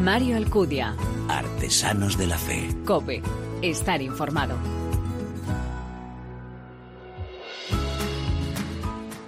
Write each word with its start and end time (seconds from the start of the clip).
Mario 0.00 0.36
Alcudia. 0.36 0.96
Artesanos 1.28 2.18
de 2.18 2.26
la 2.26 2.38
Fe. 2.38 2.68
Cope. 2.84 3.22
Estar 3.62 4.02
informado. 4.02 4.56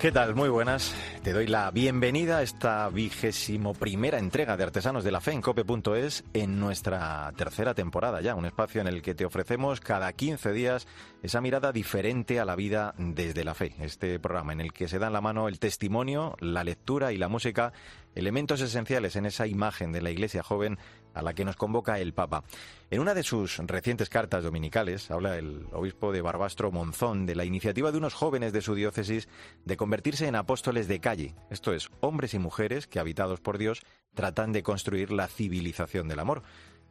¿Qué 0.04 0.12
tal? 0.12 0.34
Muy 0.34 0.50
buenas. 0.50 0.94
Te 1.22 1.32
doy 1.32 1.46
la 1.46 1.70
bienvenida 1.70 2.36
a 2.36 2.42
esta 2.42 2.90
vigésimo 2.90 3.72
primera 3.72 4.18
entrega 4.18 4.54
de 4.54 4.64
Artesanos 4.64 5.02
de 5.02 5.10
la 5.10 5.22
Fe 5.22 5.32
en 5.32 5.40
cope.es 5.40 6.24
en 6.34 6.60
nuestra 6.60 7.32
tercera 7.38 7.72
temporada 7.72 8.20
ya, 8.20 8.34
un 8.34 8.44
espacio 8.44 8.82
en 8.82 8.86
el 8.86 9.00
que 9.00 9.14
te 9.14 9.24
ofrecemos 9.24 9.80
cada 9.80 10.12
15 10.12 10.52
días 10.52 10.86
esa 11.22 11.40
mirada 11.40 11.72
diferente 11.72 12.38
a 12.38 12.44
la 12.44 12.54
vida 12.54 12.94
desde 12.98 13.44
la 13.44 13.54
fe. 13.54 13.76
Este 13.80 14.20
programa 14.20 14.52
en 14.52 14.60
el 14.60 14.74
que 14.74 14.88
se 14.88 14.98
da 14.98 15.06
en 15.06 15.14
la 15.14 15.22
mano 15.22 15.48
el 15.48 15.58
testimonio, 15.58 16.36
la 16.38 16.64
lectura 16.64 17.14
y 17.14 17.16
la 17.16 17.28
música, 17.28 17.72
elementos 18.14 18.60
esenciales 18.60 19.16
en 19.16 19.24
esa 19.24 19.46
imagen 19.46 19.90
de 19.90 20.02
la 20.02 20.10
Iglesia 20.10 20.42
joven 20.42 20.78
a 21.14 21.22
la 21.22 21.34
que 21.34 21.44
nos 21.44 21.56
convoca 21.56 21.98
el 21.98 22.12
Papa. 22.12 22.44
En 22.90 23.00
una 23.00 23.14
de 23.14 23.22
sus 23.22 23.58
recientes 23.58 24.08
cartas 24.08 24.44
dominicales 24.44 25.10
habla 25.10 25.38
el 25.38 25.66
obispo 25.72 26.12
de 26.12 26.20
Barbastro 26.20 26.70
Monzón 26.70 27.26
de 27.26 27.34
la 27.34 27.44
iniciativa 27.44 27.92
de 27.92 27.98
unos 27.98 28.14
jóvenes 28.14 28.52
de 28.52 28.60
su 28.60 28.74
diócesis 28.74 29.28
de 29.64 29.76
convertirse 29.76 30.26
en 30.26 30.36
apóstoles 30.36 30.88
de 30.88 31.00
calle, 31.00 31.34
esto 31.50 31.72
es, 31.72 31.88
hombres 32.00 32.34
y 32.34 32.38
mujeres 32.38 32.86
que, 32.86 32.98
habitados 32.98 33.40
por 33.40 33.58
Dios, 33.58 33.82
tratan 34.14 34.52
de 34.52 34.62
construir 34.62 35.10
la 35.12 35.28
civilización 35.28 36.08
del 36.08 36.20
amor. 36.20 36.42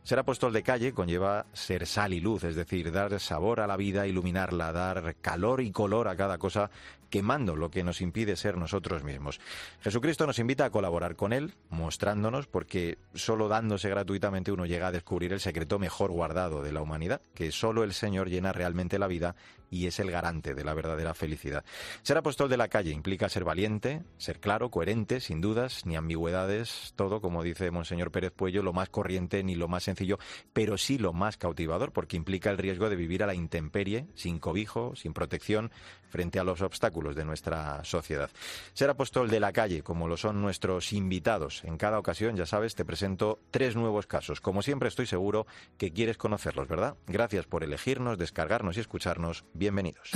Ser 0.03 0.19
apóstol 0.19 0.51
de 0.51 0.63
calle 0.63 0.93
conlleva 0.93 1.45
ser 1.53 1.87
sal 1.87 2.11
y 2.11 2.19
luz, 2.19 2.43
es 2.43 2.57
decir, 2.57 2.91
dar 2.91 3.17
sabor 3.21 3.61
a 3.61 3.67
la 3.67 3.77
vida, 3.77 4.05
iluminarla, 4.05 4.73
dar 4.73 5.15
calor 5.21 5.61
y 5.61 5.71
color 5.71 6.09
a 6.09 6.17
cada 6.17 6.37
cosa, 6.37 6.69
quemando 7.13 7.55
lo 7.55 7.69
que 7.69 7.83
nos 7.83 8.01
impide 8.01 8.35
ser 8.35 8.57
nosotros 8.57 9.03
mismos. 9.03 9.39
Jesucristo 9.81 10.25
nos 10.25 10.39
invita 10.39 10.65
a 10.65 10.71
colaborar 10.71 11.15
con 11.15 11.31
Él, 11.31 11.53
mostrándonos, 11.69 12.47
porque 12.47 12.97
solo 13.13 13.47
dándose 13.47 13.87
gratuitamente 13.87 14.51
uno 14.51 14.65
llega 14.65 14.87
a 14.87 14.91
descubrir 14.91 15.31
el 15.31 15.39
secreto 15.39 15.77
mejor 15.77 16.09
guardado 16.09 16.63
de 16.63 16.71
la 16.71 16.81
humanidad, 16.81 17.21
que 17.35 17.51
solo 17.51 17.83
el 17.83 17.93
Señor 17.93 18.29
llena 18.29 18.51
realmente 18.51 18.97
la 18.97 19.05
vida 19.05 19.35
y 19.69 19.87
es 19.87 19.99
el 19.99 20.11
garante 20.11 20.53
de 20.53 20.63
la 20.63 20.73
verdadera 20.73 21.13
felicidad. 21.13 21.65
Ser 22.03 22.17
apóstol 22.17 22.49
de 22.49 22.57
la 22.57 22.67
calle 22.67 22.91
implica 22.91 23.29
ser 23.29 23.43
valiente, 23.43 24.03
ser 24.17 24.39
claro, 24.39 24.69
coherente, 24.69 25.19
sin 25.19 25.41
dudas 25.41 25.85
ni 25.85 25.95
ambigüedades, 25.95 26.93
todo, 26.95 27.21
como 27.21 27.43
dice 27.43 27.71
Monseñor 27.71 28.11
Pérez 28.11 28.31
Puello, 28.31 28.61
lo 28.61 28.73
más 28.73 28.89
corriente 28.89 29.43
ni 29.43 29.55
lo 29.55 29.67
más 29.67 29.83
sencillo, 29.83 30.19
pero 30.51 30.77
sí 30.77 30.99
lo 30.99 31.13
más 31.13 31.37
cautivador, 31.37 31.91
porque 31.91 32.17
implica 32.17 32.51
el 32.51 32.59
riesgo 32.59 32.89
de 32.89 32.95
vivir 32.95 33.23
a 33.23 33.27
la 33.27 33.33
intemperie, 33.33 34.07
sin 34.13 34.39
cobijo, 34.39 34.95
sin 34.95 35.13
protección, 35.13 35.71
frente 36.07 36.39
a 36.39 36.43
los 36.43 36.61
obstáculos 36.61 37.02
de 37.11 37.25
nuestra 37.25 37.83
sociedad. 37.83 38.29
Ser 38.73 38.89
apóstol 38.89 39.29
de 39.29 39.39
la 39.39 39.51
calle, 39.51 39.83
como 39.83 40.07
lo 40.07 40.15
son 40.15 40.41
nuestros 40.41 40.93
invitados, 40.93 41.63
en 41.65 41.77
cada 41.77 41.99
ocasión, 41.99 42.35
ya 42.35 42.45
sabes, 42.45 42.75
te 42.75 42.85
presento 42.85 43.39
tres 43.51 43.75
nuevos 43.75 44.07
casos. 44.07 44.39
Como 44.39 44.61
siempre, 44.61 44.87
estoy 44.87 45.05
seguro 45.05 45.45
que 45.77 45.91
quieres 45.91 46.17
conocerlos, 46.17 46.67
¿verdad? 46.67 46.95
Gracias 47.07 47.45
por 47.45 47.63
elegirnos, 47.63 48.17
descargarnos 48.17 48.77
y 48.77 48.79
escucharnos. 48.79 49.43
Bienvenidos. 49.53 50.11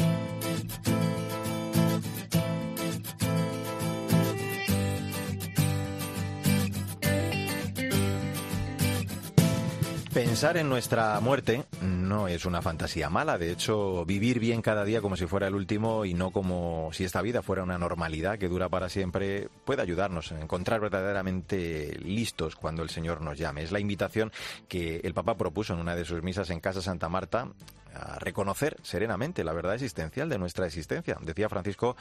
Pensar 10.37 10.57
en 10.57 10.69
nuestra 10.69 11.19
muerte 11.19 11.63
no 11.81 12.27
es 12.27 12.45
una 12.45 12.61
fantasía 12.61 13.09
mala, 13.09 13.39
de 13.39 13.51
hecho 13.51 14.05
vivir 14.05 14.39
bien 14.39 14.61
cada 14.61 14.85
día 14.85 15.01
como 15.01 15.17
si 15.17 15.25
fuera 15.25 15.47
el 15.47 15.55
último 15.55 16.05
y 16.05 16.13
no 16.13 16.29
como 16.29 16.91
si 16.93 17.05
esta 17.05 17.23
vida 17.23 17.41
fuera 17.41 17.63
una 17.63 17.79
normalidad 17.79 18.37
que 18.37 18.47
dura 18.47 18.69
para 18.69 18.87
siempre 18.87 19.49
puede 19.65 19.81
ayudarnos 19.81 20.31
a 20.31 20.39
encontrar 20.39 20.79
verdaderamente 20.79 21.97
listos 22.03 22.55
cuando 22.55 22.83
el 22.83 22.91
Señor 22.91 23.21
nos 23.21 23.39
llame. 23.39 23.63
Es 23.63 23.71
la 23.71 23.79
invitación 23.79 24.31
que 24.67 24.97
el 25.03 25.15
Papa 25.15 25.37
propuso 25.37 25.73
en 25.73 25.79
una 25.79 25.95
de 25.95 26.05
sus 26.05 26.21
misas 26.21 26.51
en 26.51 26.59
Casa 26.59 26.83
Santa 26.83 27.09
Marta 27.09 27.47
a 27.95 28.19
reconocer 28.19 28.77
serenamente 28.83 29.43
la 29.43 29.53
verdad 29.53 29.73
existencial 29.73 30.29
de 30.29 30.37
nuestra 30.37 30.67
existencia. 30.67 31.17
Decía 31.19 31.49
Francisco 31.49 31.97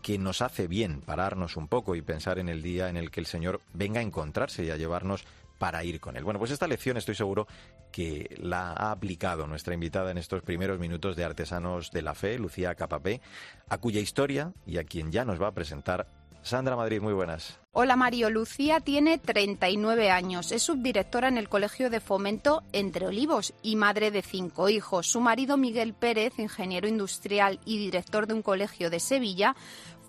que 0.00 0.16
nos 0.16 0.42
hace 0.42 0.68
bien 0.68 1.00
pararnos 1.00 1.56
un 1.56 1.66
poco 1.66 1.96
y 1.96 2.02
pensar 2.02 2.38
en 2.38 2.48
el 2.48 2.62
día 2.62 2.88
en 2.88 2.96
el 2.96 3.10
que 3.10 3.18
el 3.18 3.26
Señor 3.26 3.60
venga 3.74 3.98
a 3.98 4.04
encontrarse 4.04 4.64
y 4.64 4.70
a 4.70 4.76
llevarnos 4.76 5.24
para 5.60 5.84
ir 5.84 6.00
con 6.00 6.16
él. 6.16 6.24
Bueno, 6.24 6.38
pues 6.38 6.50
esta 6.50 6.66
lección 6.66 6.96
estoy 6.96 7.14
seguro 7.14 7.46
que 7.92 8.34
la 8.40 8.72
ha 8.72 8.92
aplicado 8.92 9.46
nuestra 9.46 9.74
invitada 9.74 10.10
en 10.10 10.16
estos 10.16 10.42
primeros 10.42 10.78
minutos 10.80 11.16
de 11.16 11.24
Artesanos 11.24 11.90
de 11.90 12.00
la 12.00 12.14
Fe, 12.14 12.38
Lucía 12.38 12.74
Capapé, 12.74 13.20
a 13.68 13.76
cuya 13.76 14.00
historia 14.00 14.54
y 14.66 14.78
a 14.78 14.84
quien 14.84 15.12
ya 15.12 15.26
nos 15.26 15.40
va 15.40 15.48
a 15.48 15.52
presentar 15.52 16.08
Sandra 16.42 16.74
Madrid, 16.76 17.02
muy 17.02 17.12
buenas. 17.12 17.58
Hola 17.72 17.96
Mario, 17.96 18.30
Lucía 18.30 18.80
tiene 18.80 19.18
39 19.18 20.10
años, 20.10 20.52
es 20.52 20.62
subdirectora 20.62 21.28
en 21.28 21.36
el 21.36 21.50
Colegio 21.50 21.90
de 21.90 22.00
Fomento 22.00 22.62
Entre 22.72 23.06
Olivos 23.06 23.52
y 23.62 23.76
madre 23.76 24.10
de 24.10 24.22
cinco 24.22 24.70
hijos. 24.70 25.06
Su 25.06 25.20
marido 25.20 25.58
Miguel 25.58 25.92
Pérez, 25.92 26.38
ingeniero 26.38 26.88
industrial 26.88 27.60
y 27.66 27.76
director 27.76 28.26
de 28.26 28.32
un 28.34 28.42
colegio 28.42 28.88
de 28.88 29.00
Sevilla, 29.00 29.54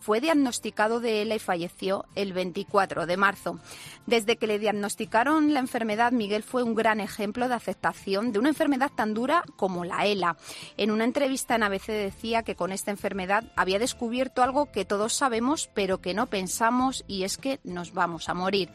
fue 0.01 0.19
diagnosticado 0.19 1.00
de 1.00 1.22
ELA 1.22 1.35
y 1.35 1.39
falleció 1.39 2.06
el 2.16 2.34
24 2.34 3.06
de 3.06 3.17
marzo. 3.17 3.59
Desde 4.07 4.35
que 4.35 4.47
le 4.47 4.59
diagnosticaron 4.59 5.53
la 5.53 5.59
enfermedad, 5.59 6.12
Miguel 6.12 6.44
fue 6.44 6.63
un 6.63 6.75
gran 6.75 7.00
ejemplo 7.00 7.47
de 7.47 7.53
aceptación 7.53 8.31
de 8.31 8.39
una 8.39 8.50
enfermedad 8.50 8.91
tan 8.94 9.13
dura 9.13 9.44
como 9.56 9.85
la 9.85 10.06
ELA. 10.06 10.35
En 10.75 10.91
una 10.91 11.06
entrevista 11.06 11.56
en 11.56 11.63
ABC 11.63 11.88
decía 11.88 12.44
que 12.44 12.56
con 12.56 12.72
esta 12.72 12.91
enfermedad 12.91 13.45
había 13.56 13.79
descubierto 13.79 14.41
algo 14.44 14.72
que 14.72 14.85
todos 14.85 15.13
sabemos 15.13 15.69
pero 15.73 16.01
que 16.01 16.13
no 16.13 16.28
pensamos 16.28 17.06
y 17.07 17.23
es 17.23 17.38
que 17.38 17.59
nos 17.63 17.94
vamos 17.94 18.28
a 18.28 18.33
morir. 18.33 18.69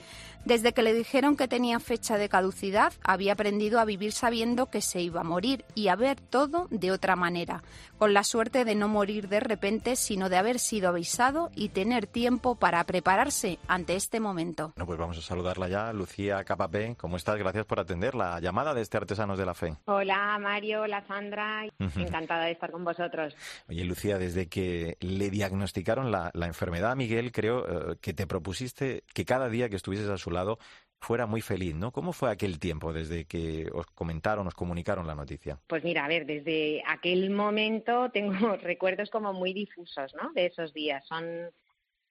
Desde 0.46 0.72
que 0.72 0.84
le 0.84 0.94
dijeron 0.94 1.36
que 1.36 1.48
tenía 1.48 1.80
fecha 1.80 2.18
de 2.18 2.28
caducidad, 2.28 2.92
había 3.02 3.32
aprendido 3.32 3.80
a 3.80 3.84
vivir 3.84 4.12
sabiendo 4.12 4.66
que 4.66 4.80
se 4.80 5.00
iba 5.00 5.22
a 5.22 5.24
morir 5.24 5.64
y 5.74 5.88
a 5.88 5.96
ver 5.96 6.20
todo 6.20 6.68
de 6.70 6.92
otra 6.92 7.16
manera, 7.16 7.64
con 7.98 8.14
la 8.14 8.22
suerte 8.22 8.64
de 8.64 8.76
no 8.76 8.86
morir 8.86 9.28
de 9.28 9.40
repente, 9.40 9.96
sino 9.96 10.28
de 10.28 10.36
haber 10.36 10.60
sido 10.60 10.90
avisado 10.90 11.50
y 11.56 11.70
tener 11.70 12.06
tiempo 12.06 12.54
para 12.54 12.84
prepararse 12.84 13.58
ante 13.66 13.96
este 13.96 14.20
momento. 14.20 14.72
Bueno, 14.76 14.86
pues 14.86 14.98
vamos 15.00 15.18
a 15.18 15.22
saludarla 15.22 15.66
ya, 15.66 15.92
Lucía 15.92 16.44
Capapé. 16.44 16.94
¿Cómo 16.96 17.16
estás? 17.16 17.38
Gracias 17.38 17.66
por 17.66 17.80
atender 17.80 18.14
la 18.14 18.38
llamada 18.38 18.72
de 18.72 18.82
este 18.82 18.98
Artesanos 18.98 19.38
de 19.38 19.46
la 19.46 19.54
Fe. 19.54 19.74
Hola, 19.86 20.38
Mario, 20.40 20.82
hola, 20.82 21.04
Sandra. 21.08 21.64
Encantada 21.80 22.44
de 22.44 22.52
estar 22.52 22.70
con 22.70 22.84
vosotros. 22.84 23.34
Oye, 23.68 23.82
Lucía, 23.82 24.16
desde 24.16 24.48
que 24.48 24.96
le 25.00 25.28
diagnosticaron 25.28 26.12
la, 26.12 26.30
enfermedad 26.34 26.92
a 26.92 26.94
Miguel, 26.94 27.32
creo 27.32 27.90
eh, 27.90 27.96
que 28.00 28.14
te 28.14 28.28
propusiste 28.28 29.02
que 29.12 29.24
cada 29.24 29.48
día 29.48 29.68
que 29.68 29.74
estuvieses 29.74 30.08
a 30.08 30.16
su 30.16 30.35
lado 30.36 30.58
fuera 31.00 31.26
muy 31.26 31.40
feliz, 31.40 31.74
¿no? 31.74 31.92
¿Cómo 31.92 32.12
fue 32.12 32.30
aquel 32.30 32.58
tiempo 32.58 32.92
desde 32.92 33.26
que 33.26 33.68
os 33.72 33.86
comentaron, 33.86 34.46
os 34.46 34.54
comunicaron 34.54 35.06
la 35.06 35.14
noticia? 35.14 35.58
Pues 35.66 35.84
mira, 35.84 36.04
a 36.04 36.08
ver, 36.08 36.26
desde 36.26 36.82
aquel 36.86 37.30
momento 37.30 38.10
tengo 38.12 38.56
recuerdos 38.56 39.10
como 39.10 39.32
muy 39.32 39.52
difusos, 39.52 40.14
¿no? 40.14 40.32
De 40.32 40.46
esos 40.46 40.72
días. 40.72 41.06
Son, 41.06 41.50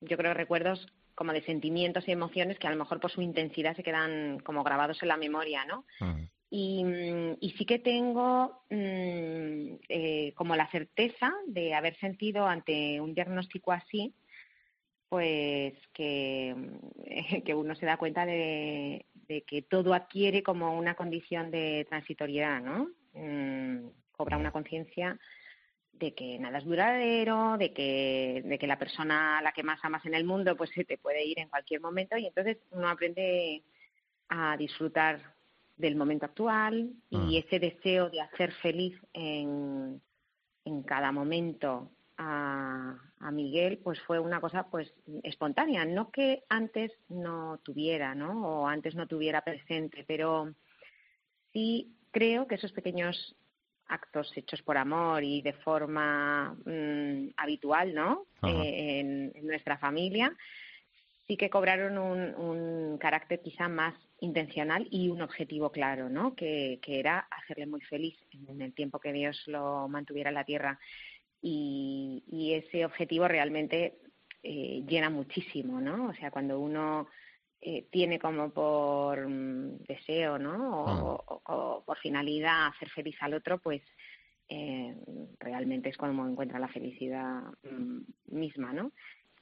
yo 0.02 0.18
creo, 0.18 0.34
recuerdos 0.34 0.88
como 1.16 1.32
de 1.32 1.42
sentimientos 1.44 2.08
y 2.08 2.12
emociones 2.12 2.60
que 2.60 2.68
a 2.68 2.72
lo 2.72 2.78
mejor 2.78 3.00
por 3.00 3.12
su 3.12 3.22
intensidad 3.22 3.76
se 3.76 3.84
quedan 3.84 4.40
como 4.40 4.64
grabados 4.64 5.02
en 5.02 5.08
la 5.08 5.18
memoria, 5.18 5.66
¿no? 5.66 5.86
Y, 6.50 7.54
sí 7.58 7.66
que 7.66 7.80
tengo 7.80 8.64
mm, 8.70 9.76
eh, 9.90 10.34
como 10.36 10.56
la 10.56 10.70
certeza 10.70 11.34
de 11.48 11.74
haber 11.74 11.98
sentido 12.00 12.46
ante 12.46 13.02
un 13.02 13.14
diagnóstico 13.14 13.72
así, 13.72 14.14
pues 15.16 15.76
que, 15.94 16.54
que 17.46 17.56
uno 17.56 17.74
se 17.76 17.86
da 17.86 17.96
cuenta 17.96 18.26
de, 18.26 19.06
que 19.48 19.62
todo 19.62 19.94
adquiere 19.94 20.44
como 20.44 20.78
una 20.78 20.96
condición 20.96 21.52
de 21.52 21.86
transitoriedad, 21.88 22.62
¿no? 22.62 22.90
Mm, 23.14 23.92
cobra 24.12 24.36
una 24.36 24.52
conciencia 24.52 25.18
de 25.94 26.14
que 26.14 26.38
nada 26.38 26.58
es 26.58 26.66
duradero, 26.66 27.58
de 27.58 27.72
que, 27.72 28.44
de 28.44 28.60
que 28.60 28.68
la 28.68 28.78
persona 28.78 29.38
a 29.38 29.42
la 29.42 29.54
que 29.54 29.64
más 29.64 29.80
amas 29.84 30.06
en 30.06 30.16
el 30.16 30.26
mundo 30.26 30.58
pues 30.58 30.70
se 30.72 30.84
te 30.84 30.98
puede 30.98 31.26
ir 31.26 31.40
en 31.40 31.48
cualquier 31.48 31.80
momento 31.80 32.18
y 32.18 32.26
entonces 32.26 32.58
uno 32.72 32.90
aprende 32.90 33.64
a 34.28 34.58
disfrutar 34.58 35.34
del 35.78 35.96
momento 35.96 36.26
actual 36.26 36.92
y 37.10 37.18
mm. 37.18 37.36
ese 37.36 37.60
deseo 37.60 38.10
de 38.10 38.20
hacer 38.20 38.52
feliz 38.52 39.00
en, 39.14 40.02
en 40.66 40.84
cada 40.84 41.14
momento 41.14 41.90
a, 42.18 42.98
a 43.26 43.32
Miguel 43.32 43.80
pues 43.84 44.00
fue 44.02 44.20
una 44.20 44.40
cosa 44.40 44.68
pues 44.70 44.94
espontánea, 45.24 45.84
no 45.84 46.12
que 46.12 46.44
antes 46.48 46.92
no 47.10 47.60
tuviera, 47.64 48.14
¿no? 48.14 48.62
O 48.62 48.68
antes 48.68 48.94
no 48.94 49.08
tuviera 49.08 49.44
presente, 49.44 50.06
pero 50.08 50.54
sí 51.52 51.96
creo 52.12 52.46
que 52.48 52.56
esos 52.56 52.72
pequeños 52.72 53.36
actos 53.88 54.32
hechos 54.36 54.62
por 54.62 54.78
amor 54.78 55.24
y 55.24 55.42
de 55.42 55.54
forma 55.54 56.56
mm, 56.66 57.30
habitual, 57.38 57.96
¿no? 57.96 58.28
Eh, 58.44 59.00
en, 59.00 59.48
nuestra 59.48 59.80
familia, 59.80 60.32
sí 61.28 61.36
que 61.36 61.50
cobraron 61.50 61.98
un, 61.98 62.36
un, 62.36 62.98
carácter 63.00 63.42
quizá 63.42 63.68
más 63.68 63.96
intencional 64.20 64.88
y 64.92 65.10
un 65.10 65.24
objetivo 65.24 65.72
claro, 65.72 66.10
¿no? 66.10 66.36
Que, 66.36 66.80
que 66.80 67.00
era 67.00 67.28
hacerle 67.32 67.66
muy 67.66 67.82
feliz 67.82 68.18
en 68.32 68.62
el 68.62 68.74
tiempo 68.74 69.00
que 69.00 69.14
Dios 69.14 69.44
lo 69.48 69.88
mantuviera 69.88 70.30
en 70.30 70.36
la 70.36 70.46
tierra 70.46 70.80
y, 71.42 72.54
ese 72.54 72.86
objetivo 72.86 73.28
realmente 73.28 74.00
eh, 74.44 74.84
llena 74.88 75.10
muchísimo, 75.10 75.82
¿no? 75.82 76.10
O 76.10 76.14
sea, 76.14 76.32
cuando 76.32 76.60
uno 76.60 77.08
eh, 77.62 77.88
tiene 77.92 78.20
como 78.20 78.52
por 78.52 79.28
mm, 79.28 79.84
deseo, 79.88 80.38
¿no? 80.38 81.16
O, 81.46 81.84
por 81.86 81.98
finalidad 81.98 82.68
hacer 82.68 82.90
feliz 82.90 83.16
al 83.22 83.34
otro, 83.34 83.60
pues 83.60 83.82
eh, 84.48 84.96
realmente 85.40 85.90
es 85.90 85.98
cuando 85.98 86.28
encuentra 86.28 86.60
la 86.60 86.68
felicidad 86.68 87.42
mm, 87.64 88.02
misma, 88.28 88.74
¿no? 88.74 88.92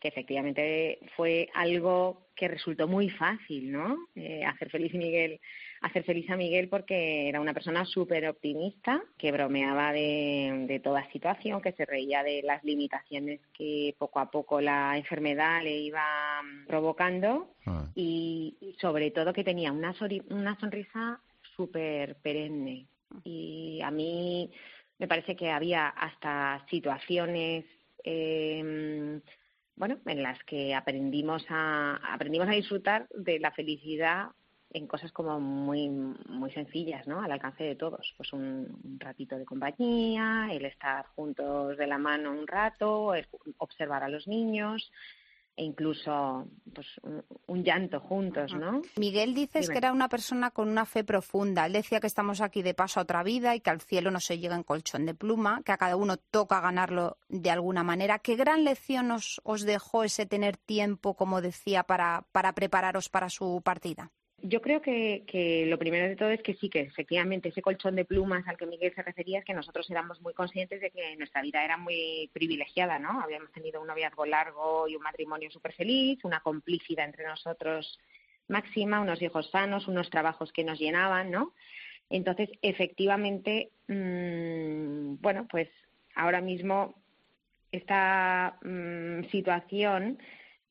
que 0.03 0.09
efectivamente 0.09 0.99
fue 1.15 1.47
algo 1.53 2.27
que 2.35 2.49
resultó 2.49 2.89
muy 2.89 3.09
fácil, 3.09 3.71
¿no? 3.71 3.95
Eh, 4.15 4.43
hacer 4.43 4.69
feliz 4.69 4.93
a 4.93 4.97
Miguel, 4.97 5.39
hacer 5.83 6.03
feliz 6.05 6.29
a 6.29 6.37
Miguel 6.37 6.69
porque 6.69 7.27
era 7.27 7.41
una 7.41 7.53
persona 7.53 7.85
súper 7.85 8.27
optimista, 8.27 9.03
que 9.17 9.31
bromeaba 9.31 9.91
de, 9.91 10.81
toda 10.83 11.09
situación, 11.11 11.61
que 11.61 11.73
se 11.73 11.85
reía 11.85 12.23
de 12.23 12.41
las 12.41 12.63
limitaciones 12.63 13.41
que 13.53 13.93
poco 13.99 14.19
a 14.19 14.31
poco 14.31 14.61
la 14.61 14.97
enfermedad 14.97 15.61
le 15.61 15.77
iba 15.77 16.41
provocando 16.67 17.53
ah. 17.65 17.87
y, 17.95 18.75
sobre 18.79 19.11
todo 19.11 19.33
que 19.33 19.43
tenía 19.43 19.71
una, 19.71 19.93
una 20.29 20.59
sonrisa 20.59 21.19
súper 21.55 22.15
perenne. 22.15 22.87
Y 23.23 23.81
a 23.83 23.91
mí 23.91 24.49
me 24.97 25.07
parece 25.07 25.35
que 25.35 25.51
había 25.51 25.89
hasta 25.89 26.65
situaciones 26.69 27.65
eh, 28.05 29.21
bueno, 29.75 29.99
en 30.05 30.23
las 30.23 30.41
que 30.43 30.75
aprendimos 30.75 31.43
a, 31.49 31.95
aprendimos 32.13 32.47
a 32.47 32.51
disfrutar 32.51 33.07
de 33.09 33.39
la 33.39 33.51
felicidad 33.51 34.27
en 34.73 34.87
cosas 34.87 35.11
como 35.11 35.39
muy, 35.39 35.87
muy 35.87 36.51
sencillas, 36.51 37.07
¿no? 37.07 37.21
Al 37.21 37.31
alcance 37.31 37.63
de 37.63 37.75
todos. 37.75 38.13
Pues 38.17 38.33
un, 38.33 38.97
ratito 38.97 39.37
de 39.37 39.45
compañía, 39.45 40.49
el 40.51 40.65
estar 40.65 41.05
juntos 41.15 41.77
de 41.77 41.87
la 41.87 41.99
mano 41.99 42.31
un 42.31 42.47
rato, 42.47 43.13
observar 43.57 44.03
a 44.03 44.09
los 44.09 44.27
niños, 44.27 44.91
e 45.55 45.63
incluso 45.63 46.47
pues, 46.73 46.99
un, 47.45 47.63
llanto 47.63 47.99
juntos, 47.99 48.55
¿no? 48.55 48.81
Miguel 48.97 49.35
dices 49.35 49.69
que 49.69 49.77
era 49.77 49.91
una 49.91 50.09
persona 50.09 50.49
con 50.49 50.67
una 50.67 50.85
fe 50.85 51.03
profunda. 51.03 51.67
Él 51.67 51.73
decía 51.73 51.99
que 51.99 52.07
estamos 52.07 52.41
aquí 52.41 52.63
de 52.63 52.73
paso 52.73 52.99
a 52.99 53.03
otra 53.03 53.21
vida 53.21 53.55
y 53.55 53.59
que 53.59 53.69
al 53.69 53.79
cielo 53.79 54.09
no 54.09 54.19
se 54.19 54.39
llega 54.39 54.55
en 54.55 54.63
colchón 54.63 55.05
de 55.05 55.13
pluma, 55.13 55.61
que 55.63 55.71
a 55.71 55.77
cada 55.77 55.95
uno 55.95 56.17
toca 56.17 56.59
ganarlo 56.59 57.17
de 57.29 57.51
alguna 57.51 57.83
manera. 57.83 58.17
¿Qué 58.17 58.35
gran 58.35 58.63
lección 58.63 59.11
os, 59.11 59.39
os 59.43 59.61
dejó 59.61 60.03
ese 60.03 60.25
tener 60.25 60.57
tiempo, 60.57 61.13
como 61.13 61.41
decía, 61.41 61.83
para, 61.83 62.25
para 62.31 62.55
prepararos 62.55 63.09
para 63.09 63.29
su 63.29 63.61
partida? 63.63 64.11
Yo 64.45 64.61
creo 64.61 64.81
que, 64.81 65.23
que, 65.25 65.65
lo 65.67 65.79
primero 65.79 66.05
de 66.05 66.17
todo 66.17 66.29
es 66.29 66.43
que 66.43 66.55
sí, 66.55 66.69
que 66.69 66.81
efectivamente 66.81 67.47
ese 67.47 67.61
colchón 67.61 67.95
de 67.95 68.03
plumas 68.03 68.45
al 68.45 68.57
que 68.57 68.65
Miguel 68.65 68.93
se 68.93 69.01
refería 69.01 69.39
es 69.39 69.45
que 69.45 69.53
nosotros 69.53 69.89
éramos 69.89 70.21
muy 70.21 70.33
conscientes 70.33 70.81
de 70.81 70.91
que 70.91 71.15
nuestra 71.15 71.41
vida 71.41 71.63
era 71.63 71.77
muy 71.77 72.29
privilegiada, 72.33 72.99
¿no? 72.99 73.21
Habíamos 73.21 73.53
tenido 73.53 73.79
un 73.79 73.87
noviazgo 73.87 74.25
largo 74.25 74.89
y 74.89 74.97
un 74.97 75.01
matrimonio 75.01 75.49
súper 75.49 75.71
feliz, 75.71 76.19
una 76.25 76.41
complicidad 76.41 77.05
entre 77.05 77.25
nosotros 77.25 77.97
máxima, 78.49 78.99
unos 78.99 79.21
hijos 79.21 79.49
sanos, 79.49 79.87
unos 79.87 80.09
trabajos 80.09 80.51
que 80.51 80.65
nos 80.65 80.77
llenaban, 80.77 81.31
¿no? 81.31 81.53
Entonces, 82.09 82.49
efectivamente, 82.61 83.71
mmm, 83.87 85.15
bueno, 85.21 85.47
pues 85.49 85.69
ahora 86.15 86.41
mismo 86.41 86.95
esta 87.71 88.57
mmm, 88.61 89.23
situación 89.31 90.19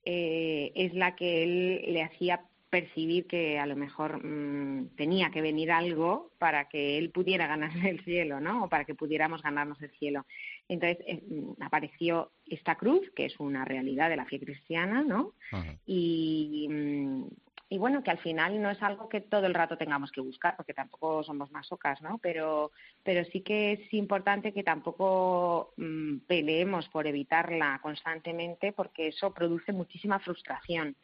eh, 0.05 0.73
es 0.75 0.93
la 0.93 1.17
que 1.17 1.43
él 1.43 1.95
le 1.95 2.03
hacía 2.03 2.45
percibir 2.73 3.27
que 3.27 3.59
a 3.59 3.67
lo 3.67 3.77
mejor 3.77 4.25
mm, 4.25 4.97
tenía 4.97 5.31
que 5.31 5.43
venir 5.43 5.71
algo 5.71 6.33
para 6.39 6.71
que 6.71 6.97
él 6.97 7.11
pudiera 7.11 7.47
ganarse 7.55 7.91
el 7.91 8.03
cielo, 8.03 8.41
¿no? 8.41 8.65
O 8.65 8.69
para 8.71 8.87
que 8.87 8.95
pudiéramos 8.95 9.43
ganarnos 9.43 9.81
el 9.83 9.91
cielo. 9.99 10.25
Entonces 10.69 11.05
eh, 11.07 11.23
mm, 11.29 11.63
apareció 11.63 12.33
esta 12.47 12.77
cruz, 12.77 13.03
que 13.15 13.27
es 13.27 13.39
una 13.39 13.67
realidad 13.67 14.09
de 14.09 14.17
la 14.17 14.25
fe 14.25 14.41
cristiana, 14.41 15.03
¿no? 15.03 15.35
Y, 15.85 16.67
mm, 16.71 17.25
y 17.69 17.77
bueno, 17.77 18.03
que 18.03 18.11
al 18.11 18.19
final 18.19 18.61
no 18.63 18.71
es 18.71 18.83
algo 18.83 19.07
que 19.11 19.21
todo 19.21 19.45
el 19.45 19.55
rato 19.55 19.77
tengamos 19.77 20.11
que 20.11 20.23
buscar, 20.23 20.57
porque 20.57 20.73
tampoco 20.73 21.23
somos 21.25 21.51
masocas, 21.51 22.01
¿no? 22.01 22.19
Pero, 22.23 22.71
pero 23.03 23.23
sí 23.33 23.43
que 23.43 23.73
es 23.73 23.93
importante 23.93 24.55
que 24.55 24.63
tampoco 24.63 25.75
peleemos 26.27 26.89
por 26.89 27.07
evitarla 27.07 27.81
constantemente, 27.83 28.73
porque 28.73 29.09
eso 29.09 29.33
produce 29.35 29.73
muchísima 29.73 30.19
frustración. 30.19 30.97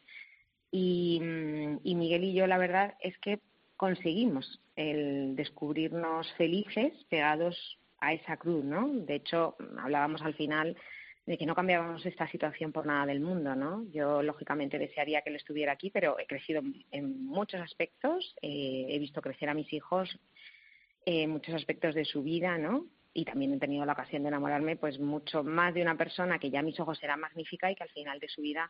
Mm, 0.71 1.77
y, 1.83 1.95
Miguel 1.95 2.23
y 2.23 2.33
yo, 2.33 2.47
la 2.47 2.57
verdad 2.57 2.95
es 3.01 3.17
que 3.19 3.39
conseguimos 3.75 4.61
el 4.75 5.35
descubrirnos 5.35 6.31
felices 6.33 6.93
pegados 7.09 7.79
a 7.99 8.13
esa 8.13 8.37
cruz, 8.37 8.63
¿no? 8.63 8.87
De 8.87 9.15
hecho, 9.15 9.55
hablábamos 9.77 10.21
al 10.21 10.35
final 10.35 10.77
de 11.25 11.37
que 11.37 11.45
no 11.45 11.55
cambiábamos 11.55 12.05
esta 12.05 12.27
situación 12.29 12.71
por 12.71 12.85
nada 12.85 13.05
del 13.05 13.19
mundo, 13.19 13.55
¿no? 13.55 13.85
Yo, 13.91 14.23
lógicamente, 14.23 14.79
desearía 14.79 15.21
que 15.21 15.29
él 15.29 15.35
estuviera 15.35 15.73
aquí, 15.73 15.91
pero 15.91 16.17
he 16.17 16.25
crecido 16.25 16.61
en 16.91 17.25
muchos 17.25 17.61
aspectos, 17.61 18.35
eh, 18.41 18.87
he 18.89 18.99
visto 18.99 19.21
crecer 19.21 19.49
a 19.49 19.53
mis 19.53 19.71
hijos 19.71 20.09
en 21.05 21.29
muchos 21.29 21.55
aspectos 21.55 21.93
de 21.95 22.05
su 22.05 22.23
vida, 22.23 22.57
¿no? 22.57 22.85
Y 23.13 23.25
también 23.25 23.53
he 23.53 23.59
tenido 23.59 23.85
la 23.85 23.93
ocasión 23.93 24.23
de 24.23 24.29
enamorarme, 24.29 24.75
pues, 24.75 24.99
mucho 24.99 25.43
más 25.43 25.73
de 25.73 25.81
una 25.81 25.97
persona 25.97 26.39
que 26.39 26.49
ya 26.49 26.59
a 26.59 26.63
mis 26.63 26.79
ojos 26.79 27.01
era 27.01 27.17
magnífica 27.17 27.71
y 27.71 27.75
que 27.75 27.83
al 27.83 27.89
final 27.89 28.19
de 28.19 28.29
su 28.29 28.41
vida 28.41 28.69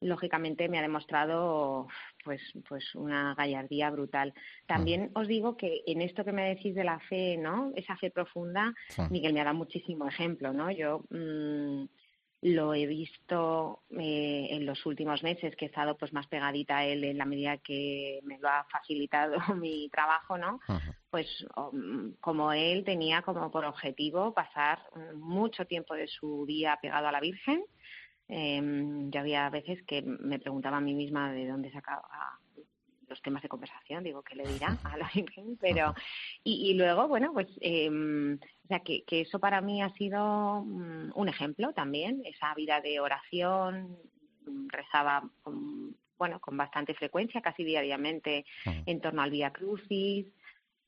lógicamente 0.00 0.68
me 0.68 0.78
ha 0.78 0.82
demostrado 0.82 1.86
pues 2.24 2.40
pues 2.68 2.94
una 2.94 3.34
gallardía 3.34 3.90
brutal. 3.90 4.34
También 4.66 5.10
os 5.14 5.28
digo 5.28 5.56
que 5.56 5.82
en 5.86 6.02
esto 6.02 6.24
que 6.24 6.32
me 6.32 6.48
decís 6.48 6.74
de 6.74 6.84
la 6.84 6.98
fe, 7.00 7.36
¿no? 7.36 7.72
Esa 7.76 7.96
fe 7.96 8.10
profunda, 8.10 8.74
Miguel 9.10 9.32
me 9.32 9.40
ha 9.40 9.44
dado 9.44 9.56
muchísimo 9.56 10.06
ejemplo, 10.08 10.52
¿no? 10.52 10.70
Yo 10.70 11.04
mm, 11.10 11.84
lo 12.42 12.72
he 12.72 12.86
visto 12.86 13.82
eh, 13.98 14.48
en 14.50 14.64
los 14.64 14.86
últimos 14.86 15.22
meses 15.22 15.54
que 15.56 15.66
he 15.66 15.68
estado 15.68 15.98
pues 15.98 16.12
más 16.12 16.26
pegadita 16.26 16.78
a 16.78 16.84
él 16.86 17.04
en 17.04 17.18
la 17.18 17.26
medida 17.26 17.58
que 17.58 18.20
me 18.22 18.38
lo 18.38 18.48
ha 18.48 18.66
facilitado 18.70 19.36
mi 19.56 19.88
trabajo, 19.90 20.38
¿no? 20.38 20.60
Pues 21.10 21.26
mm, 21.72 22.12
como 22.20 22.52
él 22.52 22.84
tenía 22.84 23.22
como 23.22 23.50
por 23.50 23.66
objetivo 23.66 24.32
pasar 24.32 24.80
mucho 25.14 25.66
tiempo 25.66 25.94
de 25.94 26.08
su 26.08 26.46
día 26.46 26.78
pegado 26.80 27.08
a 27.08 27.12
la 27.12 27.20
Virgen, 27.20 27.62
eh, 28.30 28.60
yo 29.10 29.20
había 29.20 29.50
veces 29.50 29.82
que 29.82 30.02
me 30.02 30.38
preguntaba 30.38 30.78
a 30.78 30.80
mí 30.80 30.94
misma 30.94 31.32
de 31.32 31.46
dónde 31.46 31.70
sacaba 31.72 32.38
los 33.08 33.20
temas 33.22 33.42
de 33.42 33.48
conversación, 33.48 34.04
digo, 34.04 34.22
¿qué 34.22 34.36
le 34.36 34.46
dirá 34.46 34.78
a 34.84 34.96
la 34.96 35.10
Virgen? 35.12 35.58
Pero, 35.60 35.94
y, 36.44 36.74
luego, 36.74 37.08
bueno, 37.08 37.32
pues, 37.32 37.48
eh, 37.60 37.90
o 37.90 38.68
sea, 38.68 38.80
que, 38.80 39.02
que, 39.02 39.22
eso 39.22 39.40
para 39.40 39.60
mí 39.60 39.82
ha 39.82 39.92
sido 39.94 40.62
mm, 40.64 41.10
un 41.14 41.28
ejemplo 41.28 41.72
también, 41.72 42.22
esa 42.24 42.54
vida 42.54 42.80
de 42.80 43.00
oración, 43.00 43.98
rezaba, 44.68 45.28
con, 45.42 45.96
bueno, 46.16 46.38
con 46.38 46.56
bastante 46.56 46.94
frecuencia, 46.94 47.40
casi 47.40 47.64
diariamente, 47.64 48.44
en 48.86 49.00
torno 49.00 49.22
al 49.22 49.30
Vía 49.30 49.52
Crucis, 49.52 50.26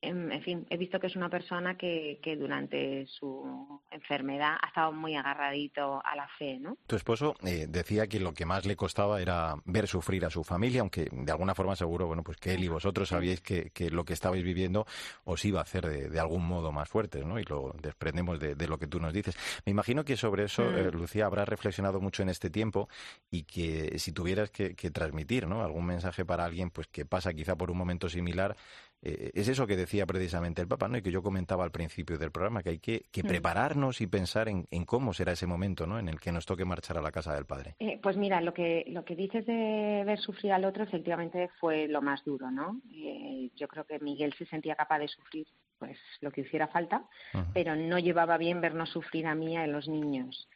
en, 0.02 0.42
fin, 0.42 0.66
he 0.68 0.76
visto 0.76 0.98
que 0.98 1.06
es 1.06 1.14
una 1.14 1.30
persona 1.30 1.76
que, 1.76 2.18
que, 2.20 2.36
durante 2.36 3.06
su 3.06 3.80
enfermedad 3.90 4.56
ha 4.60 4.66
estado 4.66 4.92
muy 4.92 5.14
agarradito 5.14 6.02
a 6.04 6.16
la 6.16 6.28
fe, 6.38 6.58
¿no? 6.58 6.76
Tu 6.88 6.96
esposo 6.96 7.36
eh, 7.44 7.66
decía 7.68 8.08
que 8.08 8.18
lo 8.18 8.34
que 8.34 8.44
más 8.44 8.66
le 8.66 8.74
costaba 8.74 9.22
era 9.22 9.54
ver 9.64 9.86
sufrir 9.86 10.24
a 10.24 10.30
su 10.30 10.42
familia, 10.42 10.80
aunque 10.80 11.08
de 11.10 11.30
alguna 11.30 11.54
forma 11.54 11.76
seguro, 11.76 12.08
bueno, 12.08 12.24
pues 12.24 12.36
que 12.38 12.52
él 12.54 12.64
y 12.64 12.68
vosotros 12.68 13.10
sabíais 13.10 13.40
que, 13.40 13.70
que 13.70 13.90
lo 13.90 14.04
que 14.04 14.12
estabais 14.12 14.42
viviendo 14.42 14.86
os 15.24 15.44
iba 15.44 15.60
a 15.60 15.62
hacer 15.62 15.86
de, 15.86 16.08
de 16.10 16.20
algún 16.20 16.44
modo 16.46 16.72
más 16.72 16.88
fuertes, 16.88 17.24
¿no? 17.24 17.38
Y 17.38 17.44
lo 17.44 17.72
desprendemos 17.80 18.40
de, 18.40 18.56
de, 18.56 18.66
lo 18.66 18.78
que 18.78 18.88
tú 18.88 18.98
nos 18.98 19.12
dices. 19.12 19.36
Me 19.64 19.70
imagino 19.70 20.04
que 20.04 20.16
sobre 20.16 20.44
eso, 20.44 20.62
mm. 20.64 20.78
eh, 20.78 20.90
Lucía, 20.90 21.26
habrás 21.26 21.48
reflexionado 21.48 22.00
mucho 22.00 22.24
en 22.24 22.28
este 22.28 22.50
tiempo 22.50 22.88
y 23.30 23.44
que 23.44 24.00
si 24.00 24.10
tuvieras 24.10 24.50
que, 24.50 24.74
que 24.74 24.90
transmitir, 24.90 25.46
¿no? 25.46 25.62
Algún 25.62 25.86
mensaje 25.86 26.24
para 26.24 26.44
alguien, 26.44 26.70
pues 26.70 26.88
que 26.88 27.06
pasa 27.06 27.32
quizá 27.32 27.54
por 27.54 27.70
un 27.70 27.78
momento 27.78 28.08
similar, 28.08 28.56
eh, 29.02 29.32
es 29.34 29.48
eso 29.48 29.66
que 29.66 29.76
decía 29.76 30.06
precisamente 30.06 30.62
el 30.62 30.68
Papa, 30.68 30.86
¿no? 30.86 30.96
Y 30.96 31.02
que 31.02 31.10
yo 31.10 31.22
comentaba 31.22 31.64
al 31.64 31.72
principio 31.72 32.18
del 32.18 32.30
programa, 32.30 32.62
que 32.62 32.70
hay 32.70 32.78
que, 32.78 33.04
mm. 33.12 33.26
prepararnos 33.26 34.00
y 34.00 34.06
pensar 34.06 34.48
en, 34.48 34.66
cómo 34.84 35.12
será 35.12 35.32
ese 35.32 35.46
momento, 35.46 35.86
¿no? 35.86 35.98
En 35.98 36.08
el 36.08 36.20
que 36.20 36.30
nos 36.30 36.46
toque 36.46 36.64
marchar 36.64 36.98
a 36.98 37.02
la 37.02 37.10
casa 37.10 37.34
del 37.34 37.44
Padre. 37.44 37.74
Eh, 37.80 37.98
pues 38.00 38.16
mira, 38.16 38.40
lo 38.40 38.54
que, 38.54 38.84
lo 38.88 39.04
que 39.04 39.16
dices 39.16 39.44
de 39.44 40.04
ver 40.06 40.20
sufrir 40.20 40.52
al 40.52 40.64
otro 40.64 40.84
efectivamente 40.84 41.50
fue 41.58 41.88
lo 41.88 42.00
más 42.00 42.24
duro, 42.24 42.50
¿no? 42.50 42.80
Eh, 42.94 43.50
yo 43.56 43.66
creo 43.66 43.84
que 43.84 43.98
Miguel 43.98 44.34
se 44.38 44.46
sentía 44.46 44.76
capaz 44.76 45.00
de 45.00 45.08
sufrir 45.08 45.46
pues 45.78 45.98
lo 46.20 46.30
que 46.30 46.42
hiciera 46.42 46.68
falta, 46.68 47.04
pero 47.52 47.74
no 47.74 47.98
llevaba 47.98 48.38
bien 48.38 48.60
vernos 48.60 48.90
sufrir 48.90 49.26
a 49.26 49.34
mí 49.34 49.54
y 49.54 49.56
a 49.56 49.66
los 49.66 49.88
niños. 49.88 50.48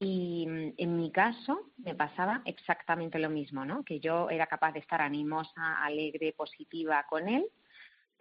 Y 0.00 0.44
mm, 0.48 0.74
en 0.76 0.96
mi 0.96 1.12
caso 1.12 1.70
me 1.76 1.94
pasaba 1.94 2.42
exactamente 2.46 3.20
lo 3.20 3.30
mismo, 3.30 3.64
¿no? 3.64 3.84
Que 3.84 4.00
yo 4.00 4.28
era 4.28 4.48
capaz 4.48 4.72
de 4.72 4.80
estar 4.80 5.00
animosa, 5.00 5.84
alegre, 5.84 6.34
positiva 6.36 7.06
con 7.08 7.28
él, 7.28 7.46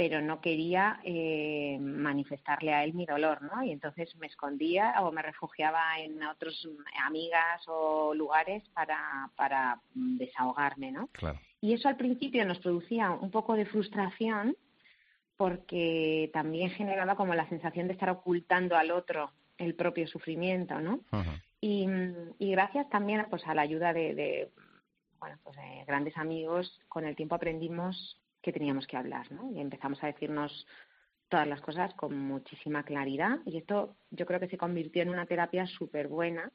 pero 0.01 0.19
no 0.19 0.41
quería 0.41 0.99
eh, 1.03 1.77
manifestarle 1.79 2.73
a 2.73 2.83
él 2.83 2.95
mi 2.95 3.05
dolor, 3.05 3.43
¿no? 3.43 3.61
Y 3.61 3.71
entonces 3.71 4.15
me 4.15 4.25
escondía 4.25 4.95
o 5.01 5.11
me 5.11 5.21
refugiaba 5.21 5.99
en 5.99 6.23
otros 6.23 6.67
amigas 7.05 7.61
o 7.67 8.11
lugares 8.15 8.67
para, 8.73 9.29
para 9.35 9.79
desahogarme, 9.93 10.91
¿no? 10.91 11.07
Y 11.61 11.73
eso 11.73 11.87
al 11.87 11.97
principio 11.97 12.43
nos 12.45 12.57
producía 12.57 13.11
un 13.11 13.29
poco 13.29 13.53
de 13.53 13.67
frustración 13.67 14.57
porque 15.37 16.31
también 16.33 16.71
generaba 16.71 17.15
como 17.15 17.35
la 17.35 17.47
sensación 17.47 17.85
de 17.85 17.93
estar 17.93 18.09
ocultando 18.09 18.75
al 18.75 18.89
otro 18.89 19.29
el 19.59 19.75
propio 19.75 20.07
sufrimiento, 20.07 20.81
¿no? 20.81 21.01
y, 21.61 21.87
y, 22.39 22.49
gracias 22.49 22.89
también 22.89 23.27
pues 23.29 23.45
a 23.45 23.53
la 23.53 23.61
ayuda 23.61 23.93
de, 23.93 24.15
de 24.15 24.49
bueno, 25.19 25.37
pues 25.43 25.55
de 25.57 25.85
grandes 25.85 26.17
amigos, 26.17 26.81
con 26.87 27.05
el 27.05 27.15
tiempo 27.15 27.35
aprendimos 27.35 28.17
que 28.41 28.53
teníamos 28.53 28.87
que 28.87 28.97
hablar, 28.97 29.31
¿no? 29.31 29.51
Y 29.51 29.59
empezamos 29.59 30.03
a 30.03 30.07
decirnos 30.07 30.67
todas 31.29 31.47
las 31.47 31.61
cosas 31.61 31.93
con 31.93 32.17
muchísima 32.17 32.83
claridad. 32.83 33.39
Y 33.45 33.57
esto 33.57 33.95
yo 34.09 34.25
creo 34.25 34.39
que 34.39 34.49
se 34.49 34.57
convirtió 34.57 35.01
en 35.01 35.09
una 35.09 35.25
terapia 35.25 35.65
súper 35.65 36.07
buena 36.07 36.51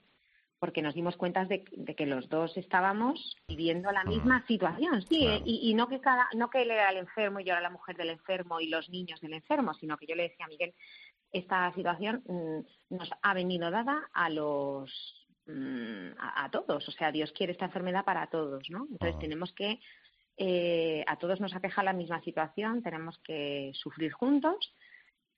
porque 0.59 0.83
nos 0.83 0.95
dimos 0.95 1.16
cuenta 1.16 1.45
de, 1.45 1.64
que 1.64 2.07
los 2.07 2.28
dos 2.28 2.57
estábamos 2.57 3.37
viviendo 3.47 3.93
la 3.93 4.05
misma 4.05 4.45
situación, 4.47 5.02
sí, 5.02 5.26
y, 5.45 5.75
no 5.75 5.87
que 5.88 6.00
cada, 6.00 6.28
no 6.35 6.49
que 6.49 6.62
él 6.62 6.71
era 6.71 6.90
el 6.90 6.97
enfermo 6.97 7.40
y 7.40 7.45
yo 7.45 7.52
era 7.52 7.61
la 7.61 7.71
mujer 7.71 7.97
del 7.97 8.11
enfermo 8.11 8.59
y 8.61 8.69
los 8.69 8.88
niños 8.88 9.21
del 9.21 9.35
enfermo, 9.35 9.75
sino 9.75 9.99
que 9.99 10.07
yo 10.07 10.14
le 10.14 10.25
decía 10.25 10.47
a 10.47 10.49
Miguel, 10.49 10.75
esta 11.31 11.73
situación 11.75 12.23
mm, 12.26 12.95
nos 12.95 13.11
ha 13.21 13.35
venido 13.35 13.71
dada 13.71 14.09
a 14.14 14.31
los 14.31 15.26
mm, 15.47 16.12
a, 16.19 16.50
todos, 16.50 16.88
o 16.88 16.93
sea, 16.93 17.12
Dios 17.12 17.33
quiere 17.33 17.52
esta 17.52 17.66
enfermedad 17.66 18.05
para 18.05 18.26
todos, 18.28 18.71
¿no? 18.71 18.87
Entonces 18.90 19.19
tenemos 19.19 19.52
que 19.52 19.78
eh, 20.37 21.05
a 21.07 21.16
todos 21.19 21.40
nos 21.40 21.55
aqueja 21.55 21.83
la 21.83 21.93
misma 21.93 22.21
situación, 22.23 22.83
tenemos 22.83 23.19
que 23.19 23.73
sufrir 23.75 24.12
juntos 24.12 24.75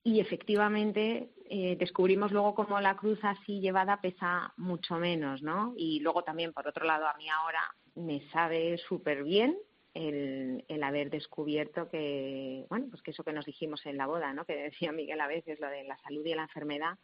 y 0.03 0.21
efectivamente 0.21 1.31
eh, 1.51 1.77
descubrimos 1.79 2.33
luego 2.33 2.55
cómo 2.55 2.81
la 2.81 2.97
cruz 2.97 3.19
así 3.23 3.61
llevada 3.61 4.01
pesa 4.01 4.53
mucho 4.57 4.97
menos, 4.97 5.43
¿no? 5.43 5.75
Y 5.77 6.01
luego 6.01 6.23
también, 6.23 6.53
por 6.53 6.67
otro 6.67 6.85
lado, 6.85 7.07
a 7.07 7.15
mí 7.17 7.29
ahora 7.29 7.61
me 7.95 8.29
sabe 8.31 8.79
súper 8.89 9.23
bien 9.25 9.57
el, 9.95 10.65
el, 10.69 10.83
haber 10.83 11.11
descubierto 11.11 11.89
que, 11.89 12.65
bueno, 12.69 12.87
pues 12.91 13.03
que 13.03 13.11
eso 13.11 13.25
que 13.25 13.33
nos 13.33 13.45
dijimos 13.45 13.85
en 13.87 13.97
la 13.97 14.07
boda, 14.07 14.33
¿no? 14.33 14.45
Que 14.45 14.57
decía 14.57 14.93
Miguel 14.93 15.21
a 15.21 15.27
veces, 15.27 15.61
lo 15.61 15.69
de 15.69 15.85
la 15.85 15.99
salud 15.99 16.25
y 16.25 16.35
la 16.35 16.43
enfermedad, 16.43 16.99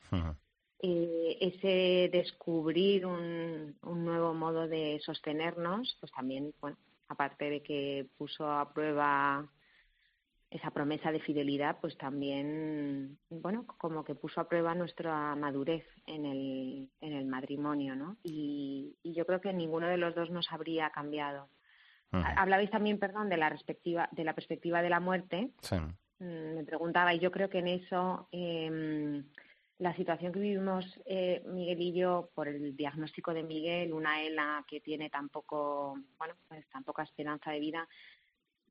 eh, 0.80 1.38
ese 1.40 2.10
descubrir 2.12 3.06
un, 3.06 3.76
un 3.82 4.04
nuevo 4.04 4.34
modo 4.34 4.68
de 4.68 5.00
sostenernos, 5.04 5.96
pues 6.00 6.12
también, 6.12 6.54
bueno, 6.60 6.76
aparte 7.08 7.50
de 7.50 7.62
que 7.62 8.06
puso 8.16 8.50
a 8.50 8.72
prueba 8.72 9.48
esa 10.50 10.70
promesa 10.70 11.10
de 11.10 11.18
fidelidad, 11.18 11.78
pues 11.80 11.98
también, 11.98 13.18
bueno, 13.28 13.66
como 13.66 14.04
que 14.04 14.14
puso 14.14 14.40
a 14.40 14.48
prueba 14.48 14.74
nuestra 14.74 15.34
madurez 15.34 15.84
en 16.06 16.24
el, 16.24 16.90
en 17.00 17.12
el 17.12 17.26
matrimonio, 17.26 17.96
¿no? 17.96 18.16
Y, 18.22 18.96
yo 19.02 19.26
creo 19.26 19.40
que 19.40 19.52
ninguno 19.52 19.88
de 19.88 19.96
los 19.96 20.14
dos 20.14 20.30
nos 20.30 20.50
habría 20.52 20.90
cambiado. 20.90 21.48
Hablabais 22.12 22.70
también, 22.70 23.00
perdón, 23.00 23.28
de 23.28 23.36
la, 23.36 23.48
respectiva, 23.48 24.08
de 24.12 24.22
la 24.22 24.34
perspectiva 24.34 24.82
de 24.82 24.90
la 24.90 25.00
muerte. 25.00 25.50
Sí. 25.60 25.74
Mm, 26.20 26.54
me 26.54 26.64
preguntaba, 26.64 27.12
y 27.12 27.18
yo 27.18 27.32
creo 27.32 27.50
que 27.50 27.58
en 27.58 27.66
eso 27.66 28.28
eh, 28.30 29.24
la 29.78 29.94
situación 29.96 30.32
que 30.32 30.38
vivimos 30.38 30.84
eh, 31.04 31.42
Miguel 31.46 31.80
y 31.80 31.92
yo 31.92 32.30
por 32.34 32.48
el 32.48 32.76
diagnóstico 32.76 33.34
de 33.34 33.42
Miguel, 33.42 33.92
una 33.92 34.22
ELA 34.22 34.64
que 34.68 34.80
tiene 34.80 35.10
tan 35.10 35.28
poco, 35.28 35.98
bueno, 36.18 36.34
pues 36.48 36.66
tan 36.68 36.84
poca 36.84 37.02
esperanza 37.02 37.50
de 37.50 37.60
vida, 37.60 37.88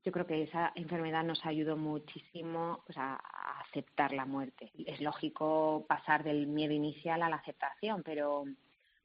yo 0.04 0.12
creo 0.12 0.26
que 0.26 0.42
esa 0.42 0.72
enfermedad 0.74 1.24
nos 1.24 1.44
ayudó 1.44 1.76
muchísimo 1.76 2.84
a, 2.96 3.20
aceptar 3.66 4.12
la 4.12 4.24
muerte. 4.24 4.70
Es 4.86 5.00
lógico 5.00 5.84
pasar 5.88 6.22
del 6.22 6.46
miedo 6.46 6.72
inicial 6.72 7.22
a 7.22 7.28
la 7.28 7.36
aceptación, 7.36 8.02
pero 8.04 8.44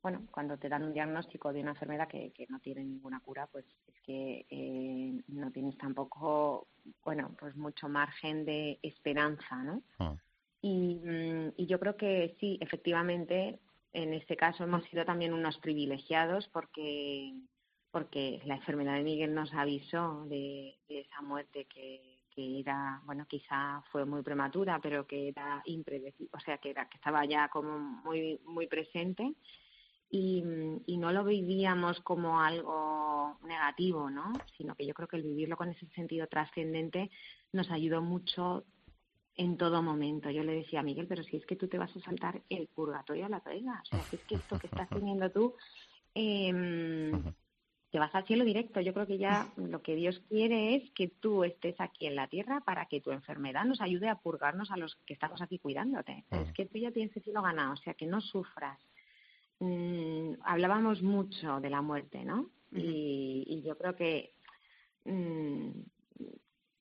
bueno, 0.02 0.26
cuando 0.32 0.58
te 0.58 0.70
dan 0.70 0.84
un 0.84 0.94
diagnóstico 0.94 1.52
de 1.52 1.62
una 1.62 1.72
enfermedad 1.72 2.08
que, 2.08 2.46
no 2.50 2.60
tiene 2.60 2.84
ninguna 2.84 3.20
cura, 3.22 3.48
pues 3.48 3.66
es 3.88 4.02
que 4.02 4.46
eh, 4.50 5.22
no 5.28 5.52
tienes 5.52 5.78
tampoco, 5.78 6.68
bueno, 7.04 7.32
pues 7.40 7.56
mucho 7.56 7.90
margen 7.90 8.46
de 8.46 8.80
esperanza, 8.82 9.56
¿no? 9.64 9.82
Ah. 10.00 10.16
Y, 10.62 10.96
mm, 10.96 11.54
y 11.58 11.66
yo 11.68 11.80
creo 11.80 11.96
que 11.96 12.36
sí, 12.40 12.58
efectivamente, 12.62 13.60
en 13.94 14.14
este 14.14 14.36
caso 14.36 14.64
hemos 14.64 14.84
sido 14.86 15.06
también 15.06 15.34
unos 15.34 15.58
privilegiados 15.60 16.48
porque 16.50 17.34
porque 17.92 18.42
la 18.46 18.56
enfermedad 18.56 18.96
de 18.96 19.04
Miguel 19.04 19.34
nos 19.34 19.54
avisó 19.54 20.26
de, 20.26 20.78
esa 20.88 21.22
muerte 21.22 21.66
que, 21.66 22.20
que, 22.30 22.60
era, 22.60 23.02
bueno, 23.06 23.26
quizá 23.28 23.84
fue 23.92 24.06
muy 24.06 24.22
prematura, 24.22 24.80
pero 24.82 25.08
que 25.08 25.30
era 25.30 25.62
impredecible, 25.66 26.30
o 26.34 26.40
sea, 26.40 26.58
que, 26.60 26.70
era, 26.70 26.88
que 26.88 26.98
estaba 26.98 27.26
ya 27.26 27.50
como 27.50 27.80
muy, 27.80 28.40
muy 28.46 28.68
presente 28.68 29.34
y, 30.12 30.44
y 30.86 30.98
no 30.98 31.12
lo 31.12 31.24
vivíamos 31.24 32.00
como 32.02 32.40
algo 32.42 33.40
negativo, 33.44 34.10
¿no? 34.10 34.34
Sino 34.58 34.76
que 34.76 34.86
yo 34.86 34.94
creo 34.94 35.08
que 35.08 35.18
el 35.18 35.24
vivirlo 35.24 35.58
con 35.58 35.70
ese 35.70 35.88
sentido 35.88 36.28
trascendente 36.28 37.10
nos 37.52 37.70
ayudó 37.72 38.02
mucho 38.02 38.66
en 39.40 39.56
todo 39.56 39.82
momento. 39.82 40.30
Yo 40.30 40.44
le 40.44 40.54
decía 40.54 40.82
a 40.82 40.84
Miguel, 40.84 41.08
pero 41.08 41.24
si 41.24 41.38
es 41.38 41.46
que 41.46 41.56
tú 41.56 41.70
te 41.70 41.78
vas 41.78 41.96
a 41.96 42.02
saltar 42.02 42.42
el 42.50 42.68
purgatorio 42.68 43.26
a 43.26 43.30
la 43.30 43.40
pega, 43.40 43.82
o 43.82 43.86
sea, 43.86 44.02
si 44.02 44.18
es 44.18 44.24
que 44.26 44.36
esto 44.36 44.60
que 44.60 44.68
estás 44.68 44.90
teniendo 44.90 45.32
tú... 45.32 45.56
Eh, 46.14 47.12
te 47.92 47.98
vas 47.98 48.14
al 48.14 48.26
cielo 48.26 48.44
directo. 48.44 48.82
Yo 48.82 48.94
creo 48.94 49.08
que 49.08 49.18
ya 49.18 49.52
lo 49.56 49.82
que 49.82 49.96
Dios 49.96 50.22
quiere 50.30 50.76
es 50.76 50.92
que 50.92 51.08
tú 51.08 51.44
estés 51.44 51.80
aquí 51.80 52.06
en 52.06 52.16
la 52.16 52.28
tierra 52.28 52.62
para 52.62 52.86
que 52.86 53.02
tu 53.02 53.12
enfermedad 53.12 53.66
nos 53.66 53.82
ayude 53.82 54.10
a 54.10 54.20
purgarnos 54.20 54.70
a 54.72 54.78
los 54.78 54.96
que 55.08 55.14
estamos 55.14 55.42
aquí 55.42 55.58
cuidándote. 55.58 56.26
Es 56.30 56.50
mm. 56.50 56.54
que 56.54 56.66
tú 56.66 56.78
ya 56.78 56.92
tienes 56.92 57.16
el 57.16 57.24
cielo 57.24 57.42
ganado, 57.42 57.74
o 57.74 57.78
sea, 57.78 57.96
que 57.96 58.06
no 58.06 58.22
sufras. 58.22 58.80
Mm, 59.60 60.34
hablábamos 60.44 61.02
mucho 61.02 61.60
de 61.60 61.70
la 61.70 61.82
muerte, 61.82 62.24
¿no? 62.24 62.50
y, 62.72 63.64
yo 63.66 63.76
creo 63.76 63.96
que, 63.96 64.36
mm, 65.06 65.72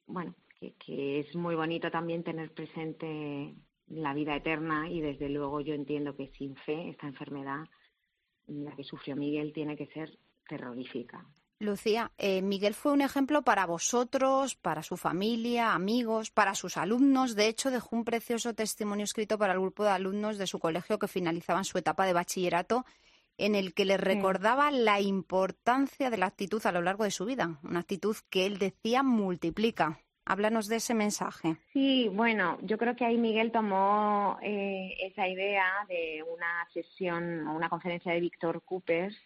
bueno, 0.06 0.34
que, 0.60 0.74
que 0.74 1.20
es 1.20 1.34
muy 1.34 1.54
bonito 1.54 1.90
también 1.90 2.24
tener 2.24 2.52
presente 2.52 3.54
la 3.88 4.14
vida 4.14 4.36
eterna 4.36 4.88
y 4.88 5.00
desde 5.00 5.28
luego 5.28 5.60
yo 5.60 5.74
entiendo 5.74 6.16
que 6.16 6.28
sin 6.38 6.56
fe 6.56 6.90
esta 6.90 7.06
enfermedad 7.06 7.64
la 8.46 8.74
que 8.74 8.84
sufrió 8.84 9.16
Miguel 9.16 9.52
tiene 9.52 9.76
que 9.76 9.86
ser 9.86 10.18
terrorífica. 10.48 11.26
Lucía, 11.60 12.12
eh, 12.18 12.40
Miguel 12.40 12.72
fue 12.72 12.92
un 12.92 13.00
ejemplo 13.00 13.42
para 13.42 13.66
vosotros, 13.66 14.54
para 14.54 14.84
su 14.84 14.96
familia, 14.96 15.74
amigos, 15.74 16.30
para 16.30 16.54
sus 16.54 16.76
alumnos. 16.76 17.34
De 17.34 17.48
hecho, 17.48 17.72
dejó 17.72 17.96
un 17.96 18.04
precioso 18.04 18.54
testimonio 18.54 19.02
escrito 19.02 19.38
para 19.38 19.54
el 19.54 19.60
grupo 19.60 19.82
de 19.82 19.90
alumnos 19.90 20.38
de 20.38 20.46
su 20.46 20.60
colegio 20.60 21.00
que 21.00 21.08
finalizaban 21.08 21.64
su 21.64 21.76
etapa 21.76 22.06
de 22.06 22.12
bachillerato, 22.12 22.86
en 23.38 23.56
el 23.56 23.74
que 23.74 23.84
les 23.84 24.00
recordaba 24.00 24.70
la 24.70 25.00
importancia 25.00 26.10
de 26.10 26.16
la 26.16 26.26
actitud 26.26 26.64
a 26.64 26.72
lo 26.72 26.80
largo 26.80 27.02
de 27.02 27.10
su 27.10 27.24
vida, 27.24 27.58
una 27.64 27.80
actitud 27.80 28.16
que 28.30 28.46
él 28.46 28.58
decía 28.58 29.02
multiplica. 29.02 30.00
Háblanos 30.30 30.68
de 30.68 30.76
ese 30.76 30.92
mensaje. 30.92 31.56
Sí, 31.72 32.10
bueno, 32.12 32.58
yo 32.60 32.76
creo 32.76 32.94
que 32.94 33.06
ahí 33.06 33.16
Miguel 33.16 33.50
tomó 33.50 34.38
eh, 34.42 34.94
esa 35.00 35.26
idea 35.26 35.86
de 35.88 36.22
una 36.22 36.68
sesión 36.70 37.48
o 37.48 37.56
una 37.56 37.70
conferencia 37.70 38.12
de 38.12 38.20
Víctor 38.20 38.62
Coopers 38.62 39.16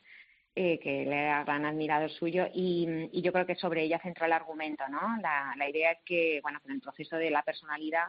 eh, 0.54 0.78
que 0.78 1.04
le 1.04 1.24
era 1.24 1.42
gran 1.42 1.66
admirador 1.66 2.08
suyo 2.08 2.46
y, 2.54 3.10
yo 3.20 3.32
creo 3.32 3.46
que 3.46 3.56
sobre 3.56 3.82
ella 3.82 3.98
centró 4.00 4.26
el 4.26 4.32
argumento, 4.32 4.84
¿no? 4.88 5.00
La, 5.20 5.68
idea 5.68 5.90
es 5.90 5.98
que, 6.04 6.38
bueno, 6.40 6.60
en 6.66 6.74
el 6.74 6.80
proceso 6.80 7.16
de 7.16 7.30
la 7.30 7.42
personalidad, 7.42 8.06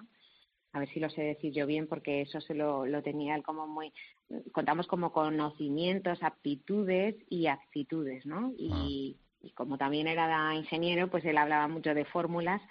a 0.74 0.80
ver 0.80 0.90
si 0.90 1.00
lo 1.00 1.10
sé 1.10 1.24
decir 1.24 1.52
yo 1.52 1.66
bien 1.66 1.88
porque 1.88 2.22
eso 2.22 2.42
se 2.42 2.54
lo, 2.54 2.86
lo 2.86 3.02
tenía 3.02 3.36
él 3.36 3.42
como 3.42 3.66
muy, 3.66 3.92
contamos 4.52 4.86
como 4.86 5.12
conocimientos, 5.12 6.22
aptitudes 6.22 7.16
y 7.28 7.48
actitudes, 7.48 8.24
¿no? 8.28 8.54
Y, 8.56 9.18
ah. 9.44 9.50
como 9.56 9.78
también 9.78 10.08
era 10.08 10.56
ingeniero, 10.56 11.10
pues 11.10 11.26
él 11.26 11.38
hablaba 11.38 11.68
mucho 11.68 11.94
de 11.94 12.06
fórmulas. 12.06 12.62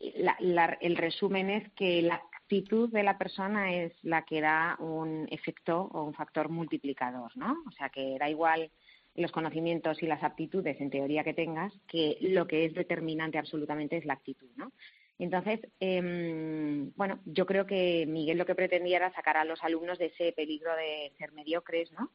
el 0.00 0.96
resumen 0.96 1.50
es 1.50 1.70
que 1.72 2.02
la 2.02 2.16
actitud 2.16 2.90
de 2.90 3.02
la 3.02 3.18
persona 3.18 3.74
es 3.74 3.92
la 4.02 4.24
que 4.24 4.40
da 4.40 4.76
un 4.78 5.26
efecto 5.30 5.88
o 5.92 6.04
un 6.04 6.14
factor 6.14 6.48
multiplicador, 6.48 7.36
¿no? 7.36 7.56
O 7.66 7.70
sea 7.72 7.88
que 7.88 8.18
da 8.18 8.28
igual 8.28 8.70
los 9.14 9.32
conocimientos 9.32 10.02
y 10.02 10.06
las 10.06 10.22
aptitudes 10.22 10.80
en 10.80 10.90
teoría 10.90 11.24
que 11.24 11.34
tengas, 11.34 11.72
que 11.86 12.16
lo 12.20 12.46
que 12.46 12.64
es 12.64 12.74
determinante 12.74 13.38
absolutamente 13.38 13.96
es 13.96 14.04
la 14.04 14.14
actitud, 14.14 14.48
¿no? 14.56 14.72
Entonces, 15.18 15.60
eh, 15.78 16.90
bueno, 16.96 17.20
yo 17.26 17.46
creo 17.46 17.66
que 17.66 18.06
Miguel 18.08 18.38
lo 18.38 18.46
que 18.46 18.54
pretendía 18.54 18.96
era 18.96 19.12
sacar 19.12 19.36
a 19.36 19.44
los 19.44 19.62
alumnos 19.62 19.98
de 19.98 20.06
ese 20.06 20.32
peligro 20.32 20.74
de 20.74 21.12
ser 21.18 21.32
mediocres, 21.32 21.92
¿no? 21.92 22.10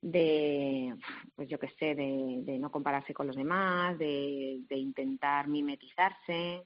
De, 0.00 0.94
pues 1.34 1.48
yo 1.48 1.58
qué 1.58 1.68
sé, 1.78 1.94
de, 1.94 2.58
no 2.58 2.70
compararse 2.70 3.12
con 3.12 3.26
los 3.26 3.36
demás, 3.36 3.98
de, 3.98 4.62
intentar 4.70 5.48
mimetizarse. 5.48 6.64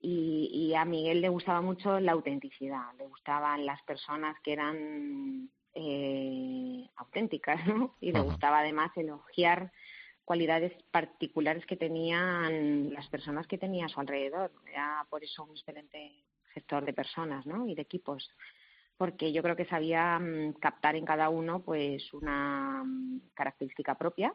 Y, 0.00 0.50
y 0.52 0.74
a 0.74 0.84
Miguel 0.84 1.22
le 1.22 1.30
gustaba 1.30 1.62
mucho 1.62 1.98
la 1.98 2.12
autenticidad, 2.12 2.92
le 2.98 3.06
gustaban 3.06 3.64
las 3.64 3.82
personas 3.82 4.36
que 4.42 4.52
eran 4.52 5.50
eh, 5.74 6.88
auténticas, 6.96 7.66
¿no? 7.66 7.96
Y 8.00 8.12
le 8.12 8.20
gustaba 8.20 8.60
además 8.60 8.92
elogiar 8.96 9.72
cualidades 10.24 10.72
particulares 10.90 11.66
que 11.66 11.76
tenían 11.76 12.92
las 12.92 13.08
personas 13.08 13.46
que 13.46 13.58
tenía 13.58 13.86
a 13.86 13.88
su 13.88 14.00
alrededor. 14.00 14.52
Era 14.66 15.06
por 15.10 15.24
eso 15.24 15.44
un 15.44 15.50
excelente 15.50 16.24
gestor 16.52 16.84
de 16.84 16.92
personas, 16.92 17.44
¿no? 17.44 17.66
Y 17.66 17.74
de 17.74 17.82
equipos, 17.82 18.30
porque 18.96 19.32
yo 19.32 19.42
creo 19.42 19.56
que 19.56 19.66
sabía 19.66 20.18
mm, 20.18 20.54
captar 20.54 20.96
en 20.96 21.04
cada 21.04 21.28
uno, 21.28 21.60
pues, 21.60 22.12
una 22.12 22.82
mm, 22.84 23.20
característica 23.34 23.94
propia. 23.96 24.34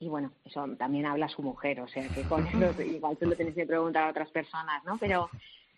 Y 0.00 0.08
bueno, 0.08 0.32
eso 0.44 0.64
también 0.78 1.06
habla 1.06 1.28
su 1.28 1.42
mujer, 1.42 1.80
o 1.80 1.88
sea 1.88 2.08
que 2.08 2.22
con 2.22 2.46
eso 2.46 2.82
igual 2.82 3.16
tú 3.16 3.26
lo 3.26 3.36
tienes 3.36 3.54
que 3.54 3.66
preguntar 3.66 4.04
a 4.04 4.10
otras 4.10 4.30
personas, 4.30 4.84
¿no? 4.84 4.96
Pero 4.98 5.28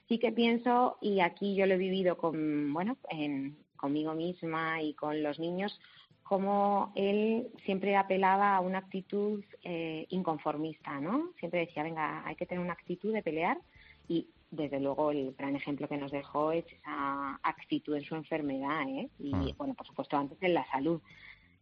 sí 0.09 0.19
que 0.19 0.33
pienso, 0.33 0.99
y 1.01 1.21
aquí 1.21 1.55
yo 1.55 1.67
lo 1.67 1.75
he 1.75 1.79
vivido 1.79 2.17
con, 2.19 2.73
bueno, 2.73 2.99
en, 3.09 3.57
conmigo 3.77 4.15
misma 4.15 4.83
y 4.83 4.95
con 4.95 5.23
los 5.23 5.39
niños 5.39 5.81
cómo 6.23 6.93
él 6.95 7.49
siempre 7.65 7.97
apelaba 7.97 8.55
a 8.55 8.61
una 8.61 8.79
actitud 8.79 9.43
eh, 9.65 10.07
inconformista, 10.11 11.01
¿no? 11.01 11.33
Siempre 11.41 11.61
decía, 11.61 11.83
venga, 11.83 12.25
hay 12.25 12.37
que 12.37 12.47
tener 12.47 12.63
una 12.63 12.75
actitud 12.75 13.13
de 13.13 13.21
pelear 13.21 13.59
y 14.07 14.29
desde 14.51 14.81
luego 14.81 15.11
el 15.13 15.35
gran 15.39 15.57
ejemplo 15.57 15.89
que 15.89 15.97
nos 15.97 16.11
dejó 16.13 16.53
es 16.53 16.65
esa 16.73 17.39
actitud 17.43 17.95
en 17.97 18.05
su 18.05 18.15
enfermedad, 18.17 18.83
¿eh? 18.89 19.09
Y 19.19 19.33
Ah. 19.35 19.55
bueno, 19.57 19.75
por 19.75 19.87
supuesto 19.87 20.17
antes 20.17 20.39
en 20.43 20.55
la 20.55 20.67
salud. 20.71 21.01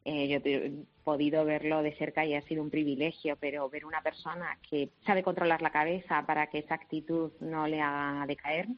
Eh, 0.05 0.27
yo 0.29 0.39
he 0.43 0.73
podido 1.05 1.45
verlo 1.45 1.83
de 1.83 1.93
cerca 1.97 2.25
y 2.25 2.33
ha 2.35 2.41
sido 2.43 2.63
un 2.63 2.71
privilegio, 2.71 3.37
pero 3.37 3.69
ver 3.69 3.85
una 3.85 4.01
persona 4.01 4.57
que 4.71 4.89
sabe 5.05 5.23
controlar 5.23 5.61
la 5.61 5.71
cabeza 5.71 6.25
para 6.25 6.47
que 6.47 6.59
esa 6.61 6.77
actitud 6.77 7.33
no 7.41 7.67
le 7.67 7.81
haga 7.83 8.25
decaer, 8.27 8.69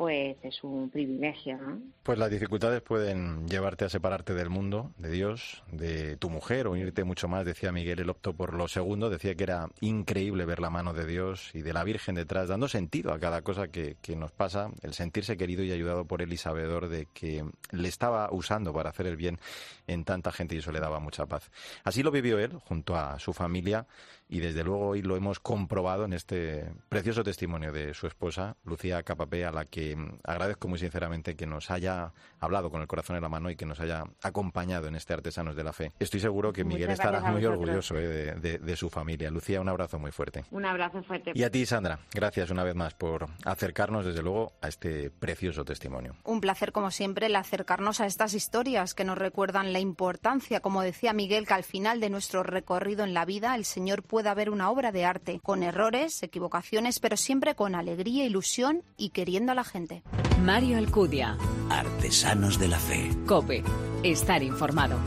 pues 0.00 0.38
es 0.42 0.64
un 0.64 0.88
privilegio, 0.88 1.58
¿no? 1.58 1.78
Pues 2.02 2.18
las 2.18 2.30
dificultades 2.30 2.80
pueden 2.80 3.46
llevarte 3.46 3.84
a 3.84 3.90
separarte 3.90 4.32
del 4.32 4.48
mundo, 4.48 4.92
de 4.96 5.10
Dios, 5.10 5.62
de 5.70 6.16
tu 6.16 6.30
mujer 6.30 6.68
unirte 6.68 7.04
mucho 7.04 7.28
más. 7.28 7.44
Decía 7.44 7.70
Miguel, 7.70 8.00
él 8.00 8.08
optó 8.08 8.32
por 8.32 8.54
lo 8.54 8.66
segundo. 8.66 9.10
Decía 9.10 9.34
que 9.34 9.44
era 9.44 9.68
increíble 9.82 10.46
ver 10.46 10.60
la 10.60 10.70
mano 10.70 10.94
de 10.94 11.04
Dios 11.04 11.50
y 11.54 11.60
de 11.60 11.74
la 11.74 11.84
Virgen 11.84 12.14
detrás, 12.14 12.48
dando 12.48 12.66
sentido 12.66 13.12
a 13.12 13.18
cada 13.18 13.42
cosa 13.42 13.68
que, 13.68 13.98
que 14.00 14.16
nos 14.16 14.32
pasa, 14.32 14.70
el 14.80 14.94
sentirse 14.94 15.36
querido 15.36 15.64
y 15.64 15.70
ayudado 15.70 16.06
por 16.06 16.22
él 16.22 16.32
y 16.32 16.38
sabedor 16.38 16.88
de 16.88 17.04
que 17.12 17.44
le 17.70 17.88
estaba 17.88 18.32
usando 18.32 18.72
para 18.72 18.88
hacer 18.88 19.06
el 19.06 19.16
bien 19.16 19.38
en 19.86 20.04
tanta 20.04 20.32
gente 20.32 20.54
y 20.54 20.60
eso 20.60 20.72
le 20.72 20.80
daba 20.80 20.98
mucha 21.00 21.26
paz. 21.26 21.50
Así 21.84 22.02
lo 22.02 22.10
vivió 22.10 22.38
él 22.38 22.52
junto 22.64 22.96
a 22.96 23.18
su 23.18 23.34
familia 23.34 23.86
y 24.30 24.40
desde 24.40 24.62
luego 24.64 24.88
hoy 24.88 25.02
lo 25.02 25.16
hemos 25.16 25.40
comprobado 25.40 26.04
en 26.04 26.12
este 26.12 26.72
precioso 26.88 27.22
testimonio 27.24 27.72
de 27.72 27.92
su 27.94 28.06
esposa, 28.06 28.56
Lucía 28.64 29.02
Capapé, 29.02 29.44
a 29.44 29.50
la 29.52 29.64
que 29.64 29.96
mm, 29.96 30.18
agradezco 30.24 30.68
muy 30.68 30.78
sinceramente 30.78 31.34
que 31.36 31.46
nos 31.46 31.70
haya 31.70 32.12
hablado 32.38 32.70
con 32.70 32.80
el 32.80 32.86
corazón 32.86 33.16
en 33.16 33.22
la 33.22 33.28
mano 33.28 33.50
y 33.50 33.56
que 33.56 33.66
nos 33.66 33.80
haya 33.80 34.04
acompañado 34.22 34.86
en 34.86 34.94
este 34.94 35.12
Artesanos 35.12 35.56
de 35.56 35.64
la 35.64 35.72
Fe. 35.72 35.92
Estoy 35.98 36.20
seguro 36.20 36.52
que 36.52 36.64
Miguel 36.64 36.90
estará 36.90 37.20
muy 37.20 37.44
orgulloso 37.44 37.96
eh, 37.98 38.06
de, 38.06 38.34
de- 38.34 38.58
de 38.58 38.76
su 38.76 38.88
familia. 38.88 39.30
Lucía, 39.30 39.60
un 39.60 39.68
abrazo 39.68 39.98
muy 39.98 40.12
fuerte. 40.12 40.44
Un 40.52 40.64
abrazo 40.64 41.02
fuerte. 41.02 41.32
Y 41.34 41.42
a 41.42 41.50
ti, 41.50 41.66
Sandra, 41.66 41.98
gracias 42.14 42.50
una 42.50 42.62
vez 42.64 42.74
más 42.76 42.94
por 42.94 43.26
acercarnos, 43.44 44.04
desde 44.06 44.22
luego, 44.22 44.52
a 44.62 44.68
este 44.68 45.10
precioso 45.10 45.64
testimonio. 45.64 46.14
Un 46.24 46.40
placer, 46.40 46.70
como 46.72 46.90
siempre, 46.90 47.26
el 47.26 47.36
acercarnos 47.36 48.00
a 48.00 48.06
estas 48.06 48.34
historias 48.34 48.94
que 48.94 49.04
nos 49.04 49.18
recuerdan 49.18 49.72
la 49.72 49.80
importancia, 49.80 50.60
como 50.60 50.82
decía 50.82 51.12
Miguel, 51.12 51.46
que 51.46 51.54
al 51.54 51.64
final 51.64 52.00
de 52.00 52.10
nuestro 52.10 52.42
recorrido 52.42 53.04
en 53.04 53.12
la 53.14 53.24
vida 53.24 53.54
el 53.56 53.64
Señor 53.64 54.02
pueda 54.20 54.34
ver 54.34 54.50
una 54.50 54.68
obra 54.68 54.92
de 54.92 55.06
arte, 55.06 55.40
con 55.42 55.62
errores, 55.62 56.22
equivocaciones, 56.22 57.00
pero 57.00 57.16
siempre 57.16 57.54
con 57.54 57.74
alegría, 57.74 58.26
ilusión 58.26 58.82
y 58.98 59.10
queriendo 59.10 59.52
a 59.52 59.54
la 59.54 59.64
gente. 59.64 60.02
Mario 60.42 60.76
Alcudia. 60.76 61.38
Artesanos 61.70 62.58
de 62.58 62.68
la 62.68 62.78
Fe. 62.78 63.08
Cope. 63.26 63.64
Estar 64.02 64.42
informado. 64.42 64.98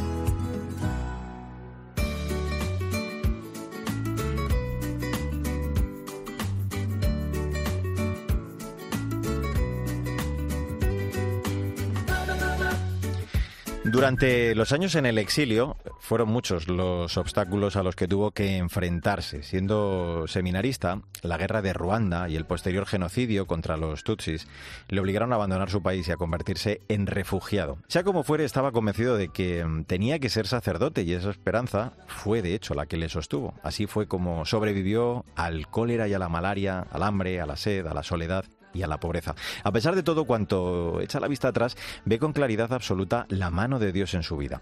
Durante 13.93 14.55
los 14.55 14.71
años 14.71 14.95
en 14.95 15.05
el 15.05 15.19
exilio 15.19 15.77
fueron 15.99 16.27
muchos 16.27 16.67
los 16.67 17.15
obstáculos 17.15 17.75
a 17.75 17.83
los 17.83 17.95
que 17.95 18.07
tuvo 18.07 18.31
que 18.31 18.57
enfrentarse. 18.57 19.43
Siendo 19.43 20.25
seminarista, 20.27 21.03
la 21.21 21.37
guerra 21.37 21.61
de 21.61 21.73
Ruanda 21.73 22.27
y 22.27 22.35
el 22.35 22.47
posterior 22.47 22.87
genocidio 22.87 23.45
contra 23.45 23.77
los 23.77 24.03
Tutsis 24.03 24.47
le 24.89 24.99
obligaron 24.99 25.31
a 25.31 25.35
abandonar 25.35 25.69
su 25.69 25.83
país 25.83 26.07
y 26.07 26.11
a 26.11 26.17
convertirse 26.17 26.81
en 26.89 27.05
refugiado. 27.05 27.77
Sea 27.87 28.03
como 28.03 28.23
fuere, 28.23 28.45
estaba 28.45 28.71
convencido 28.71 29.15
de 29.15 29.29
que 29.29 29.63
mm, 29.63 29.83
tenía 29.83 30.17
que 30.17 30.31
ser 30.31 30.47
sacerdote 30.47 31.03
y 31.03 31.13
esa 31.13 31.29
esperanza 31.29 31.93
fue 32.07 32.41
de 32.41 32.55
hecho 32.55 32.73
la 32.73 32.87
que 32.87 32.97
le 32.97 33.09
sostuvo. 33.09 33.53
Así 33.61 33.85
fue 33.85 34.07
como 34.07 34.43
sobrevivió 34.45 35.23
al 35.35 35.67
cólera 35.67 36.07
y 36.07 36.15
a 36.15 36.19
la 36.19 36.29
malaria, 36.29 36.87
al 36.89 37.03
hambre, 37.03 37.39
a 37.39 37.45
la 37.45 37.57
sed, 37.57 37.85
a 37.85 37.93
la 37.93 38.01
soledad 38.01 38.43
y 38.73 38.83
a 38.83 38.87
la 38.87 38.99
pobreza. 38.99 39.35
A 39.63 39.71
pesar 39.71 39.95
de 39.95 40.03
todo 40.03 40.25
cuanto 40.25 41.01
echa 41.01 41.19
la 41.19 41.27
vista 41.27 41.49
atrás, 41.49 41.77
ve 42.05 42.19
con 42.19 42.33
claridad 42.33 42.73
absoluta 42.73 43.25
la 43.29 43.49
mano 43.49 43.79
de 43.79 43.91
Dios 43.91 44.13
en 44.13 44.23
su 44.23 44.37
vida. 44.37 44.61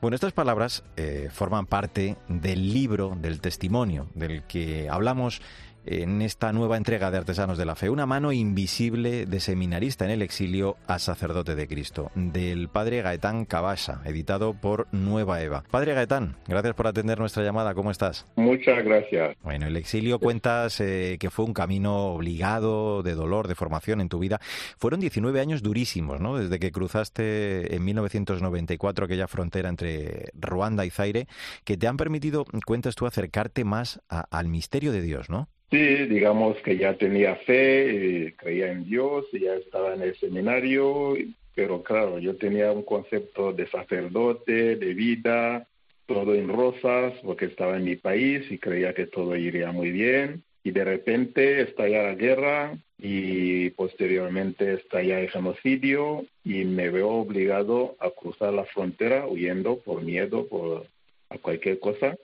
Bueno, 0.00 0.14
estas 0.14 0.32
palabras 0.32 0.84
eh, 0.96 1.28
forman 1.32 1.66
parte 1.66 2.16
del 2.28 2.72
libro, 2.72 3.16
del 3.20 3.40
testimonio, 3.40 4.08
del 4.14 4.44
que 4.44 4.88
hablamos 4.88 5.42
en 5.84 6.20
esta 6.22 6.52
nueva 6.52 6.76
entrega 6.76 7.10
de 7.10 7.18
Artesanos 7.18 7.56
de 7.56 7.64
la 7.64 7.74
Fe, 7.74 7.88
una 7.88 8.04
mano 8.06 8.30
invisible 8.32 9.24
de 9.26 9.40
seminarista 9.40 10.04
en 10.04 10.10
el 10.10 10.22
exilio 10.22 10.76
a 10.86 10.98
sacerdote 10.98 11.54
de 11.54 11.66
Cristo, 11.66 12.10
del 12.14 12.68
padre 12.68 13.00
Gaetán 13.02 13.44
Cabasa, 13.46 14.02
editado 14.04 14.52
por 14.54 14.86
Nueva 14.92 15.40
Eva. 15.42 15.64
Padre 15.70 15.94
Gaetán, 15.94 16.36
gracias 16.46 16.74
por 16.74 16.86
atender 16.86 17.18
nuestra 17.18 17.42
llamada, 17.42 17.74
¿cómo 17.74 17.90
estás? 17.90 18.26
Muchas 18.36 18.84
gracias. 18.84 19.36
Bueno, 19.42 19.66
el 19.66 19.76
exilio 19.76 20.18
cuentas 20.18 20.80
eh, 20.80 21.16
que 21.18 21.30
fue 21.30 21.44
un 21.46 21.54
camino 21.54 22.08
obligado, 22.08 23.02
de 23.02 23.14
dolor, 23.14 23.48
de 23.48 23.54
formación 23.54 24.00
en 24.00 24.08
tu 24.08 24.18
vida. 24.18 24.40
Fueron 24.76 25.00
19 25.00 25.40
años 25.40 25.62
durísimos, 25.62 26.20
¿no? 26.20 26.36
Desde 26.36 26.58
que 26.58 26.70
cruzaste 26.72 27.74
en 27.74 27.84
1994 27.84 29.06
aquella 29.06 29.28
frontera 29.28 29.68
entre 29.68 30.30
Ruanda 30.34 30.84
y 30.84 30.90
Zaire, 30.90 31.28
que 31.64 31.76
te 31.76 31.86
han 31.88 31.96
permitido, 31.96 32.44
cuentas 32.66 32.94
tú, 32.94 33.06
acercarte 33.06 33.64
más 33.64 34.00
a- 34.08 34.26
al 34.30 34.48
misterio 34.48 34.92
de 34.92 35.00
Dios, 35.02 35.30
¿no? 35.30 35.48
Sí, 35.70 36.06
digamos 36.06 36.56
que 36.62 36.78
ya 36.78 36.94
tenía 36.94 37.36
fe, 37.36 38.26
eh, 38.26 38.34
creía 38.36 38.72
en 38.72 38.84
Dios, 38.84 39.26
ya 39.32 39.54
estaba 39.54 39.94
en 39.94 40.00
el 40.00 40.16
seminario, 40.16 41.14
pero 41.54 41.82
claro, 41.82 42.18
yo 42.18 42.36
tenía 42.36 42.72
un 42.72 42.84
concepto 42.84 43.52
de 43.52 43.66
sacerdote, 43.68 44.76
de 44.76 44.94
vida, 44.94 45.66
todo 46.06 46.34
en 46.34 46.48
rosas, 46.48 47.12
porque 47.22 47.44
estaba 47.44 47.76
en 47.76 47.84
mi 47.84 47.96
país 47.96 48.50
y 48.50 48.58
creía 48.58 48.94
que 48.94 49.06
todo 49.06 49.36
iría 49.36 49.70
muy 49.70 49.90
bien. 49.90 50.42
Y 50.64 50.70
de 50.70 50.84
repente 50.84 51.60
estalla 51.60 52.02
la 52.04 52.14
guerra 52.14 52.78
y 52.98 53.70
posteriormente 53.70 54.72
estalla 54.72 55.20
el 55.20 55.30
genocidio 55.30 56.24
y 56.44 56.64
me 56.64 56.88
veo 56.88 57.10
obligado 57.10 57.96
a 58.00 58.10
cruzar 58.10 58.54
la 58.54 58.64
frontera 58.64 59.26
huyendo 59.26 59.80
por 59.80 60.02
miedo, 60.02 60.46
por 60.46 60.86
a 61.28 61.38
cualquier 61.38 61.78
cosa. 61.78 62.16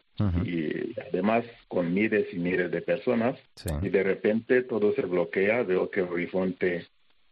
Y 0.44 0.94
además 1.10 1.44
con 1.68 1.92
miles 1.92 2.26
y 2.32 2.38
miles 2.38 2.70
de 2.70 2.82
personas. 2.82 3.38
Sí. 3.56 3.70
y 3.82 3.88
de 3.88 4.02
repente 4.02 4.62
todo 4.62 4.94
se 4.94 5.02
bloquea, 5.02 5.62
veo 5.64 5.90
que 5.90 6.00
el 6.00 6.06
horizonte 6.08 6.86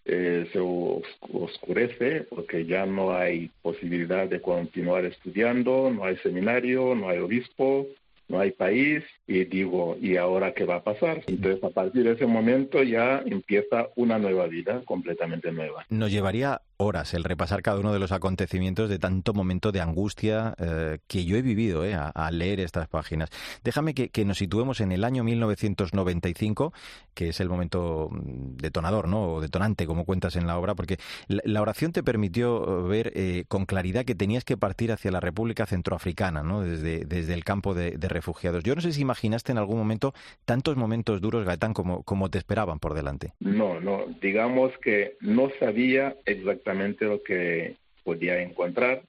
eh, 0.05 0.49
se 0.53 0.59
os- 0.59 1.03
oscurece 1.33 2.23
porque 2.29 2.67
ya 2.67 2.87
no 2.87 3.15
hay 3.15 3.51
posibilidad 3.63 4.27
de 4.29 4.41
continuar 4.41 5.05
estudiando, 5.05 5.91
no 5.91 6.05
hay 6.05 6.17
seminario, 6.19 6.95
no 6.97 7.09
hay 7.09 7.19
obispo, 7.19 7.87
no 8.29 8.41
hay 8.41 8.53
país 8.53 9.03
y 9.27 9.45
digo, 9.45 9.97
¿y 10.01 10.17
ahora 10.17 10.53
qué 10.53 10.65
va 10.65 10.77
a 10.77 10.85
pasar? 10.85 11.23
Entonces 11.27 11.63
a 11.63 11.71
partir 11.71 12.05
de 12.05 12.13
ese 12.13 12.27
momento 12.27 12.83
ya 12.83 13.23
empieza 13.25 13.89
una 13.97 14.19
nueva 14.19 14.47
vida 14.47 14.83
completamente 14.85 15.53
nueva. 15.53 15.85
Nos 15.91 16.11
llevaría 16.11 16.61
horas 16.83 17.15
el 17.15 17.25
repasar 17.25 17.63
cada 17.63 17.79
uno 17.79 17.93
de 17.93 17.99
los 17.99 18.13
acontecimientos 18.13 18.91
de 18.91 18.99
tanto 18.99 19.33
momento 19.33 19.73
de 19.73 19.81
angustia 19.81 20.55
eh, 20.59 20.99
que 21.07 21.25
yo 21.25 21.37
he 21.37 21.43
vivido 21.43 21.85
eh, 21.85 21.95
a, 21.95 22.09
a 22.09 22.31
leer 22.31 22.61
estas 22.61 22.89
páginas. 22.89 23.31
Déjame 23.65 23.95
que, 23.95 24.25
nos 24.25 24.39
situemos 24.39 24.81
en 24.81 24.93
el 24.93 25.05
año 25.05 25.25
1995, 25.25 26.73
que 27.15 27.29
es 27.29 27.41
el 27.41 27.49
momento 27.49 28.09
mm, 28.11 28.57
detonador, 28.57 29.09
¿no? 29.09 29.35
O 29.35 29.41
detonante, 29.41 29.87
como 29.87 30.05
cuentas 30.05 30.37
en 30.37 30.47
la 30.47 30.59
obra, 30.59 30.75
porque 30.75 30.99
la, 31.29 31.63
oración 31.63 31.93
te 31.93 32.03
permitió 32.03 32.85
ver 32.85 33.13
eh, 33.15 33.45
con 33.49 33.67
claridad 33.67 34.05
que 34.05 34.15
tenías 34.15 34.45
que 34.45 34.57
partir 34.57 34.93
hacia 34.93 35.11
la 35.11 35.21
República 35.21 35.67
Centroafricana, 35.67 36.43
¿no? 36.43 36.63
Desde, 36.63 37.05
desde 37.05 37.35
el 37.35 37.45
campo 37.45 37.75
de, 37.75 37.93
de 37.93 38.09
refugiados. 38.13 38.65
Yo 38.65 38.75
no 38.75 38.81
sé 38.81 38.93
si 38.93 39.03
imaginaste 39.03 39.53
en 39.53 39.59
algún 39.59 39.79
momento 39.79 40.15
tantos 40.45 40.77
momentos 40.77 41.21
duros, 41.21 41.45
Gaetán, 41.45 41.75
como, 41.75 42.03
como 42.03 42.31
te 42.31 42.39
esperaban 42.39 42.79
por 42.79 42.95
delante. 42.95 43.33
No, 43.41 43.81
no, 43.81 44.07
digamos 44.21 44.73
que 44.79 45.17
no 45.21 45.51
sabía 45.59 46.17
exactamente 46.25 47.05
lo 47.05 47.23
que 47.23 47.77
podía 48.05 48.41
encontrar, 48.43 49.03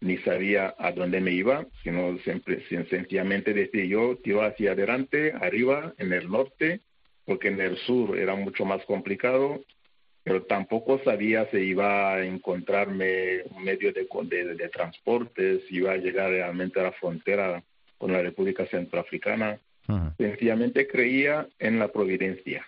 ni 0.00 0.16
sabía 0.18 0.74
a 0.78 0.92
dónde 0.92 1.20
me 1.20 1.32
iba, 1.32 1.66
sino 1.82 2.16
siempre, 2.18 2.64
sencillamente 2.68 3.52
decía 3.52 3.84
yo, 3.84 4.16
tiro 4.16 4.42
hacia 4.42 4.72
adelante, 4.72 5.32
arriba, 5.32 5.92
en 5.98 6.12
el 6.12 6.30
norte, 6.30 6.80
porque 7.26 7.48
en 7.48 7.60
el 7.60 7.76
sur 7.78 8.18
era 8.18 8.34
mucho 8.34 8.64
más 8.64 8.82
complicado, 8.86 9.60
pero 10.22 10.42
tampoco 10.42 11.00
sabía 11.04 11.48
si 11.50 11.58
iba 11.58 12.14
a 12.14 12.24
encontrarme 12.24 13.42
un 13.54 13.64
medio 13.64 13.92
de, 13.92 14.06
de, 14.24 14.54
de 14.54 14.68
transporte, 14.68 15.60
si 15.68 15.76
iba 15.76 15.92
a 15.92 15.96
llegar 15.96 16.30
realmente 16.30 16.80
a 16.80 16.84
la 16.84 16.92
frontera 16.92 17.62
con 18.00 18.12
la 18.12 18.22
República 18.22 18.66
Centroafricana 18.66 19.60
Ujú. 19.86 20.12
sencillamente 20.16 20.86
creía 20.86 21.46
en 21.58 21.78
la 21.78 21.88
providencia. 21.88 22.66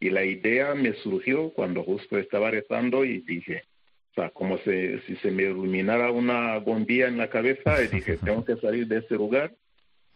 Y 0.00 0.10
la 0.10 0.24
idea 0.24 0.74
me 0.74 0.94
surgió 0.94 1.50
cuando 1.50 1.84
justo 1.84 2.18
estaba 2.18 2.50
rezando 2.50 3.04
y 3.04 3.20
dije, 3.20 3.64
o 4.12 4.14
sea, 4.14 4.30
como 4.30 4.58
se, 4.58 5.00
si 5.02 5.16
se 5.16 5.30
me 5.30 5.44
iluminara 5.44 6.10
una 6.10 6.58
bombilla 6.58 7.08
en 7.08 7.18
la 7.18 7.28
cabeza 7.28 7.82
y 7.84 7.88
dije, 7.88 8.16
tengo 8.24 8.44
que 8.44 8.56
salir 8.56 8.88
de 8.88 8.98
ese 8.98 9.14
lugar 9.14 9.52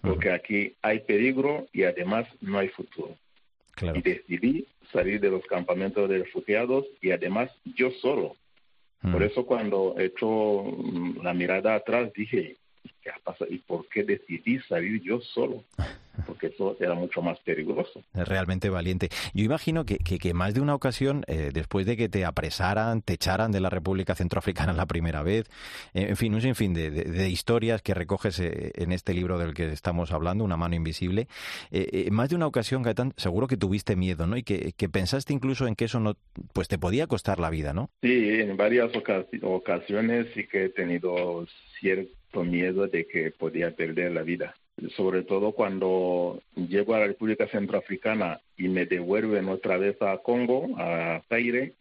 porque 0.00 0.31
aquí 0.31 0.74
hay 0.83 1.00
peligro 1.00 1.66
y 1.72 1.85
además 1.85 2.27
no 2.40 2.59
hay 2.59 2.68
futuro. 2.68 3.16
Claro. 3.72 3.98
Y 3.98 4.03
decidí 4.03 4.66
salir 4.92 5.20
de 5.20 5.31
los 5.31 5.44
campamentos 5.46 6.09
de 6.09 6.18
refugiados 6.18 6.87
y 7.00 7.11
además 7.11 7.50
yo 7.77 7.90
solo, 7.90 8.37
Por 9.03 9.22
eso 9.22 9.44
cuando 9.44 9.94
mm, 9.96 11.22
la 11.22 11.35
mirada 11.35 11.74
atrás 11.74 12.11
dije, 12.14 12.57
¿qué 13.02 13.10
ha 13.10 13.18
pasado? 13.18 13.50
¿Y 13.50 13.58
por 13.58 13.88
qué 13.88 14.04
decidí 14.04 14.60
salir 14.60 15.00
yo 15.02 15.20
solo? 15.20 15.64
porque 16.27 16.48
eso 16.48 16.77
era 16.81 16.94
mucho 16.94 17.22
más 17.22 17.38
peligroso. 17.40 18.03
Es 18.14 18.27
realmente 18.27 18.70
valiente. 18.70 19.09
Yo 19.33 19.44
imagino 19.44 19.85
que, 19.85 19.98
que, 19.98 20.35
más 20.35 20.55
de 20.55 20.61
una 20.61 20.74
ocasión, 20.74 21.24
eh, 21.27 21.50
después 21.53 21.87
de 21.87 21.96
que 21.96 22.09
te 22.09 22.24
apresaran, 22.24 23.03
te 23.03 23.14
echaran 23.14 23.53
de 23.53 23.61
la 23.61 23.70
República 23.70 24.14
Centroafricana 24.14 24.72
la 24.72 24.87
primera 24.87 25.22
vez, 25.22 25.46
eh, 25.92 26.07
en 26.09 26.16
fin, 26.16 26.35
un 26.35 26.40
sinfín 26.40 26.74
de, 26.74 26.90
de, 26.90 27.29
historias 27.29 27.83
que 27.83 27.94
recoges 27.94 28.38
eh, 28.40 28.72
en 28.74 28.92
este 28.92 29.14
libro 29.14 29.38
del 29.38 29.55
que 29.55 29.66
estamos 29.66 30.12
hablando, 30.12 30.44
Una 30.44 30.57
mano 30.57 30.74
invisible, 30.74 31.27
más 32.11 32.29
de 32.29 32.37
una 32.37 32.46
ocasión, 32.46 32.83
Gaetán, 32.83 33.12
seguro 33.16 33.46
que 33.46 33.57
tuviste 33.57 33.96
miedo, 33.96 34.27
¿no? 34.27 34.37
Y 34.37 34.42
que, 34.42 34.72
que, 34.72 34.88
pensaste 34.88 35.33
incluso 35.33 35.66
en 35.66 35.74
que 35.74 35.87
eso 35.87 36.00
no, 36.00 36.16
pues 36.53 36.68
te 36.68 36.79
podía 36.79 37.07
costar 37.07 37.40
la 37.40 37.50
vida, 37.50 37.72
¿no? 37.72 37.90
Sí, 38.03 38.40
en 38.40 38.57
varias 38.57 38.90
ocasiones 39.42 40.27
sí 40.35 40.46
que 40.46 40.66
he 40.66 40.68
tenido 40.68 41.46
cierto 41.81 42.44
miedo 42.44 42.87
de 42.87 43.07
que 43.07 43.31
podía 43.31 43.74
perder 43.74 44.12
la 44.12 44.22
vida 44.22 44.55
sobre 44.96 45.22
todo 45.22 45.52
cuando 45.52 46.40
llego 46.54 46.94
a 46.94 47.00
la 47.00 47.06
República 47.06 47.46
Centroafricana 47.48 48.40
y 48.56 48.68
me 48.68 48.87
devuelven 48.87 49.48
otra 49.48 49.76
vez 49.76 50.00
a 50.02 50.18
Congo, 50.18 50.68
a 50.78 51.22
Zaire, 51.28 51.74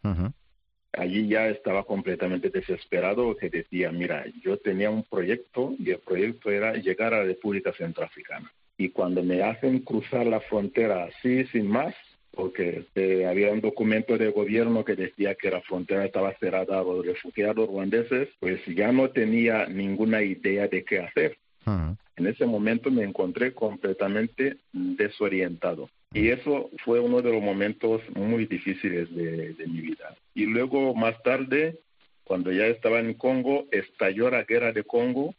allí 0.92 1.28
ya 1.28 1.48
estaba 1.48 1.84
completamente 1.84 2.50
desesperado 2.50 3.36
que 3.36 3.50
decía, 3.50 3.90
mira, 3.90 4.24
yo 4.42 4.56
tenía 4.58 4.90
un 4.90 5.02
proyecto 5.02 5.74
y 5.78 5.90
el 5.90 5.98
proyecto 5.98 6.50
era 6.50 6.74
llegar 6.74 7.14
a 7.14 7.18
la 7.18 7.24
República 7.24 7.72
Centroafricana. 7.72 8.50
Y 8.76 8.90
cuando 8.90 9.22
me 9.22 9.42
hacen 9.42 9.80
cruzar 9.80 10.26
la 10.26 10.40
frontera 10.40 11.04
así, 11.04 11.44
sin 11.46 11.68
más, 11.68 11.94
porque 12.32 12.86
eh, 12.96 13.26
había 13.26 13.52
un 13.52 13.60
documento 13.60 14.18
de 14.18 14.30
gobierno 14.30 14.84
que 14.84 14.96
decía 14.96 15.36
que 15.36 15.50
la 15.50 15.60
frontera 15.60 16.04
estaba 16.04 16.34
cerrada 16.38 16.80
a 16.80 16.82
los 16.82 17.06
refugiados 17.06 17.68
ruandeses, 17.68 18.28
pues 18.40 18.60
ya 18.66 18.90
no 18.90 19.10
tenía 19.10 19.66
ninguna 19.66 20.22
idea 20.22 20.66
de 20.66 20.84
qué 20.84 20.98
hacer. 21.00 21.38
En 21.66 22.26
ese 22.26 22.46
momento 22.46 22.90
me 22.90 23.02
encontré 23.02 23.52
completamente 23.54 24.58
desorientado. 24.72 25.88
Y 26.12 26.28
eso 26.28 26.70
fue 26.84 27.00
uno 27.00 27.22
de 27.22 27.32
los 27.32 27.42
momentos 27.42 28.00
muy 28.14 28.46
difíciles 28.46 29.12
de, 29.14 29.54
mi 29.66 29.80
vida. 29.80 30.14
Y 30.34 30.46
luego, 30.46 30.94
más 30.94 31.20
tarde, 31.22 31.80
cuando 32.22 32.52
ya 32.52 32.66
estaba 32.66 33.00
en 33.00 33.14
Congo, 33.14 33.66
estalló 33.72 34.30
la 34.30 34.44
guerra 34.44 34.72
de 34.72 34.84
Congo, 34.84 35.34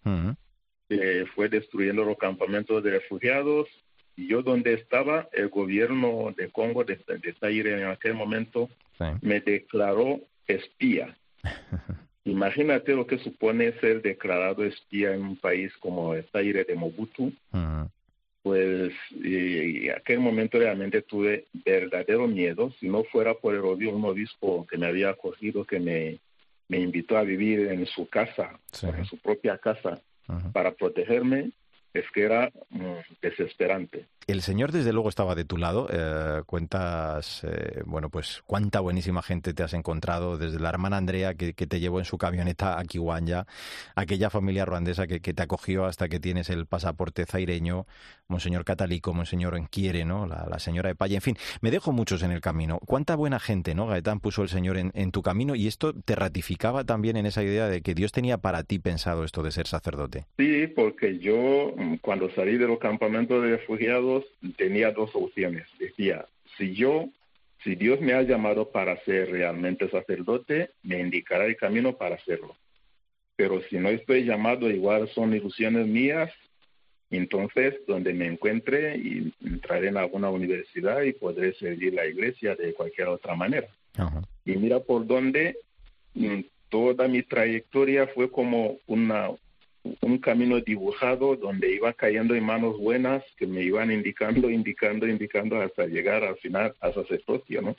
fue 1.34 1.50
destruyendo 1.50 2.04
los 2.04 2.18
campamentos 2.18 2.84
de 2.84 2.92
refugiados. 2.92 3.68
Y 4.18 4.28
yo 4.28 4.44
donde 4.44 4.74
estaba, 4.74 5.28
el 5.34 5.50
gobierno 5.50 6.34
de 6.36 6.50
Congo, 6.50 6.84
de, 6.84 6.96
de 6.96 7.74
en 7.74 7.88
aquel 7.88 8.14
momento, 8.14 8.70
me 9.22 9.40
declaró 9.40 10.20
espía. 10.48 11.16
Imagínate 12.26 12.94
lo 12.94 13.06
que 13.06 13.20
supone 13.20 13.80
ser 13.80 14.02
declarado 14.02 14.66
espía 14.66 15.14
en 15.14 15.22
un 15.22 15.38
país 15.38 15.72
como 15.80 16.16
el 16.16 16.24
Zaire 16.32 16.64
de 16.64 16.76
Mobutu. 16.76 17.32
Pues 18.42 18.94
en 19.24 19.92
aquel 19.92 20.20
momento 20.20 20.60
realmente 20.60 21.02
tuve 21.04 21.46
verdadero 21.54 22.28
miedo. 22.28 22.72
Si 22.80 22.88
no 22.88 23.04
fuera 23.04 23.36
por 23.36 23.54
el 23.54 23.62
odio, 23.62 23.96
un 23.96 24.06
obispo 24.06 24.66
que 24.68 24.78
me 24.78 24.88
había 24.88 25.10
acogido, 25.10 25.66
que 25.66 25.80
me, 25.80 26.20
me 26.68 26.80
invitó 26.80 27.18
a 27.18 27.24
vivir 27.24 27.60
en 27.68 27.86
su 27.86 28.08
casa, 28.08 28.60
en 28.82 29.06
su 29.06 29.18
propia 29.18 29.58
casa, 29.58 30.02
para 30.52 30.72
protegerme, 30.74 31.52
es 31.94 32.06
que 32.12 32.24
era 32.24 32.52
mm, 32.70 32.94
desesperante. 33.22 34.06
El 34.28 34.42
Señor 34.42 34.72
desde 34.72 34.92
luego 34.92 35.10
estaba 35.10 35.36
de 35.36 35.46
tu 35.46 35.56
lado. 35.56 35.88
Eh, 35.92 36.42
cuentas, 36.48 37.44
eh, 37.44 37.84
bueno, 37.86 38.10
pues 38.10 38.42
cuánta 38.48 38.80
buenísima 38.80 39.22
gente 39.22 39.54
te 39.54 39.62
has 39.62 39.76
encontrado, 39.76 40.40
desde 40.40 40.60
la 40.60 40.70
hermana 40.70 40.98
Andrea 40.98 41.36
que, 41.36 41.54
te 41.54 41.80
llevó 41.80 42.00
en 42.00 42.06
su 42.06 42.18
camioneta 42.18 42.80
a 42.80 42.84
Kiwanja, 42.86 43.46
aquella 43.94 44.32
familia 44.32 44.66
ruandesa 44.66 45.06
que, 45.06 45.20
te 45.20 45.44
acogió 45.44 45.86
hasta 45.86 46.10
que 46.10 46.20
tienes 46.20 46.50
el 46.50 46.66
pasaporte 46.66 47.26
zaireño, 47.28 47.86
Monseñor 48.28 48.66
Catalico, 48.66 49.14
Monseñor 49.14 49.56
Enquiere, 49.58 50.06
¿no? 50.06 50.26
La, 50.26 50.58
señora 50.58 50.90
de 50.90 50.96
Paya, 50.96 51.16
en 51.16 51.22
fin, 51.22 51.38
me 51.62 51.70
dejo 51.70 51.92
muchos 51.92 52.24
en 52.24 52.32
el 52.32 52.42
camino. 52.42 52.80
Cuánta 52.80 53.16
buena 53.16 53.40
gente, 53.40 53.76
¿no? 53.76 53.86
Gaetán 53.86 54.22
puso 54.22 54.42
el 54.42 54.50
Señor 54.50 54.78
en, 54.78 54.92
en 54.96 55.12
tu 55.12 55.22
camino 55.22 55.54
y 55.54 55.68
esto 55.68 55.94
te 55.94 56.16
ratificaba 56.16 56.84
también 56.84 57.18
en 57.18 57.28
esa 57.28 57.44
idea 57.44 57.68
de 57.68 57.82
que 57.82 57.94
Dios 57.94 58.12
tenía 58.12 58.40
para 58.40 58.64
ti 58.64 58.80
pensado 58.80 59.24
esto 59.24 59.44
de 59.44 59.52
ser 59.52 59.68
sacerdote. 59.68 60.26
Sí, 60.38 60.66
porque 60.66 61.20
yo 61.20 61.74
cuando 62.02 62.32
salí 62.32 62.58
de 62.58 62.68
los 62.68 62.80
campamentos 62.80 63.44
de 63.44 63.58
refugiados, 63.58 64.15
tenía 64.58 64.92
dos 64.92 65.12
opciones. 65.14 65.68
Decía, 65.80 66.26
si 66.58 66.74
yo, 66.74 67.10
si 67.64 67.76
Dios 67.76 68.00
me 68.02 68.14
ha 68.14 68.22
llamado 68.22 68.70
para 68.70 68.98
ser 69.04 69.32
realmente 69.32 69.90
sacerdote, 69.90 70.72
me 70.84 71.00
indicará 71.00 71.46
el 71.46 71.58
camino 71.58 71.98
para 71.98 72.16
hacerlo. 72.16 72.56
Pero 73.36 73.62
si 73.70 73.78
no 73.78 73.90
estoy 73.90 74.24
llamado, 74.24 74.70
igual 74.70 75.10
son 75.10 75.34
ilusiones 75.34 75.88
mías, 75.88 76.32
entonces 77.12 77.76
donde 77.88 78.14
me 78.14 78.28
encuentre 78.28 78.98
y 78.98 79.34
entraré 79.44 79.90
en 79.90 79.98
alguna 79.98 80.30
universidad 80.30 81.02
y 81.04 81.14
podré 81.14 81.54
servir 81.54 81.94
la 81.94 82.06
iglesia 82.06 82.56
de 82.56 82.74
cualquier 82.74 83.10
otra 83.10 83.36
manera. 83.36 83.68
Y 84.46 84.56
mira 84.58 84.80
por 84.80 85.06
dónde 85.06 85.58
mm, 86.14 86.42
toda 86.70 87.08
mi 87.08 87.24
trayectoria 87.24 88.08
fue 88.08 88.30
como 88.30 88.78
una, 88.88 89.30
un 90.02 90.18
camino 90.18 90.60
dibujado 90.60 91.36
donde 91.36 91.74
iba 91.74 91.94
cayendo 91.94 92.36
en 92.36 92.44
manos 92.44 92.78
buenas 92.78 93.24
que 93.38 93.48
me 93.48 93.62
iban 93.62 93.92
indicando, 93.92 94.50
indicando, 94.50 95.08
indicando 95.08 95.62
hasta 95.62 95.86
llegar 95.86 96.24
al 96.24 96.38
final 96.38 96.74
a 96.82 96.92
sacerdocio, 96.92 97.62
¿no? 97.62 97.76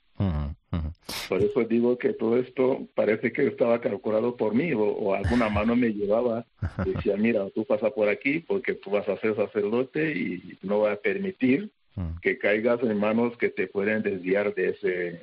Por 1.29 1.43
eso 1.43 1.65
digo 1.65 1.99
que 1.99 2.13
todo 2.13 2.39
esto 2.39 2.87
parece 2.95 3.33
que 3.33 3.47
estaba 3.47 3.81
calculado 3.81 4.37
por 4.37 4.55
mí 4.55 4.73
o, 4.73 5.15
alguna 5.15 5.49
mano 5.49 5.75
me 5.75 5.93
llevaba, 5.93 6.47
decía, 6.85 7.17
mira, 7.17 7.49
tú 7.51 7.65
pasas 7.65 7.93
por 7.93 8.09
aquí 8.09 8.41
porque 8.41 8.75
tú 8.75 8.91
vas 8.91 9.09
a 9.09 9.19
ser 9.19 9.35
sacerdote 9.35 10.13
y 10.13 10.59
no 10.63 10.81
va 10.81 10.93
a 10.93 10.97
permitir 10.97 11.71
que 12.23 12.39
caigas 12.39 12.83
en 12.83 12.99
manos 12.99 13.37
que 13.39 13.49
te 13.49 13.67
pueden 13.67 14.03
desviar 14.03 14.55
de 14.55 14.69
ese 14.71 15.21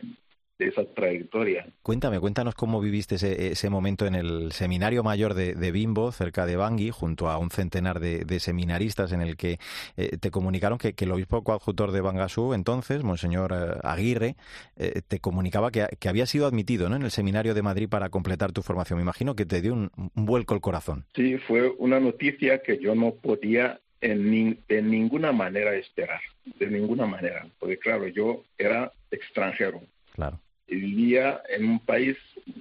esa 0.68 0.86
trayectoria. 0.86 1.68
Cuéntame, 1.82 2.20
cuéntanos 2.20 2.56
cómo 2.56 2.80
viviste 2.82 3.16
ese, 3.16 3.52
ese 3.52 3.70
momento 3.70 4.06
en 4.06 4.16
el 4.16 4.52
seminario 4.52 5.04
mayor 5.04 5.34
de, 5.34 5.72
Bimbo, 5.72 6.12
cerca 6.12 6.46
de 6.46 6.56
Bangui, 6.56 6.92
junto 6.92 7.30
a 7.30 7.38
un 7.38 7.50
centenar 7.50 8.00
de, 8.00 8.40
seminaristas 8.40 9.12
en 9.12 9.22
el 9.22 9.38
que 9.38 9.58
eh, 9.98 10.18
te 10.18 10.32
comunicaron 10.32 10.78
que, 10.78 10.94
el 10.98 11.12
obispo 11.12 11.44
coadjutor 11.44 11.92
de 11.92 12.02
Bangasú, 12.02 12.54
entonces, 12.54 13.04
Monseñor 13.04 13.52
eh, 13.54 13.80
Aguirre, 13.84 14.36
eh, 14.78 15.02
te 15.08 15.20
comunicaba 15.20 15.72
que, 15.72 15.88
había 16.08 16.26
sido 16.26 16.46
admitido 16.46 16.90
¿no? 16.90 16.96
en 16.96 17.04
el 17.04 17.12
seminario 17.12 17.54
de 17.54 17.62
Madrid 17.62 17.90
para 17.90 18.10
completar 18.10 18.52
tu 18.52 18.62
formación. 18.62 18.98
Me 18.98 19.04
imagino 19.04 19.36
que 19.36 19.46
te 19.46 19.62
dio 19.62 19.74
un, 19.74 19.92
vuelco 20.16 20.54
el 20.54 20.62
corazón. 20.62 21.06
Sí, 21.16 21.38
fue 21.38 21.70
una 21.78 22.00
noticia 22.00 22.62
que 22.62 22.78
yo 22.78 22.96
no 22.96 23.16
podía 23.16 23.80
en, 24.02 24.60
en 24.68 24.90
ninguna 24.90 25.32
manera 25.32 25.76
esperar, 25.76 26.22
de 26.60 26.68
ninguna 26.68 27.06
manera, 27.06 27.48
porque 27.60 27.78
claro, 27.78 28.08
yo 28.08 28.44
era 28.58 28.92
extranjero. 29.12 29.82
Claro 30.14 30.43
vivía 30.68 31.42
en 31.50 31.66
un 31.66 31.80
país 31.80 32.18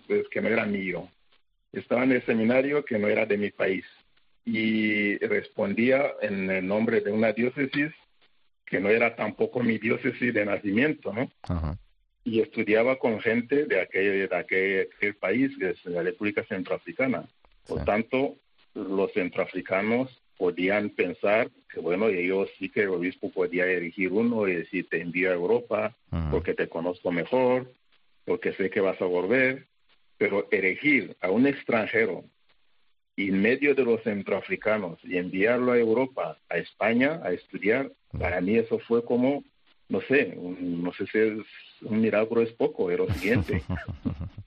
pues, 0.07 0.29
que 0.29 0.41
no 0.41 0.49
era 0.49 0.65
mío. 0.67 1.09
Estaba 1.73 2.05
en 2.05 2.13
el 2.13 2.25
seminario 2.27 2.85
que 2.85 2.99
no 2.99 3.09
era 3.09 3.27
de 3.27 3.39
mi 3.39 3.51
país 3.51 3.85
y 4.45 5.17
respondía 5.19 6.13
en 6.21 6.51
el 6.51 6.67
nombre 6.67 7.01
de 7.01 7.13
una 7.13 7.33
diócesis 7.33 7.93
que 8.67 8.81
no 8.81 8.89
era 8.89 9.15
tampoco 9.15 9.61
mi 9.63 9.79
diócesis 9.79 10.33
de 10.33 10.47
nacimiento, 10.47 11.13
¿no? 11.13 11.31
Y 12.25 12.41
estudiaba 12.41 12.99
con 12.99 13.21
gente 13.21 13.67
de 13.67 13.81
aquel, 13.81 14.29
de 14.29 14.37
aquel, 14.37 15.15
país, 15.17 15.53
que 15.59 15.71
es 15.71 15.85
la 15.85 16.03
República 16.03 16.43
Centroafricana. 16.45 17.29
Por 17.67 17.85
tanto, 17.85 18.37
los 18.75 19.13
centroafricanos 19.13 20.23
podían 20.39 20.91
pensar 20.91 21.51
que, 21.73 21.81
bueno, 21.81 22.09
ellos 22.09 22.49
sí 22.59 22.71
que 22.71 22.83
el 22.83 22.89
obispo 22.89 23.31
podía 23.31 23.67
elegir 23.67 24.11
uno 24.11 24.49
y 24.49 24.55
decir, 24.55 24.89
te 24.89 25.01
envío 25.01 25.31
a 25.31 25.35
Europa 25.35 25.95
porque 26.31 26.55
te 26.55 26.69
conozco 26.69 27.13
mejor, 27.13 27.71
porque 28.25 28.53
sé 28.55 28.71
que 28.71 28.81
vas 28.81 29.01
a 29.01 29.07
volver, 29.07 29.67
pero 30.19 30.49
elegir 30.51 31.17
a 31.21 31.31
un 31.31 31.47
extranjero 31.47 32.25
en 33.17 33.43
medio 33.43 33.75
de 33.75 33.85
los 33.85 34.03
centroafricanos 34.03 34.99
y 35.05 35.19
enviarlo 35.19 35.73
a 35.73 35.79
Europa, 35.79 36.39
a 36.49 36.57
España, 36.57 37.21
a 37.23 37.33
estudiar, 37.33 37.93
para 38.19 38.41
mí 38.41 38.57
eso 38.57 38.79
fue 38.79 39.05
como, 39.05 39.45
no 39.89 40.01
sé, 40.03 40.37
no 40.37 40.93
sé 40.95 41.07
si 41.07 41.19
es 41.19 41.33
un 41.83 42.01
milagro 42.01 42.43
es 42.43 42.53
poco, 42.53 42.91
era 42.91 43.05
lo 43.05 43.13
siguiente. 43.15 43.63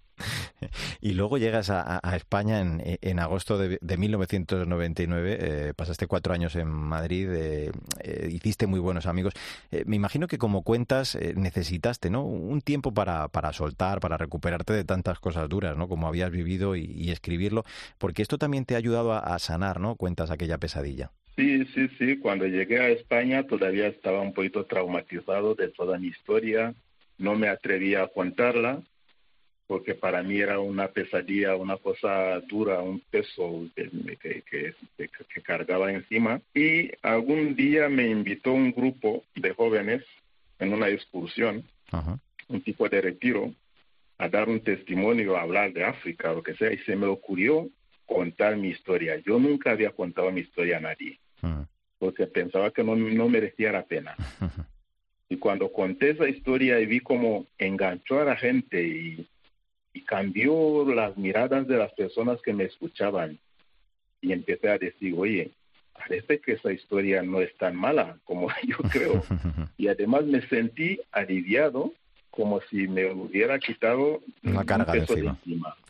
y 1.02 1.14
luego 1.14 1.38
llegas 1.38 1.70
a, 1.70 2.00
España 2.16 2.62
en, 2.62 3.20
agosto 3.20 3.58
de, 3.58 3.98
1999, 3.98 5.38
eh, 5.40 5.74
pasaste 5.76 6.08
cuatro 6.08 6.34
años 6.34 6.56
en 6.56 6.68
Madrid, 6.68 7.30
eh, 7.32 7.72
eh, 8.04 8.30
hiciste 8.32 8.68
muy 8.68 8.80
buenos 8.80 9.06
amigos. 9.06 9.34
me 9.86 9.96
imagino 9.96 10.28
que 10.28 10.38
como 10.38 10.64
cuentas 10.64 11.18
necesitaste 11.36 12.10
¿no? 12.10 12.24
un 12.24 12.62
tiempo 12.62 12.94
para, 12.94 13.28
para 13.28 13.54
soltar, 13.54 14.00
para 14.00 14.18
recuperarte 14.18 14.74
de 14.74 14.84
tantas 14.84 15.20
cosas 15.20 15.50
duras, 15.50 15.78
¿no? 15.78 15.88
como 15.88 16.08
habías 16.08 16.32
vivido 16.32 16.76
y, 16.76 17.06
escribirlo, 17.16 17.64
porque 17.98 18.22
esto 18.22 18.38
también 18.38 18.66
te 18.66 18.76
ha 18.76 18.78
ayudado 18.78 19.14
a, 19.14 19.20
a 19.20 19.40
sanar, 19.40 19.80
¿no? 19.80 19.96
Cuentas 19.96 20.32
aquella 20.32 20.58
pesadilla. 20.58 21.12
Sí, 21.36 21.66
sí, 21.74 21.88
sí. 21.98 22.18
Cuando 22.18 22.46
llegué 22.48 22.80
a 22.80 22.90
España 22.90 23.44
todavía 23.44 23.88
estaba 23.88 24.22
un 24.22 24.34
poquito 24.34 24.66
traumatizado 24.66 25.54
de 25.54 25.68
toda 25.70 26.00
mi 26.00 26.08
historia. 26.08 26.74
No 27.18 27.36
me 27.36 27.48
atrevía 27.48 28.04
a 28.04 28.08
contarla 28.08 28.82
porque 29.68 29.96
para 29.96 30.22
mí 30.22 30.38
era 30.40 30.60
una 30.60 30.90
pesadilla, 30.90 31.56
una 31.56 31.78
cosa 31.78 32.40
dura, 32.42 32.82
un 32.82 33.00
peso 33.00 33.66
que, 33.76 33.90
que, 34.22 34.44
que, 34.98 35.42
cargaba 35.42 35.92
encima. 35.92 36.40
Y 36.54 36.92
algún 37.02 37.56
día 37.56 37.90
me 37.90 38.08
invitó 38.08 38.54
un 38.54 38.72
grupo 38.72 39.24
de 39.36 39.54
jóvenes 39.54 40.04
en 40.60 40.74
una 40.74 40.90
excursión, 40.90 41.64
un 42.48 42.62
tipo 42.62 42.88
de 42.90 43.02
retiro, 43.02 43.54
a 44.18 44.30
dar 44.30 44.48
un 44.48 44.62
testimonio, 44.62 45.36
a 45.36 45.42
hablar 45.42 45.74
de 45.74 45.84
África, 45.84 46.32
lo 46.32 46.44
que 46.44 46.56
sea, 46.56 46.72
y 46.72 46.78
se 46.80 46.96
me 46.96 47.08
ocurrió 47.08 47.68
contar 48.06 48.56
mi 48.56 48.70
historia. 48.70 49.18
Yo 49.26 49.40
nunca 49.40 49.72
había 49.72 49.92
contado 49.92 50.32
mi 50.32 50.42
historia 50.42 50.78
a 50.78 50.82
nadie, 50.82 51.20
porque 51.98 52.28
pensaba 52.28 52.72
que 52.72 52.84
no, 52.84 52.96
no 52.96 53.30
merecía 53.30 53.72
la 53.72 53.84
pena. 53.84 54.16
Y 55.28 55.38
cuando 55.38 55.72
conté 55.72 56.12
esa 56.12 56.30
historia 56.30 56.80
y 56.80 56.86
vi 56.86 57.00
cómo 57.00 57.48
enganchó 57.58 58.22
a 58.22 58.26
la 58.26 58.36
gente 58.36 58.80
y 58.88 59.28
y 59.96 60.02
cambió 60.02 60.86
las 60.94 61.16
miradas 61.18 61.66
de 61.68 61.78
las 61.78 61.94
personas 61.94 62.42
que 62.42 62.54
me 62.54 62.66
escuchaban 62.66 63.40
y 64.20 64.34
empecé 64.34 64.70
a 64.70 64.78
decir, 64.78 65.14
oye, 65.18 65.52
parece 65.94 66.42
que 66.42 66.52
esa 66.52 66.74
historia 66.74 67.24
no 67.24 67.40
es 67.40 67.56
tan 67.58 67.78
mala 67.78 68.18
como 68.26 68.50
yo 68.68 68.78
creo. 68.92 69.24
y 69.78 69.88
además 69.88 70.26
me 70.26 70.46
sentí 70.50 71.00
aliviado 71.14 71.94
como 72.30 72.60
si 72.70 72.90
me 72.90 73.10
hubiera 73.10 73.58
quitado 73.58 74.22
una 74.44 74.66
carga 74.66 74.92
de 74.92 75.00
encima. 75.00 75.40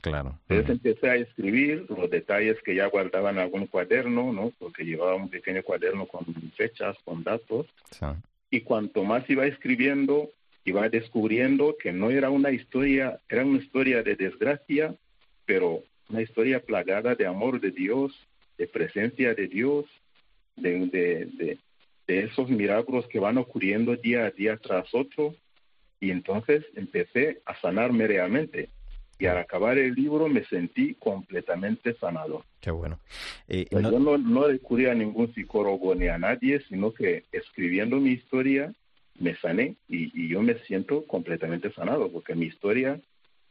Claro. 0.02 0.38
Entonces 0.48 0.70
empecé 0.70 1.10
a 1.10 1.15
escribir 1.15 1.88
los 1.89 2.08
detalles 2.12 2.62
que 2.63 2.76
ya 2.76 2.86
guardaba 2.86 3.32
en 3.32 3.39
algún 3.39 3.65
cuaderno, 3.65 4.32
¿no? 4.32 4.54
Porque 4.60 4.86
llevaba 4.86 5.15
un 5.15 5.30
pequeño 5.30 5.63
cuaderno 5.63 6.06
con 6.06 6.24
fechas, 6.56 6.96
con 7.04 7.24
datos. 7.24 7.65
Y 8.52 8.62
cuanto 8.62 9.04
más 9.04 9.28
iba 9.28 9.48
escribiendo, 9.48 10.30
y 10.65 10.71
va 10.71 10.89
descubriendo 10.89 11.78
que 11.78 11.93
no 11.93 12.10
era 12.10 12.32
una 12.32 12.51
historia, 12.51 13.21
era 13.30 13.45
una 13.45 13.60
historia 13.60 14.01
de 14.01 14.15
desgracia, 14.15 14.95
pero 15.45 15.84
una 16.10 16.23
historia 16.23 16.60
plagada 16.60 17.13
de 17.13 17.28
amor 17.28 17.62
de 17.62 17.69
Dios, 17.69 18.12
de 18.58 18.67
presencia 18.67 19.36
de 19.36 19.47
Dios, 19.47 19.86
de, 20.56 20.88
de, 20.88 21.60
de, 22.08 22.19
esos 22.23 22.49
milagros 22.49 23.08
que 23.08 23.19
van 23.19 23.38
ocurriendo 23.38 23.95
día 23.95 24.25
a 24.25 24.32
día 24.32 24.58
tras 24.58 24.93
otro. 24.93 25.36
Y 25.99 26.10
entonces 26.10 26.65
empecé 26.75 27.41
a 27.45 27.56
sanarme 27.62 28.08
realmente. 28.08 28.69
Y 29.19 29.28
al 29.28 29.38
acabar 29.38 29.78
el 29.78 29.93
libro 29.93 30.28
me 30.28 30.43
sentí 30.45 30.95
completamente 30.95 31.93
sanado. 31.93 32.43
Qué 32.60 32.71
bueno. 32.71 32.99
Eh, 33.47 33.65
Yo 33.71 33.99
no, 33.99 34.17
no 34.17 34.47
recurrí 34.47 34.88
a 34.88 34.95
ningún 34.95 35.34
psicólogo 35.34 35.93
ni 35.95 36.08
a 36.08 36.17
nadie, 36.17 36.60
sino 36.67 36.91
que 36.91 37.23
escribiendo 37.32 37.97
mi 37.97 38.12
historia 38.12 38.73
me 39.19 39.36
sané 39.38 39.75
y, 39.88 40.28
yo 40.28 40.41
me 40.41 40.56
siento 40.65 41.06
completamente 41.06 41.71
sanado 41.71 42.12
porque 42.12 42.36
mi 42.36 42.47
historia 42.47 42.99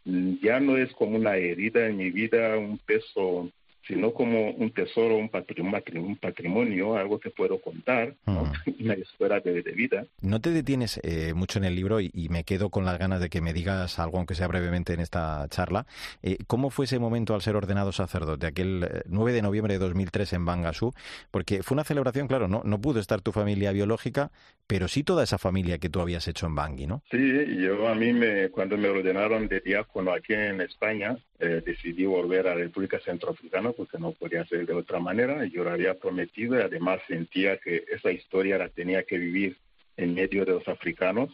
ya 0.05 0.61
no 0.61 0.77
es 0.77 0.93
como 0.93 1.17
una 1.17 1.37
herida 1.37 1.87
en 1.87 1.97
mi 1.97 2.11
vida, 2.11 2.59
un 2.59 2.79
peso 2.79 3.51
sino 3.87 4.13
como 4.13 4.51
un 4.51 4.71
tesoro, 4.71 5.17
un 5.17 5.29
patrimonio, 5.29 6.03
un 6.03 6.17
patrimonio 6.17 6.97
algo 6.97 7.19
que 7.19 7.31
puedo 7.31 7.61
contar, 7.61 8.15
una 8.81 8.95
historia 8.95 9.41
de, 9.41 9.63
vida. 9.73 10.07
No 10.21 10.41
te 10.41 10.51
detienes 10.51 11.01
eh, 11.03 11.33
mucho 11.35 11.59
en 11.59 11.65
el 11.65 11.75
libro 11.75 12.01
y, 12.01 12.11
me 12.31 12.45
quedo 12.45 12.71
con 12.71 12.85
las 12.85 12.99
ganas 12.99 13.21
de 13.21 13.29
que 13.29 13.41
me 13.41 13.53
digas 13.53 13.99
algo, 13.99 14.19
aunque 14.19 14.35
sea 14.35 14.49
brevemente 14.49 14.93
en 14.93 15.01
esta 15.01 15.47
charla. 15.51 15.87
Eh, 16.23 16.39
¿Cómo 16.47 16.71
fue 16.71 16.87
ese 16.87 16.99
momento 16.99 17.35
al 17.35 17.43
ser 17.43 17.55
ordenado 17.55 17.93
sacerdote, 17.93 18.47
aquel 18.47 19.03
9 19.07 19.31
eh, 19.31 19.35
de 19.35 19.43
noviembre 19.43 19.75
de 19.75 19.79
2003 19.79 20.33
en 20.33 20.45
Bangasú? 20.45 20.95
Porque 21.31 21.63
fue 21.63 21.75
una 21.75 21.85
celebración, 21.85 22.27
claro, 22.27 22.49
no, 22.49 22.63
no 22.65 22.81
pudo 22.81 22.99
estar 22.99 23.21
tu 23.21 23.31
familia 23.31 23.73
biológica, 23.73 24.31
pero 24.67 24.89
sí 24.89 25.05
toda 25.05 25.25
esa 25.25 25.39
familia 25.39 25.79
que 25.79 25.91
tú 25.91 26.01
habías 26.01 26.27
hecho 26.27 26.47
en 26.47 26.55
Bangui, 26.55 26.87
¿no? 26.87 27.03
Sí, 27.11 27.57
yo 27.61 27.87
a 27.87 27.95
mí 27.95 28.13
me, 28.13 28.49
cuando 28.49 28.77
me 28.77 28.89
ordenaron 28.89 29.47
de 29.49 29.61
diácono 29.61 30.13
aquí 30.13 30.33
en 30.33 30.61
España, 30.61 31.17
eh, 31.39 31.63
decidí 31.65 32.07
volver 32.07 32.47
a 32.47 32.55
la 32.55 32.63
República 32.63 32.99
Centroafricana 33.01 33.73
porque 33.77 33.99
no 33.99 34.13
podía 34.13 34.45
ser 34.47 34.67
de 34.67 34.75
otra 34.75 35.01
manera. 35.01 35.45
Yo 35.47 35.65
lo 35.65 35.71
había 35.71 35.95
prometido 35.95 36.59
y 36.59 36.63
además 36.63 37.01
sentía 37.07 37.59
que 37.59 37.85
esa 37.91 38.11
historia 38.11 38.59
la 38.59 38.69
tenía 38.69 39.03
que 39.05 39.19
vivir 39.19 39.57
en 39.97 40.15
medio 40.15 40.45
de 40.45 40.53
los 40.53 40.69
africanos. 40.69 41.31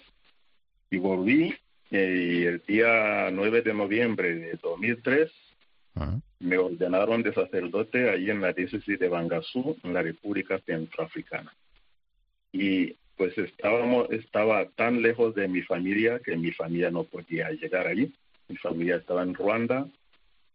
Y 0.91 0.99
volví 0.99 1.55
eh, 1.91 2.41
y 2.41 2.45
el 2.45 2.63
día 2.67 3.31
9 3.33 3.63
de 3.63 3.75
noviembre 3.75 4.35
de 4.35 4.59
2003 4.63 5.31
me 6.39 6.57
ordenaron 6.57 7.23
de 7.23 7.35
sacerdote 7.35 8.09
allí 8.09 8.31
en 8.31 8.41
la 8.41 8.55
diócesis 8.55 8.99
de 8.99 9.09
Bangasú, 9.09 9.77
en 9.83 9.93
la 9.93 10.03
República 10.03 10.59
Centroafricana. 10.61 11.55
Y 12.53 12.97
pues 13.17 13.37
estábamos, 13.37 14.11
estaba 14.11 14.65
tan 14.71 15.03
lejos 15.03 15.35
de 15.35 15.47
mi 15.49 15.61
familia 15.61 16.19
que 16.21 16.37
mi 16.37 16.53
familia 16.53 16.91
no 16.91 17.05
podía 17.05 17.51
llegar 17.51 17.87
allí 17.87 18.15
mi 18.51 18.57
familia 18.57 18.97
estaba 18.97 19.23
en 19.23 19.35
Ruanda, 19.35 19.87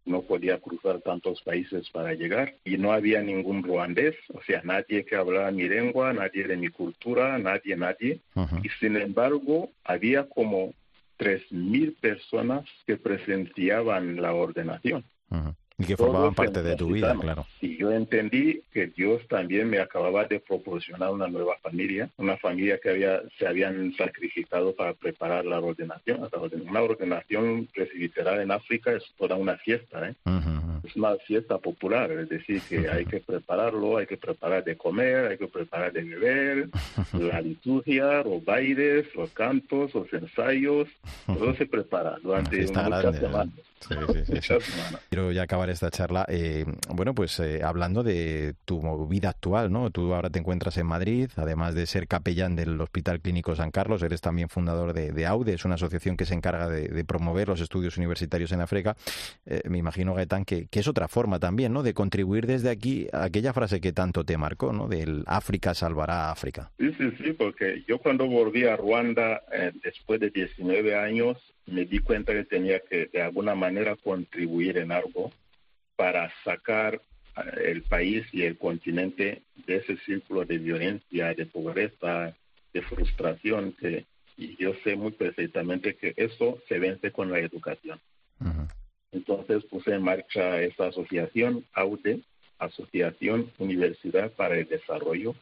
no 0.06 0.22
podía 0.22 0.60
cruzar 0.60 1.02
tantos 1.02 1.42
países 1.42 1.90
para 1.90 2.14
llegar 2.14 2.56
y 2.64 2.78
no 2.78 2.92
había 2.92 3.22
ningún 3.22 3.64
ruandés, 3.64 4.16
o 4.34 4.42
sea, 4.44 4.62
nadie 4.64 5.04
que 5.04 5.16
hablaba 5.16 5.52
mi 5.52 5.68
lengua, 5.68 6.14
nadie 6.14 6.48
de 6.48 6.58
mi 6.58 6.70
cultura, 6.70 7.38
nadie, 7.38 7.76
nadie. 7.76 8.22
Y 8.64 8.70
sin 8.80 8.96
embargo, 8.98 9.72
había 9.84 10.30
como 10.30 10.74
tres 11.18 11.42
mil 11.52 11.94
personas 11.94 12.66
que 12.86 12.98
presenciaban 12.98 14.22
la 14.22 14.34
ordenación. 14.34 15.04
Y 15.78 15.86
que 15.86 15.98
formaban 15.98 16.34
parte 16.34 16.64
de 16.64 16.76
tu 16.76 16.94
vida, 16.94 17.16
claro. 17.20 17.46
Y 17.60 17.78
yo 17.78 17.92
entendí 17.92 18.62
que 18.72 18.88
Dios 18.88 19.28
también 19.28 19.70
me 19.70 19.80
acababa 19.80 20.24
de 20.26 20.40
proporcionar 20.40 21.12
una 21.12 21.28
nueva 21.28 21.58
familia, 21.62 22.10
una 22.18 22.38
familia 22.38 22.80
que 22.82 22.92
había, 22.92 23.22
se 23.38 23.46
habían 23.46 23.94
sacrificado 23.96 24.74
para 24.74 24.94
preparar 24.94 25.46
la 25.46 25.60
ordenación. 25.60 26.30
Una 26.70 26.82
ordenación 26.82 27.68
presbiteral 27.74 28.42
en 28.42 28.52
África 28.52 28.94
es 28.94 29.04
toda 29.18 29.36
una 29.36 29.58
fiesta, 29.58 30.10
¿eh? 30.10 30.16
Es 30.86 30.96
una 30.96 31.16
fiesta 31.16 31.58
popular, 31.58 32.12
es 32.12 32.30
decir, 32.30 32.62
que 32.70 32.88
hay 32.90 33.06
que 33.06 33.20
prepararlo, 33.20 33.98
hay 33.98 34.06
que 34.06 34.18
preparar 34.18 34.64
de 34.64 34.78
comer, 34.78 35.26
hay 35.32 35.38
que 35.38 35.48
preparar 35.48 35.92
de 35.92 36.04
beber, 36.04 36.70
la 37.14 37.42
liturgia, 37.42 38.24
los 38.24 38.44
bailes, 38.46 39.14
los 39.16 39.32
cantos, 39.32 39.94
los 39.94 40.12
ensayos, 40.14 40.88
todo 41.26 41.54
se 41.58 41.66
prepara 41.66 42.18
durante 42.22 42.62
muchas 42.62 43.18
semanas. 43.18 43.54
Sí, 44.26 44.42
sí, 44.42 44.42
sí, 44.42 44.54
Quiero 45.10 45.32
ya 45.32 45.44
acabar 45.44 45.70
esta 45.70 45.90
charla, 45.90 46.26
eh, 46.28 46.66
bueno, 46.90 47.14
pues 47.14 47.40
eh, 47.40 47.62
hablando 47.64 48.04
de 48.04 48.56
tu 48.66 49.08
vida 49.08 49.30
actual, 49.30 49.72
¿no? 49.72 49.92
Tú 49.92 50.14
ahora 50.14 50.30
te 50.30 50.40
encuentras 50.40 50.78
en 50.78 50.88
Madrid, 50.88 51.30
además 51.36 51.76
de 51.76 51.86
ser 51.86 52.08
capellán 52.08 52.56
del 52.56 52.80
Hospital 52.80 53.22
Clínico 53.22 53.56
San 53.56 53.72
Carlos, 53.72 54.02
eres 54.04 54.22
también 54.22 54.50
fundador 54.50 54.94
de, 54.94 55.26
AUDE, 55.26 55.54
es 55.54 55.66
una 55.66 55.76
asociación 55.76 56.18
que 56.18 56.26
se 56.26 56.34
encarga 56.34 56.70
de, 56.70 57.06
promover 57.06 57.48
los 57.48 57.62
estudios 57.62 57.98
universitarios 57.98 58.52
en 58.52 58.62
África. 58.62 58.96
Eh, 59.46 59.62
me 59.70 59.78
imagino, 59.78 60.14
Gaetán, 60.16 60.44
que, 60.44 60.68
que, 60.68 60.80
es 60.80 60.88
otra 60.88 61.08
forma 61.08 61.40
también, 61.40 61.72
¿no? 61.72 61.84
De 61.84 61.94
contribuir 61.94 62.48
desde 62.48 62.70
aquí 62.70 63.08
a 63.14 63.26
aquella 63.26 63.54
frase 63.54 63.80
que 63.80 63.94
tanto 63.94 64.24
te 64.24 64.38
marcó, 64.38 64.74
¿no? 64.74 64.88
Del 64.88 65.24
África 65.28 65.74
salvará 65.74 66.28
a 66.28 66.32
África. 66.32 66.72
Sí, 66.80 66.92
sí, 66.98 67.12
sí, 67.18 67.34
porque 67.34 67.84
yo 67.88 68.00
cuando 68.00 68.28
volví 68.28 68.66
a 68.66 68.76
Ruanda 68.76 69.42
después 69.84 70.20
de 70.20 70.30
19 70.30 70.96
años, 70.96 71.38
me 71.68 71.86
di 71.86 72.00
cuenta 72.00 72.34
que 72.34 72.44
tenía 72.44 72.80
que 72.80 73.08
de 73.08 73.22
alguna 73.22 73.56
manera 73.56 73.96
contribuir 73.96 74.78
en 74.78 74.92
algo 74.92 75.32
para 75.96 76.32
sacar 76.44 76.96
eh, 77.38 77.72
el 77.72 77.82
país 77.84 78.26
y 78.32 78.44
el 78.44 78.58
continente 78.58 79.42
de 79.66 79.78
ese 79.78 79.98
círculo 79.98 80.46
de 80.46 80.58
violencia, 80.58 81.34
de 81.34 81.46
pobreza, 81.46 82.36
de 82.74 82.82
frustración 82.82 83.74
que 83.74 84.06
y 84.38 84.56
yo 84.58 84.74
sé 84.84 84.96
muy 84.96 85.12
perfectamente 85.12 85.96
que 85.96 86.14
eso 86.18 86.60
se 86.68 86.80
vence 86.80 87.12
con 87.12 87.32
la 87.32 87.40
educación. 87.40 88.00
Entonces 89.12 89.64
puse 89.66 89.94
en 89.94 90.04
marcha 90.04 90.62
esta 90.62 90.88
asociación, 90.88 91.64
AUDE, 91.74 92.20
Asociación 92.60 93.52
Universidad 93.60 94.32
para 94.32 94.58
el 94.58 94.68
Desarrollo, 94.68 95.36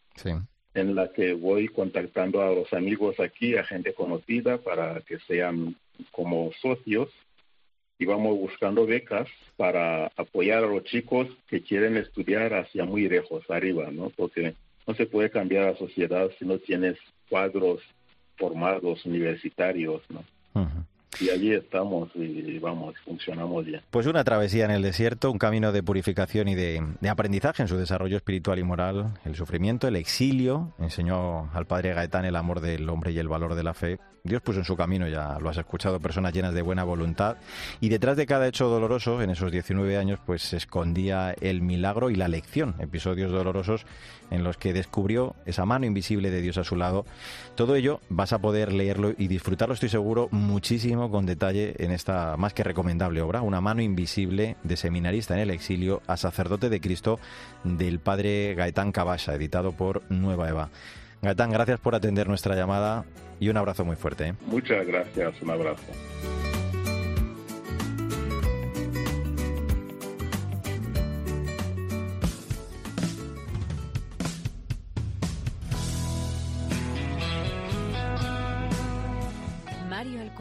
en 0.75 0.95
la 0.95 1.12
que 1.12 1.33
voy 1.33 1.67
contactando 1.69 2.41
a 2.41 2.53
los 2.53 2.71
amigos 2.71 3.19
aquí, 3.19 3.55
a 3.55 3.63
gente 3.63 3.93
conocida, 3.93 4.59
para 4.59 5.01
que 5.01 5.17
sean 5.19 5.75
como 6.12 6.51
socios 6.62 7.10
y 7.99 8.06
vamos 8.06 8.38
buscando 8.38 8.86
becas 8.86 9.27
para 9.56 10.08
apoyar 10.17 10.63
a 10.63 10.67
los 10.67 10.84
chicos 10.84 11.27
que 11.47 11.62
quieren 11.62 11.97
estudiar 11.97 12.53
hacia 12.53 12.86
muy 12.86 13.08
lejos, 13.08 13.43
arriba, 13.49 13.89
¿no? 13.91 14.10
Porque 14.10 14.56
no 14.88 14.93
se 14.95 15.06
puede 15.06 15.29
cambiar 15.29 15.71
la 15.71 15.77
sociedad 15.77 16.29
si 16.38 16.45
no 16.45 16.58
tienes 16.58 16.97
cuadros 17.29 17.82
formados 18.36 19.06
universitarios, 19.06 20.01
¿no? 20.10 20.23
Y 21.19 21.30
allí 21.30 21.54
estamos 21.54 22.10
y 22.15 22.58
vamos, 22.60 22.95
funcionamos 23.06 23.65
bien. 23.65 23.82
Pues 23.91 24.08
una 24.08 24.23
travesía 24.23 24.65
en 24.65 24.71
el 24.71 24.82
desierto, 24.82 25.32
un 25.32 25.38
camino 25.38 25.71
de 25.71 25.84
purificación 25.84 26.47
y 26.47 26.56
de, 26.56 26.84
aprendizaje 27.10 27.62
en 27.62 27.67
su 27.67 27.78
desarrollo 27.78 28.17
espiritual 28.17 28.60
y 28.60 28.63
moral, 28.63 29.13
el 29.26 29.36
sufrimiento, 29.36 29.88
el 29.88 29.95
exilio, 29.95 30.73
enseñó 30.80 31.52
al 31.54 31.65
padre 31.65 31.93
Gaetán 31.93 32.26
el 32.26 32.36
amor 32.36 32.62
del 32.62 32.89
hombre 32.89 33.12
y 33.12 33.19
el 33.19 33.28
valor 33.28 33.56
de 33.56 33.63
la 33.63 33.73
fe, 33.73 33.99
Dios 34.26 34.41
puso 34.41 34.60
en 34.60 34.65
su 34.65 34.78
camino, 34.78 35.06
ya 35.10 35.38
lo 35.38 35.49
has 35.49 35.58
escuchado, 35.58 35.99
personas 35.99 36.32
llenas 36.32 36.54
de 36.54 36.62
buena 36.62 36.86
voluntad. 36.86 37.36
Y 37.82 37.89
detrás 37.89 38.15
de 38.15 38.26
cada 38.26 38.47
hecho 38.47 38.69
doloroso, 38.69 39.21
en 39.21 39.30
esos 39.30 39.52
19 39.52 39.97
años, 39.97 40.17
pues 40.26 40.43
se 40.43 40.56
escondía 40.56 41.36
el 41.41 41.62
milagro 41.62 42.10
y 42.10 42.15
la 42.15 42.30
lección. 42.30 42.76
Episodios 42.80 43.34
dolorosos 43.34 43.86
en 44.33 44.43
los 44.43 44.57
que 44.57 44.73
descubrió 44.73 45.35
esa 45.45 45.65
mano 45.65 45.85
invisible 45.85 46.31
de 46.31 46.41
Dios 46.41 46.57
a 46.57 46.63
su 46.63 46.75
lado. 46.75 47.05
Todo 47.55 47.75
ello 47.75 48.01
vas 48.09 48.33
a 48.33 48.39
poder 48.39 48.73
leerlo 48.73 49.13
y 49.17 49.27
disfrutarlo, 49.27 49.73
estoy 49.73 49.89
seguro, 49.89 50.27
muchísimo 50.31 51.09
con 51.09 51.25
detalle 51.25 51.75
en 51.77 51.91
esta 51.91 52.35
más 52.37 52.53
que 52.53 52.63
recomendable 52.63 53.21
obra, 53.21 53.41
Una 53.41 53.61
mano 53.61 53.81
invisible 53.81 54.57
de 54.63 54.75
seminarista 54.75 55.35
en 55.35 55.41
el 55.41 55.51
exilio 55.51 56.01
a 56.07 56.17
sacerdote 56.17 56.69
de 56.69 56.81
Cristo 56.81 57.19
del 57.63 57.99
padre 57.99 58.55
Gaetán 58.55 58.91
Cabasa, 58.91 59.35
editado 59.35 59.71
por 59.71 60.01
Nueva 60.09 60.49
Eva. 60.49 60.69
Gaetán, 61.21 61.51
gracias 61.51 61.79
por 61.79 61.95
atender 61.95 62.27
nuestra 62.27 62.55
llamada 62.55 63.05
y 63.39 63.49
un 63.49 63.57
abrazo 63.57 63.85
muy 63.85 63.95
fuerte. 63.95 64.29
¿eh? 64.29 64.33
Muchas 64.47 64.85
gracias, 64.85 65.41
un 65.41 65.51
abrazo. 65.51 65.83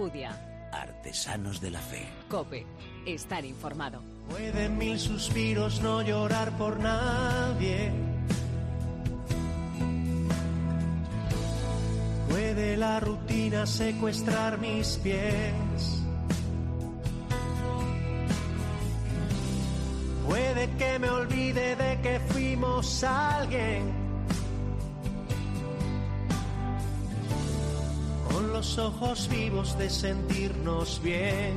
Alcudia. 0.03 0.37
Artesanos 0.73 1.61
de 1.61 1.71
la 1.71 1.79
Fe. 1.79 2.09
Cope. 2.29 2.67
Estar 3.07 3.45
informado. 3.45 4.03
Pueden 4.29 4.77
mil 4.77 4.99
suspiros 4.99 5.81
no 5.81 6.03
llorar 6.03 6.51
por 6.59 6.81
nadie. 6.81 7.93
Puede 12.29 12.77
la 12.77 12.99
rutina 12.99 13.65
secuestrar 13.65 14.59
mis 14.59 14.97
pies. 14.97 16.03
Puede 20.27 20.69
que 20.79 20.99
me 20.99 21.11
olvide 21.11 21.77
de 21.77 22.01
que 22.01 22.19
fuimos 22.19 23.05
alguien. 23.05 24.12
Ojos 28.79 29.29
vivos 29.29 29.77
de 29.77 29.91
sentirnos 29.91 31.01
bien. 31.03 31.55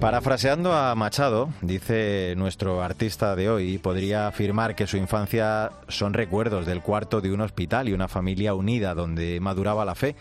Parafraseando 0.00 0.72
a 0.72 0.94
Machado, 0.96 1.50
dice 1.60 2.34
nuestro 2.36 2.82
artista 2.82 3.36
de 3.36 3.48
hoy, 3.48 3.78
podría 3.78 4.26
afirmar 4.26 4.74
que 4.74 4.88
su 4.88 4.96
infancia 4.96 5.70
son 5.86 6.12
recuerdos 6.12 6.66
del 6.66 6.82
cuarto 6.82 7.20
de 7.20 7.32
un 7.32 7.40
hospital 7.40 7.88
y 7.88 7.92
una 7.92 8.08
familia 8.08 8.54
unida 8.54 8.94
donde 8.94 9.38
maduraba 9.38 9.84
la 9.84 9.94
fe. 9.94 10.16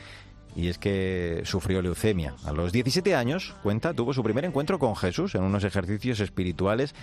Y 0.56 0.67
es 0.67 0.78
que 0.78 1.41
sufrió 1.46 1.82
leucemia. 1.82 2.36
A 2.46 2.52
los 2.52 2.72
17 2.72 3.15
años, 3.15 3.56
cuenta, 3.63 3.94
tuvo 3.94 4.13
su 4.13 4.22
primer 4.22 4.46
encuentro 4.46 4.78
con 4.78 4.96
Jesús 4.96 5.34
en 5.34 5.41
unos 5.44 5.63
ejercicios 5.63 6.20
espirituales 6.20 6.94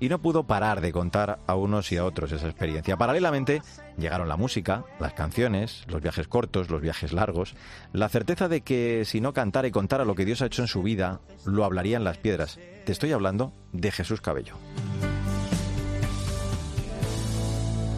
y 0.00 0.08
no 0.08 0.20
pudo 0.20 0.44
parar 0.44 0.80
de 0.80 0.92
contar 0.92 1.38
a 1.46 1.54
unos 1.54 1.90
y 1.92 1.96
a 1.96 2.04
otros 2.04 2.32
esa 2.32 2.46
experiencia. 2.46 2.96
Paralelamente 2.96 3.62
llegaron 3.96 4.28
la 4.28 4.36
música, 4.36 4.84
las 5.00 5.14
canciones, 5.14 5.84
los 5.88 6.02
viajes 6.02 6.28
cortos, 6.28 6.70
los 6.70 6.80
viajes 6.80 7.12
largos, 7.12 7.54
la 7.92 8.08
certeza 8.08 8.48
de 8.48 8.62
que 8.62 9.04
si 9.04 9.20
no 9.20 9.32
cantara 9.32 9.68
y 9.68 9.70
contara 9.70 10.04
lo 10.04 10.14
que 10.14 10.24
Dios 10.24 10.42
ha 10.42 10.46
hecho 10.46 10.62
en 10.62 10.68
su 10.68 10.82
vida, 10.82 11.20
lo 11.44 11.64
hablarían 11.64 12.04
las 12.04 12.18
piedras. 12.18 12.58
Te 12.84 12.92
estoy 12.92 13.12
hablando 13.12 13.52
de 13.72 13.90
Jesús 13.92 14.20
Cabello. 14.20 14.56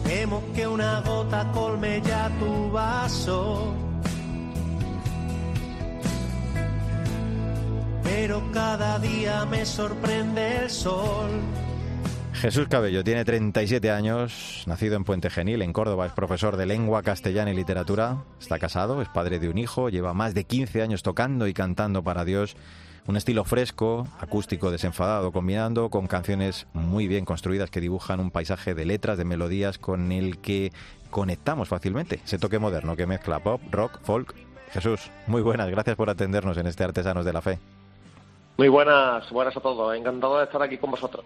Temo 0.03 0.41
que 0.55 0.65
una 0.65 1.01
gota 1.01 1.51
colme 1.51 2.01
ya 2.01 2.29
tu 2.39 2.71
vaso. 2.71 3.73
Pero 8.03 8.41
cada 8.53 8.99
día 8.99 9.45
me 9.45 9.65
sorprende 9.65 10.63
el 10.63 10.69
sol. 10.69 11.29
Jesús 12.37 12.67
Cabello 12.67 13.03
tiene 13.03 13.25
37 13.25 13.89
años, 13.89 14.63
nacido 14.67 14.95
en 14.95 15.03
Puente 15.03 15.31
Genil, 15.31 15.63
en 15.63 15.73
Córdoba, 15.73 16.05
es 16.05 16.11
profesor 16.11 16.55
de 16.55 16.67
lengua 16.67 17.01
castellana 17.01 17.51
y 17.51 17.55
literatura, 17.55 18.25
está 18.39 18.59
casado, 18.59 19.01
es 19.01 19.09
padre 19.09 19.39
de 19.39 19.49
un 19.49 19.57
hijo, 19.57 19.89
lleva 19.89 20.13
más 20.13 20.35
de 20.35 20.43
15 20.43 20.83
años 20.83 21.01
tocando 21.01 21.47
y 21.47 21.55
cantando 21.55 22.03
para 22.03 22.25
Dios, 22.25 22.55
un 23.07 23.17
estilo 23.17 23.43
fresco, 23.43 24.07
acústico, 24.19 24.69
desenfadado, 24.69 25.31
combinando 25.31 25.89
con 25.89 26.05
canciones 26.05 26.67
muy 26.73 27.07
bien 27.07 27.25
construidas 27.25 27.71
que 27.71 27.81
dibujan 27.81 28.19
un 28.19 28.29
paisaje 28.29 28.75
de 28.75 28.85
letras, 28.85 29.17
de 29.17 29.25
melodías 29.25 29.79
con 29.79 30.11
el 30.11 30.37
que 30.37 30.71
conectamos 31.09 31.69
fácilmente, 31.69 32.21
ese 32.23 32.37
toque 32.37 32.59
moderno 32.59 32.95
que 32.95 33.07
mezcla 33.07 33.39
pop, 33.39 33.61
rock, 33.71 33.99
folk. 34.03 34.35
Jesús, 34.73 35.09
muy 35.25 35.41
buenas, 35.41 35.71
gracias 35.71 35.95
por 35.95 36.11
atendernos 36.11 36.57
en 36.57 36.67
este 36.67 36.83
Artesanos 36.83 37.25
de 37.25 37.33
la 37.33 37.41
Fe. 37.41 37.57
Muy 38.57 38.69
buenas, 38.69 39.29
buenas 39.29 39.55
a 39.55 39.59
todos. 39.59 39.95
Encantado 39.95 40.39
de 40.39 40.45
estar 40.45 40.59
aquí 40.63 40.79
con 40.79 40.89
vosotros. 40.89 41.23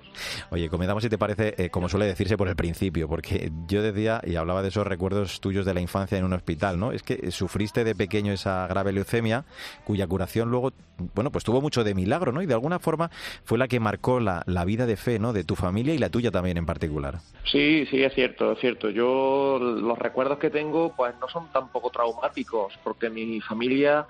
Oye, 0.49 0.67
comenzamos 0.69 1.01
si 1.01 1.09
te 1.09 1.17
parece, 1.17 1.55
eh, 1.57 1.69
como 1.69 1.87
suele 1.87 2.05
decirse, 2.05 2.35
por 2.35 2.49
el 2.49 2.57
principio, 2.57 3.07
porque 3.07 3.49
yo 3.67 3.81
decía 3.81 4.19
y 4.25 4.35
hablaba 4.35 4.61
de 4.61 4.67
esos 4.67 4.85
recuerdos 4.85 5.39
tuyos 5.39 5.65
de 5.65 5.73
la 5.73 5.79
infancia 5.79 6.17
en 6.17 6.25
un 6.25 6.33
hospital, 6.33 6.77
¿no? 6.77 6.91
Es 6.91 7.03
que 7.03 7.31
sufriste 7.31 7.85
de 7.85 7.95
pequeño 7.95 8.33
esa 8.33 8.67
grave 8.67 8.91
leucemia, 8.91 9.45
cuya 9.85 10.07
curación 10.07 10.51
luego, 10.51 10.73
bueno, 11.15 11.31
pues 11.31 11.45
tuvo 11.45 11.61
mucho 11.61 11.85
de 11.85 11.95
milagro, 11.95 12.33
¿no? 12.33 12.41
Y 12.41 12.47
de 12.47 12.53
alguna 12.53 12.79
forma 12.79 13.09
fue 13.45 13.57
la 13.57 13.69
que 13.69 13.79
marcó 13.79 14.19
la, 14.19 14.43
la 14.45 14.65
vida 14.65 14.85
de 14.85 14.97
fe, 14.97 15.17
¿no? 15.17 15.31
De 15.31 15.45
tu 15.45 15.55
familia 15.55 15.93
y 15.93 15.99
la 15.99 16.09
tuya 16.09 16.31
también 16.31 16.57
en 16.57 16.65
particular. 16.65 17.19
Sí, 17.49 17.85
sí, 17.89 18.03
es 18.03 18.13
cierto, 18.13 18.51
es 18.51 18.59
cierto. 18.59 18.89
Yo 18.89 19.57
los 19.57 19.97
recuerdos 19.97 20.37
que 20.37 20.49
tengo, 20.49 20.93
pues 20.97 21.13
no 21.21 21.29
son 21.29 21.49
tampoco 21.53 21.91
traumáticos, 21.91 22.77
porque 22.83 23.09
mi 23.09 23.39
familia 23.39 24.05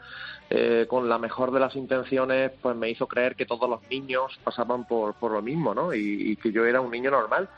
eh, 0.54 0.86
con 0.86 1.08
la 1.08 1.18
mejor 1.18 1.52
de 1.52 1.62
las 1.62 1.78
intenciones, 1.78 2.52
pues 2.62 2.76
me 2.76 2.90
hizo 2.90 3.08
creer 3.12 3.36
que 3.36 3.46
todos 3.46 3.70
los 3.70 3.82
niños 3.90 4.40
pasaban 4.44 4.88
por, 4.88 5.14
por 5.16 5.32
lo 5.32 5.42
mismo, 5.42 5.74
¿no? 5.76 5.94
Y, 5.94 6.32
y, 6.32 6.36
que 6.38 6.52
yo 6.52 6.66
era 6.66 6.82
un 6.82 6.92
niño 6.92 7.12
normal. 7.12 7.50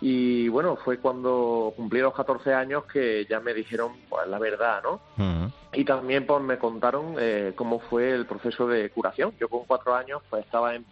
Y 0.00 0.48
bueno, 0.48 0.76
fue 0.76 0.98
cuando 0.98 1.72
cumplí 1.74 2.00
los 2.00 2.14
14 2.14 2.54
años 2.54 2.84
que 2.84 3.26
ya 3.28 3.40
me 3.40 3.52
dijeron 3.52 3.92
pues, 4.08 4.28
la 4.28 4.38
verdad, 4.38 4.82
¿no? 4.82 5.00
Uh 5.16 5.28
-huh. 5.28 5.52
Y 5.72 5.84
también 5.84 6.24
pues 6.26 6.40
me 6.42 6.58
contaron 6.58 7.16
eh, 7.18 7.52
cómo 7.56 7.80
fue 7.80 8.12
el 8.12 8.26
proceso 8.26 8.68
de 8.68 8.90
curación. 8.90 9.32
Yo 9.40 9.48
con 9.48 9.64
cuatro 9.64 9.94
años 9.94 10.22
pues 10.30 10.44
estaba 10.44 10.74
en 10.74 10.84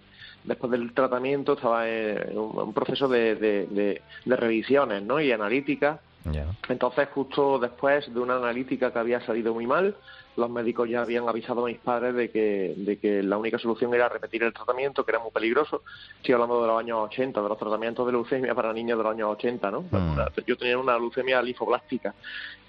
después 0.46 0.70
del 0.70 0.92
tratamiento 0.94 1.54
estaba 1.54 1.88
en 1.88 2.38
un, 2.38 2.72
proceso 2.72 3.08
de, 3.08 3.34
de, 3.34 3.66
de, 3.66 4.02
de, 4.24 4.36
revisiones 4.36 5.02
¿no? 5.02 5.20
y 5.20 5.32
analíticas. 5.32 6.00
Yeah. 6.30 6.46
Entonces, 6.68 7.08
justo 7.14 7.58
después 7.58 8.12
de 8.12 8.18
una 8.18 8.36
analítica 8.36 8.92
que 8.92 8.98
había 8.98 9.20
salido 9.20 9.54
muy 9.54 9.66
mal, 9.66 9.94
los 10.36 10.50
médicos 10.50 10.88
ya 10.88 11.02
habían 11.02 11.28
avisado 11.28 11.64
a 11.64 11.68
mis 11.68 11.78
padres 11.78 12.14
de 12.14 12.30
que, 12.30 12.74
de 12.76 12.98
que 12.98 13.22
la 13.22 13.38
única 13.38 13.58
solución 13.58 13.94
era 13.94 14.08
repetir 14.08 14.42
el 14.42 14.52
tratamiento, 14.52 15.04
que 15.04 15.12
era 15.12 15.20
muy 15.20 15.30
peligroso. 15.30 15.82
Estoy 16.16 16.34
hablando 16.34 16.60
de 16.60 16.68
los 16.68 16.78
años 16.78 16.98
80, 17.04 17.42
de 17.42 17.48
los 17.48 17.58
tratamientos 17.58 18.06
de 18.06 18.12
leucemia 18.12 18.54
para 18.54 18.72
niños 18.72 18.98
de 18.98 19.04
los 19.04 19.12
años 19.12 19.28
80, 19.32 19.70
¿no? 19.70 19.82
Mm. 19.82 20.18
Yo 20.46 20.56
tenía 20.56 20.78
una 20.78 20.98
leucemia 20.98 21.40
linfoblástica. 21.42 22.14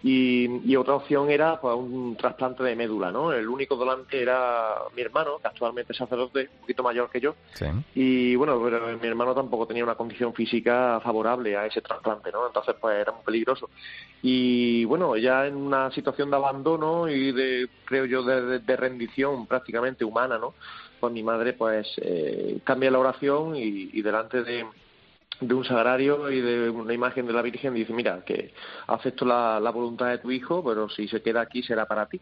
Y, 0.03 0.61
y, 0.71 0.75
otra 0.75 0.93
opción 0.93 1.29
era 1.31 1.59
pues, 1.59 1.75
un 1.75 2.15
trasplante 2.15 2.63
de 2.63 2.75
médula, 2.75 3.11
¿no? 3.11 3.33
El 3.33 3.49
único 3.49 3.75
donante 3.75 4.21
era 4.21 4.75
mi 4.95 5.01
hermano, 5.01 5.39
que 5.41 5.47
actualmente 5.47 5.91
es 5.91 5.97
sacerdote, 5.97 6.49
un 6.53 6.61
poquito 6.61 6.83
mayor 6.83 7.09
que 7.09 7.19
yo. 7.19 7.35
Sí. 7.53 7.65
Y 7.95 8.35
bueno, 8.35 8.61
pero 8.63 8.95
mi 8.95 9.07
hermano 9.07 9.33
tampoco 9.33 9.65
tenía 9.65 9.83
una 9.83 9.95
condición 9.95 10.35
física 10.35 10.99
favorable 11.03 11.57
a 11.57 11.65
ese 11.65 11.81
trasplante, 11.81 12.31
¿no? 12.31 12.45
Entonces, 12.45 12.75
pues 12.79 12.95
era 12.95 13.11
muy 13.11 13.23
peligroso. 13.23 13.71
Y 14.21 14.85
bueno, 14.85 15.17
ya 15.17 15.47
en 15.47 15.55
una 15.55 15.91
situación 15.91 16.29
de 16.29 16.35
abandono 16.35 17.09
y 17.09 17.31
de, 17.31 17.56
creo 17.85 18.05
yo, 18.05 18.23
de, 18.23 18.59
de, 18.59 18.75
rendición 18.75 19.47
prácticamente 19.47 20.05
humana, 20.05 20.37
¿no? 20.37 20.53
Pues 20.99 21.13
mi 21.13 21.23
madre, 21.23 21.53
pues, 21.53 21.87
eh, 21.97 22.59
cambia 22.63 22.91
la 22.91 22.99
oración 22.99 23.55
y, 23.55 24.01
delante 24.01 24.43
de 24.43 25.53
un 25.53 25.65
sagrario 25.65 26.31
y 26.31 26.41
de 26.41 26.69
una 26.69 26.93
imagen 26.93 27.27
de 27.27 27.33
la 27.33 27.41
Virgen 27.41 27.73
dice, 27.73 27.93
mira, 27.93 28.23
que 28.25 28.53
acepto 28.87 29.25
la, 29.25 29.59
la, 29.59 29.69
voluntad 29.69 30.09
de 30.09 30.17
tu 30.17 30.31
hijo, 30.31 30.63
pero 30.63 30.89
si 30.89 31.07
se 31.07 31.21
queda 31.21 31.41
aquí 31.41 31.61
será 31.61 31.85
para 31.85 32.07
ti. 32.07 32.19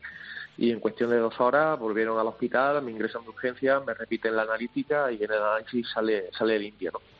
Y 0.58 0.72
en 0.72 0.80
cuestión 0.80 1.10
de 1.10 1.18
dos 1.18 1.40
horas 1.40 1.80
volvieron 1.80 2.18
al 2.20 2.28
hospital, 2.28 2.82
me 2.82 2.92
ingresan 2.92 3.24
de 3.24 3.30
urgencia, 3.30 3.80
me 3.80 3.94
repiten 3.94 4.36
la 4.36 4.44
analítica 4.44 5.12
y 5.12 5.24
en 5.24 5.32
el 5.32 5.42
análisis 5.42 5.90
sale, 5.90 6.30
sale 6.38 6.60
limpio, 6.60 6.92
¿no? 6.94 7.15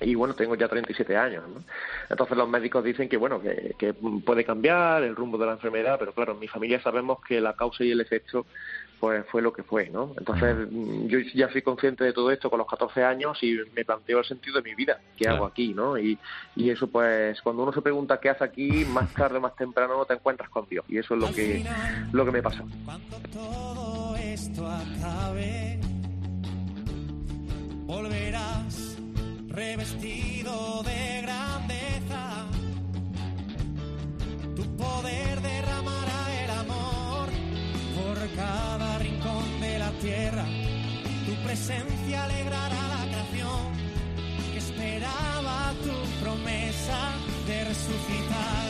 Y 0.00 0.14
bueno, 0.14 0.34
tengo 0.34 0.54
ya 0.54 0.68
37 0.68 1.16
años, 1.16 1.44
¿no? 1.48 1.62
Entonces 2.10 2.36
los 2.36 2.48
médicos 2.48 2.84
dicen 2.84 3.08
que 3.08 3.16
bueno, 3.16 3.40
que, 3.40 3.74
que, 3.78 3.94
puede 3.94 4.44
cambiar 4.44 5.02
el 5.02 5.16
rumbo 5.16 5.38
de 5.38 5.46
la 5.46 5.52
enfermedad, 5.52 5.96
pero 5.98 6.12
claro, 6.12 6.32
en 6.32 6.38
mi 6.38 6.48
familia 6.48 6.82
sabemos 6.82 7.18
que 7.26 7.40
la 7.40 7.54
causa 7.54 7.82
y 7.82 7.90
el 7.90 8.00
efecto 8.00 8.46
pues 9.00 9.24
fue 9.30 9.42
lo 9.42 9.52
que 9.52 9.62
fue, 9.62 9.88
¿no? 9.90 10.14
Entonces 10.18 10.68
yo 11.06 11.18
ya 11.34 11.50
soy 11.50 11.62
consciente 11.62 12.04
de 12.04 12.12
todo 12.12 12.30
esto 12.30 12.48
con 12.48 12.58
los 12.58 12.68
14 12.68 13.04
años 13.04 13.38
y 13.42 13.56
me 13.74 13.84
planteo 13.84 14.18
el 14.18 14.24
sentido 14.24 14.56
de 14.56 14.62
mi 14.62 14.74
vida, 14.74 15.00
qué 15.16 15.24
claro. 15.24 15.36
hago 15.36 15.46
aquí, 15.46 15.74
¿no? 15.74 15.98
Y, 15.98 16.18
y 16.54 16.70
eso 16.70 16.86
pues 16.86 17.40
cuando 17.42 17.62
uno 17.62 17.72
se 17.72 17.82
pregunta 17.82 18.20
qué 18.20 18.30
hace 18.30 18.44
aquí, 18.44 18.84
más 18.86 19.12
tarde 19.14 19.38
o 19.38 19.40
más 19.40 19.54
temprano 19.56 20.04
te 20.04 20.14
encuentras 20.14 20.48
con 20.48 20.66
Dios 20.68 20.84
y 20.88 20.98
eso 20.98 21.14
es 21.14 21.20
lo 21.20 21.32
que 21.32 21.64
lo 22.12 22.24
que 22.24 22.30
me 22.30 22.42
pasa. 22.42 22.64
Cuando 22.84 23.16
todo 23.32 24.16
esto 24.16 24.66
acabe, 24.66 25.78
volverás 27.86 28.95
revestido 29.56 30.82
de 30.82 31.22
grandeza. 31.22 32.46
Tu 34.54 34.64
poder 34.76 35.40
derramará 35.40 36.44
el 36.44 36.50
amor 36.50 37.28
por 37.96 38.18
cada 38.36 38.98
rincón 38.98 39.60
de 39.62 39.78
la 39.78 39.90
tierra. 39.92 40.44
Tu 41.24 41.34
presencia 41.42 42.24
alegrará 42.24 42.82
la 42.96 43.02
creación 43.10 43.62
que 44.52 44.58
esperaba 44.58 45.72
tu 45.82 46.22
promesa 46.22 46.98
de 47.46 47.64
resucitar. 47.64 48.65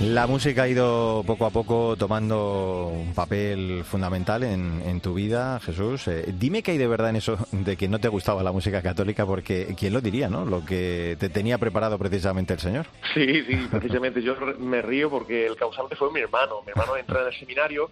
La 0.00 0.26
música 0.26 0.62
ha 0.62 0.68
ido 0.68 1.22
poco 1.26 1.44
a 1.44 1.50
poco 1.50 1.94
tomando 1.94 2.86
un 2.88 3.12
papel 3.12 3.84
fundamental 3.84 4.44
en, 4.44 5.00
tu 5.02 5.12
vida, 5.12 5.60
Jesús. 5.60 6.08
Eh, 6.08 6.24
dime 6.38 6.62
qué 6.62 6.70
hay 6.70 6.78
de 6.78 6.86
verdad 6.86 7.10
en 7.10 7.16
eso 7.16 7.36
de 7.52 7.76
que 7.76 7.86
no 7.86 7.98
te 7.98 8.08
gustaba 8.08 8.42
la 8.42 8.50
música 8.50 8.80
católica, 8.80 9.26
porque 9.26 9.74
quién 9.78 9.92
lo 9.92 10.00
diría, 10.00 10.30
¿no? 10.30 10.46
Lo 10.46 10.64
que 10.64 11.18
te 11.20 11.28
tenía 11.28 11.58
preparado 11.58 11.98
precisamente 11.98 12.54
el 12.54 12.60
Señor. 12.60 12.86
Sí, 13.12 13.42
sí, 13.44 13.68
precisamente. 13.70 14.22
Yo 14.22 14.36
me 14.58 14.80
río 14.80 15.10
porque 15.10 15.46
el 15.46 15.56
causante 15.56 15.96
fue 15.96 16.10
mi 16.10 16.20
hermano. 16.20 16.62
Mi 16.64 16.70
hermano 16.70 16.96
entra 16.96 17.20
en 17.20 17.26
el 17.26 17.34
seminario 17.34 17.90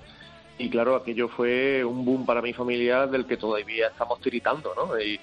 y 0.58 0.68
claro, 0.70 0.96
aquello 0.96 1.28
fue 1.28 1.84
un 1.84 2.04
boom 2.04 2.26
para 2.26 2.42
mi 2.42 2.52
familia 2.52 3.06
del 3.06 3.26
que 3.26 3.36
todavía 3.36 3.88
estamos 3.88 4.20
tiritando, 4.20 4.74
¿no? 4.74 4.98
Y, 5.00 5.20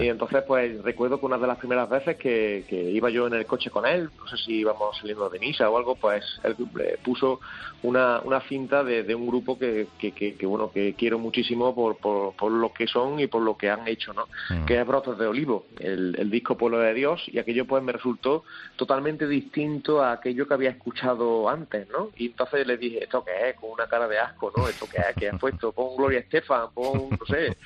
entonces, 0.00 0.42
pues 0.46 0.82
recuerdo 0.82 1.20
que 1.20 1.26
una 1.26 1.38
de 1.38 1.46
las 1.46 1.58
primeras 1.58 1.88
veces 1.88 2.16
que, 2.16 2.64
iba 2.70 3.08
yo 3.10 3.26
en 3.28 3.34
el 3.34 3.46
coche 3.46 3.70
con 3.70 3.86
él, 3.86 4.10
no 4.18 4.26
sé 4.26 4.36
si 4.36 4.54
íbamos 4.58 4.98
saliendo 4.98 5.30
de 5.30 5.38
misa 5.38 5.70
o 5.70 5.76
algo, 5.76 5.94
pues 5.94 6.24
él 6.42 6.56
puso 7.04 7.40
una, 7.82 8.20
una 8.24 8.40
cinta 8.42 8.82
de, 8.82 9.14
un 9.14 9.26
grupo 9.26 9.58
que, 9.58 9.86
que, 9.98 10.46
bueno, 10.46 10.70
que 10.72 10.94
quiero 10.94 11.18
muchísimo 11.18 11.74
por, 11.74 11.96
por, 11.96 12.50
lo 12.50 12.72
que 12.72 12.86
son 12.86 13.20
y 13.20 13.28
por 13.28 13.42
lo 13.42 13.56
que 13.56 13.70
han 13.70 13.86
hecho, 13.86 14.12
¿no? 14.12 14.26
Mm. 14.50 14.64
Que 14.64 14.80
es 14.80 14.86
Brotes 14.86 15.16
de 15.16 15.26
Olivo, 15.26 15.66
el, 15.78 16.16
el 16.18 16.30
disco 16.30 16.56
Pueblo 16.56 16.78
de 16.78 16.92
Dios, 16.94 17.22
y 17.28 17.38
aquello 17.38 17.66
pues 17.66 17.82
me 17.82 17.92
resultó 17.92 18.44
totalmente 18.76 19.28
distinto 19.28 20.02
a 20.02 20.12
aquello 20.12 20.46
que 20.46 20.54
había 20.54 20.70
escuchado 20.70 21.48
antes, 21.48 21.88
¿no? 21.90 22.10
Y 22.16 22.26
entonces 22.26 22.66
le 22.66 22.76
dije, 22.76 23.04
¿esto 23.04 23.24
qué 23.24 23.50
es? 23.50 23.56
Con 23.56 23.70
una 23.70 23.86
cara 23.86 24.08
de 24.08 24.18
asco, 24.18 24.52
¿no? 24.56 24.68
Esto 24.72 24.86
que, 24.88 25.28
has 25.28 25.38
puesto, 25.38 25.72
pon 25.72 25.96
Gloria 25.96 26.20
Estefan, 26.20 26.70
pon, 26.74 27.10
no 27.10 27.26
sé, 27.26 27.56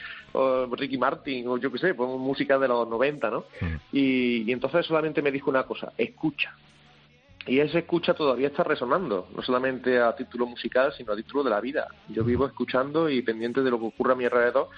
Ricky 0.76 0.98
Martin, 0.98 1.48
o 1.48 1.58
yo 1.58 1.72
qué 1.72 1.78
sé, 1.78 1.94
pon 1.94 2.20
música 2.20 2.58
de 2.58 2.68
los 2.68 2.88
90, 2.88 3.30
¿no? 3.30 3.44
Y, 3.92 4.42
y 4.42 4.52
entonces 4.52 4.86
solamente 4.86 5.22
me 5.22 5.30
dijo 5.30 5.50
una 5.50 5.64
cosa, 5.64 5.92
escucha. 5.96 6.54
Y 7.46 7.60
esa 7.60 7.78
escucha 7.78 8.14
todavía 8.14 8.48
está 8.48 8.64
resonando, 8.64 9.28
no 9.34 9.42
solamente 9.42 10.00
a 10.00 10.16
título 10.16 10.46
musical, 10.46 10.92
sino 10.96 11.12
a 11.12 11.16
título 11.16 11.44
de 11.44 11.50
la 11.50 11.60
vida. 11.60 11.86
Yo 12.08 12.24
vivo 12.24 12.44
escuchando 12.44 13.08
y 13.08 13.22
pendiente 13.22 13.62
de 13.62 13.70
lo 13.70 13.78
que 13.78 13.86
ocurre 13.86 14.14
a 14.14 14.16
mi 14.16 14.24
alrededor 14.24 14.68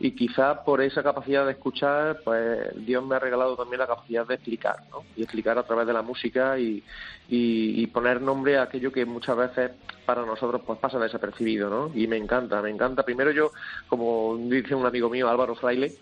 y 0.00 0.12
quizás 0.12 0.58
por 0.64 0.80
esa 0.80 1.02
capacidad 1.02 1.44
de 1.44 1.52
escuchar, 1.52 2.20
pues 2.24 2.74
Dios 2.84 3.04
me 3.04 3.16
ha 3.16 3.18
regalado 3.18 3.56
también 3.56 3.78
la 3.78 3.86
capacidad 3.86 4.26
de 4.26 4.34
explicar, 4.34 4.76
¿no? 4.90 5.04
Y 5.16 5.22
explicar 5.22 5.58
a 5.58 5.62
través 5.64 5.86
de 5.86 5.92
la 5.92 6.02
música 6.02 6.58
y, 6.58 6.82
y, 7.28 7.86
poner 7.88 8.20
nombre 8.20 8.58
a 8.58 8.62
aquello 8.62 8.90
que 8.90 9.04
muchas 9.04 9.36
veces 9.36 9.70
para 10.04 10.24
nosotros 10.24 10.62
pues 10.66 10.78
pasa 10.78 10.98
desapercibido, 10.98 11.70
¿no? 11.70 11.90
Y 11.94 12.06
me 12.06 12.16
encanta, 12.16 12.60
me 12.60 12.70
encanta. 12.70 13.04
Primero 13.04 13.30
yo, 13.30 13.52
como 13.86 14.36
dice 14.38 14.74
un 14.74 14.86
amigo 14.86 15.08
mío, 15.08 15.28
Álvaro 15.28 15.54
Fraile, 15.54 15.92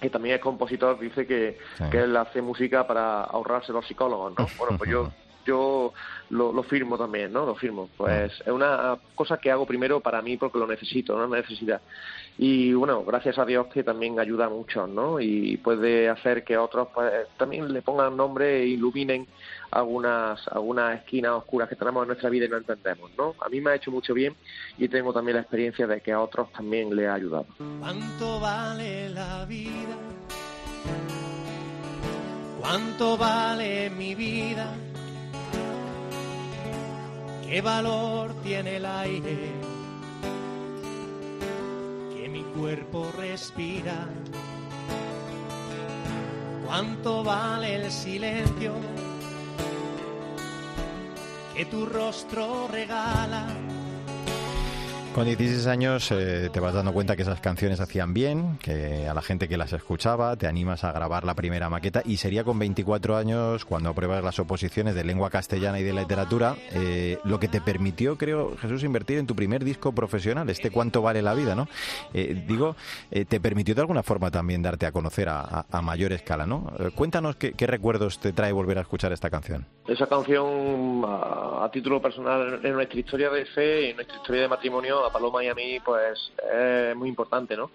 que 0.00 0.10
también 0.10 0.36
es 0.36 0.40
compositor, 0.40 0.98
dice 0.98 1.26
que, 1.26 1.58
que 1.90 1.98
él 1.98 2.16
hace 2.16 2.40
música 2.40 2.86
para 2.86 3.24
ahorrarse 3.24 3.72
los 3.72 3.86
psicólogos, 3.86 4.34
¿no? 4.38 4.46
Bueno, 4.58 4.78
pues 4.78 4.90
yo 4.90 5.10
yo 5.44 5.92
lo, 6.30 6.62
firmo 6.64 6.98
también, 6.98 7.32
¿no? 7.32 7.46
Lo 7.46 7.54
firmo. 7.54 7.88
Pues 7.96 8.32
es 8.40 8.52
una 8.52 8.96
cosa 9.14 9.38
que 9.38 9.50
hago 9.50 9.66
primero 9.66 10.00
para 10.00 10.22
mí 10.22 10.36
porque 10.36 10.58
lo 10.58 10.66
necesito, 10.66 11.14
una 11.14 11.36
necesidad. 11.36 11.80
Y 12.36 12.72
bueno, 12.72 13.04
gracias 13.04 13.38
a 13.38 13.44
Dios 13.44 13.68
que 13.68 13.84
también 13.84 14.18
ayuda 14.18 14.48
mucho, 14.48 14.86
¿no? 14.86 15.20
Y 15.20 15.56
puede 15.58 16.08
hacer 16.08 16.42
que 16.42 16.56
otros 16.56 16.88
pues 16.92 17.28
también 17.36 17.72
le 17.72 17.82
pongan 17.82 18.16
nombre 18.16 18.62
e 18.62 18.66
iluminen 18.66 19.26
algunas, 19.70 20.46
algunas 20.48 20.98
esquinas 20.98 21.32
oscuras 21.32 21.68
que 21.68 21.76
tenemos 21.76 22.02
en 22.02 22.08
nuestra 22.08 22.30
vida 22.30 22.46
y 22.46 22.48
no 22.48 22.56
entendemos, 22.56 23.10
¿no? 23.16 23.34
A 23.40 23.48
mí 23.48 23.60
me 23.60 23.70
ha 23.70 23.74
hecho 23.76 23.90
mucho 23.90 24.14
bien 24.14 24.34
y 24.78 24.88
tengo 24.88 25.12
también 25.12 25.36
la 25.36 25.42
experiencia 25.42 25.86
de 25.86 26.00
que 26.00 26.12
a 26.12 26.20
otros 26.20 26.50
también 26.52 26.94
le 26.94 27.06
ha 27.06 27.14
ayudado. 27.14 27.46
¿Cuánto 27.80 28.40
vale 28.40 29.10
la 29.10 29.44
vida? 29.44 29.96
¿Cuánto 32.60 33.16
vale 33.16 33.90
mi 33.90 34.14
vida? 34.14 34.74
¿Qué 37.54 37.60
valor 37.60 38.34
tiene 38.42 38.78
el 38.78 38.84
aire 38.84 39.52
que 42.12 42.28
mi 42.28 42.42
cuerpo 42.42 43.12
respira? 43.16 44.08
¿Cuánto 46.66 47.22
vale 47.22 47.76
el 47.76 47.92
silencio 47.92 48.72
que 51.54 51.64
tu 51.66 51.86
rostro 51.86 52.66
regala? 52.66 53.46
Con 55.14 55.26
16 55.26 55.68
años 55.68 56.10
eh, 56.10 56.50
te 56.52 56.58
vas 56.58 56.74
dando 56.74 56.92
cuenta 56.92 57.14
que 57.14 57.22
esas 57.22 57.40
canciones 57.40 57.78
hacían 57.78 58.12
bien, 58.12 58.58
que 58.58 59.06
a 59.06 59.14
la 59.14 59.22
gente 59.22 59.46
que 59.46 59.56
las 59.56 59.72
escuchaba 59.72 60.34
te 60.34 60.48
animas 60.48 60.82
a 60.82 60.90
grabar 60.90 61.22
la 61.22 61.36
primera 61.36 61.70
maqueta 61.70 62.02
y 62.04 62.16
sería 62.16 62.42
con 62.42 62.58
24 62.58 63.16
años 63.16 63.64
cuando 63.64 63.90
apruebas 63.90 64.24
las 64.24 64.40
oposiciones 64.40 64.96
de 64.96 65.04
lengua 65.04 65.30
castellana 65.30 65.78
y 65.78 65.84
de 65.84 65.92
literatura 65.92 66.56
eh, 66.72 67.18
lo 67.22 67.38
que 67.38 67.46
te 67.46 67.60
permitió, 67.60 68.18
creo, 68.18 68.56
Jesús, 68.56 68.82
invertir 68.82 69.18
en 69.18 69.28
tu 69.28 69.36
primer 69.36 69.62
disco 69.62 69.92
profesional, 69.92 70.50
este 70.50 70.72
Cuánto 70.72 71.00
vale 71.00 71.22
la 71.22 71.34
vida, 71.34 71.54
¿no? 71.54 71.68
Eh, 72.12 72.44
digo, 72.48 72.74
te 73.10 73.38
permitió 73.38 73.76
de 73.76 73.82
alguna 73.82 74.02
forma 74.02 74.32
también 74.32 74.62
darte 74.62 74.86
a 74.86 74.90
conocer 74.90 75.28
a, 75.28 75.64
mayor 75.80 76.12
escala, 76.12 76.44
¿no? 76.44 76.72
cuéntanos 76.96 77.36
qué, 77.36 77.66
recuerdos 77.68 78.18
te 78.18 78.32
trae 78.32 78.50
volver 78.50 78.78
a 78.78 78.80
escuchar 78.80 79.12
esta 79.12 79.30
canción. 79.30 79.64
Esa 79.86 80.08
canción, 80.08 81.04
a, 81.06 81.64
a 81.64 81.70
título 81.70 82.02
personal, 82.02 82.58
en 82.64 82.72
nuestra 82.72 82.98
historia 82.98 83.30
de 83.30 83.46
fe 83.46 83.90
y 83.90 83.94
nuestra 83.94 84.16
historia 84.16 84.42
de 84.42 84.48
matrimonio 84.48 85.03
a 85.06 85.12
Paloma 85.12 85.44
y 85.44 85.48
a 85.48 85.54
mí, 85.54 85.80
pues 85.80 86.32
es 86.52 86.96
muy 86.96 87.08
importante, 87.08 87.56
¿no? 87.56 87.70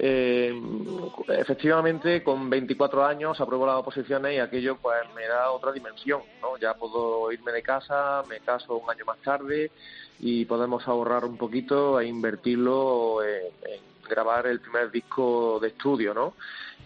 Eh, 0.00 0.54
efectivamente, 1.28 2.22
con 2.22 2.48
24 2.48 3.04
años 3.04 3.40
apruebo 3.40 3.66
las 3.66 3.76
oposiciones 3.76 4.34
y 4.34 4.38
aquello 4.38 4.76
pues 4.76 4.98
me 5.16 5.26
da 5.26 5.50
otra 5.50 5.72
dimensión, 5.72 6.22
¿no? 6.40 6.56
Ya 6.56 6.74
puedo 6.74 7.32
irme 7.32 7.50
de 7.50 7.62
casa, 7.62 8.22
me 8.28 8.38
caso 8.38 8.76
un 8.76 8.88
año 8.88 9.04
más 9.04 9.18
tarde 9.18 9.72
y 10.20 10.44
podemos 10.44 10.86
ahorrar 10.86 11.24
un 11.24 11.36
poquito 11.36 11.98
e 11.98 12.06
invertirlo 12.06 13.24
en, 13.24 13.46
en 13.68 13.80
grabar 14.08 14.46
el 14.46 14.60
primer 14.60 14.90
disco 14.90 15.58
de 15.60 15.68
estudio, 15.68 16.14
¿no? 16.14 16.34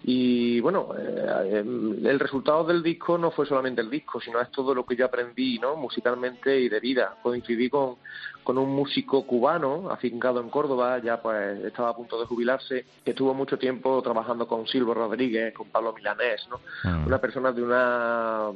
Y 0.05 0.61
bueno, 0.61 0.89
eh, 0.99 1.61
el 1.61 2.19
resultado 2.19 2.65
del 2.65 2.83
disco 2.83 3.17
no 3.19 3.31
fue 3.31 3.47
solamente 3.47 3.81
el 3.81 3.91
disco, 3.91 4.21
sino 4.21 4.41
es 4.41 4.51
todo 4.51 4.75
lo 4.75 4.85
que 4.85 4.97
yo 4.97 5.07
aprendí, 5.07 5.59
¿no? 5.59 5.77
Musicalmente 5.77 6.59
y 6.59 6.69
de 6.69 6.81
vida. 6.81 7.17
Coincidí 7.23 7.69
con, 7.71 7.97
con 8.43 8.59
un 8.59 8.71
músico 8.71 9.25
cubano 9.25 9.91
afincado 9.91 10.41
en 10.41 10.51
Córdoba, 10.51 10.99
ya 10.99 11.23
pues 11.23 11.65
estaba 11.65 11.91
a 11.91 11.97
punto 11.97 12.19
de 12.19 12.27
jubilarse, 12.27 12.85
que 13.05 13.13
estuvo 13.13 13.33
mucho 13.33 13.59
tiempo 13.59 14.03
trabajando 14.03 14.49
con 14.49 14.67
Silvio 14.67 14.95
Rodríguez, 14.95 15.55
con 15.55 15.69
Pablo 15.69 15.93
Milanés, 15.93 16.49
¿no? 16.51 16.61
Mm. 16.83 17.07
Una 17.07 17.19
persona 17.21 17.53
de 17.53 17.63
una 17.63 18.51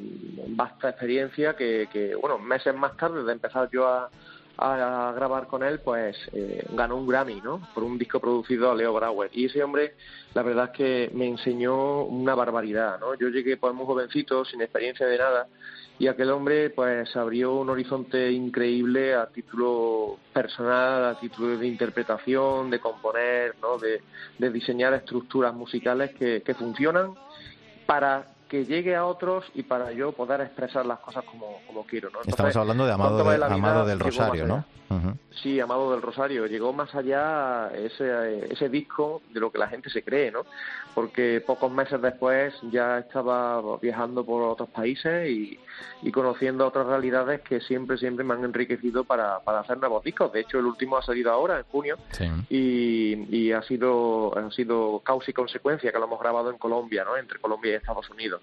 vasta 0.49 0.91
experiencia 0.91 1.55
que, 1.55 1.89
que, 1.93 2.17
bueno, 2.17 2.39
meses 2.39 2.75
más 2.75 2.97
tarde 2.97 3.23
de 3.23 3.33
empezar 3.33 3.69
yo 3.71 3.87
a 3.87 4.11
a 4.59 5.13
grabar 5.15 5.47
con 5.47 5.63
él, 5.63 5.81
pues 5.81 6.17
eh, 6.33 6.65
ganó 6.73 6.97
un 6.97 7.07
Grammy, 7.07 7.41
¿no? 7.43 7.61
Por 7.75 7.85
un 7.85 7.99
disco 7.99 8.21
producido 8.21 8.71
a 8.71 8.75
Leo 8.75 8.93
Brauer. 8.95 9.31
Y 9.33 9.47
ese 9.47 9.63
hombre, 9.63 9.95
la 10.35 10.43
verdad 10.43 10.71
es 10.73 10.77
que 10.77 11.11
me 11.15 11.27
enseñó 11.27 12.05
una 12.05 12.35
barbaridad, 12.35 12.99
¿no? 12.99 13.15
Yo 13.15 13.29
llegué 13.29 13.57
pues 13.57 13.75
muy 13.75 13.85
jovencito, 13.85 14.45
sin 14.45 14.63
experiencia 14.63 15.07
de 15.07 15.19
nada, 15.19 15.49
y 15.99 16.09
aquel 16.09 16.31
hombre 16.31 16.71
pues 16.71 17.15
abrió 17.17 17.55
un 17.55 17.71
horizonte 17.71 18.31
increíble 18.31 19.15
a 19.15 19.27
título 19.27 20.19
personal, 20.33 21.05
a 21.05 21.21
título 21.21 21.59
de 21.59 21.67
interpretación, 21.67 22.71
de 22.71 22.81
componer, 22.81 23.57
¿no? 23.61 23.79
De, 23.79 24.01
diseñar 24.51 24.95
estructuras 24.95 25.55
musicales 25.55 26.15
que 26.15 26.55
funcionan 26.59 27.15
para 27.87 28.36
que 28.49 28.65
llegue 28.65 28.95
a 28.95 29.05
otros 29.05 29.45
y 29.55 29.63
para 29.63 29.93
yo 29.93 30.13
poder 30.13 30.41
expresar 30.41 30.87
las 30.87 31.01
cosas 31.01 31.25
como, 31.25 31.61
como 31.67 31.85
quiero. 31.85 32.11
¿no? 32.11 32.21
Estamos 32.25 32.57
hablando 32.57 32.87
de 32.87 32.93
Amado, 32.93 33.29
Amado 33.45 33.87
del 33.87 34.01
Rosario, 34.01 34.47
¿no? 34.47 34.65
Sí, 35.43 35.59
Amado 35.59 35.91
del 35.91 36.01
Rosario. 36.01 36.47
Llegó 36.47 36.73
más 36.73 36.95
allá 36.95 37.71
ese, 37.75 38.53
ese 38.53 38.69
disco 38.69 39.21
de 39.33 39.41
lo 39.41 39.51
que 39.51 39.59
la 39.59 39.69
gente 39.69 39.91
se 39.91 40.03
cree, 40.03 40.31
¿no? 40.31 40.47
Porque 40.95 41.43
pocos 41.45 41.71
meses 41.73 42.01
después 42.01 42.55
ya 42.71 42.99
estaba 42.99 43.61
viajando 43.79 44.25
por 44.25 44.43
otros 44.43 44.69
países 44.71 45.29
y, 45.29 45.59
y 46.03 46.13
conociendo 46.13 46.67
otras 46.67 46.87
realidades 46.87 47.41
que 47.41 47.61
siempre, 47.61 47.99
siempre 47.99 48.25
me 48.25 48.35
han 48.35 48.45
enriquecido 48.45 49.05
para, 49.05 49.41
para 49.41 49.61
hacer 49.61 49.79
nuevos 49.79 50.05
discos. 50.05 50.33
De 50.33 50.41
hecho, 50.41 50.59
el 50.59 50.67
último 50.67 50.97
ha 50.97 51.03
salido 51.03 51.33
ahora, 51.33 51.59
en 51.59 51.65
junio, 51.65 51.99
y, 52.49 53.37
y 53.37 53.53
ha 53.53 53.63
sido 53.63 54.37
ha 54.39 54.51
sido 54.53 55.01
causa 55.01 55.31
y 55.31 55.35
consecuencia 55.35 55.93
que 55.93 55.99
lo 55.99 56.07
hemos 56.07 56.21
grabado 56.21 56.51
en 56.51 56.59
Colombia, 56.59 57.05
¿no? 57.05 57.17
Entre 57.17 57.39
Colombia 57.41 57.73
y 57.73 57.75
Estados 57.75 58.09
Unidos. 58.11 58.36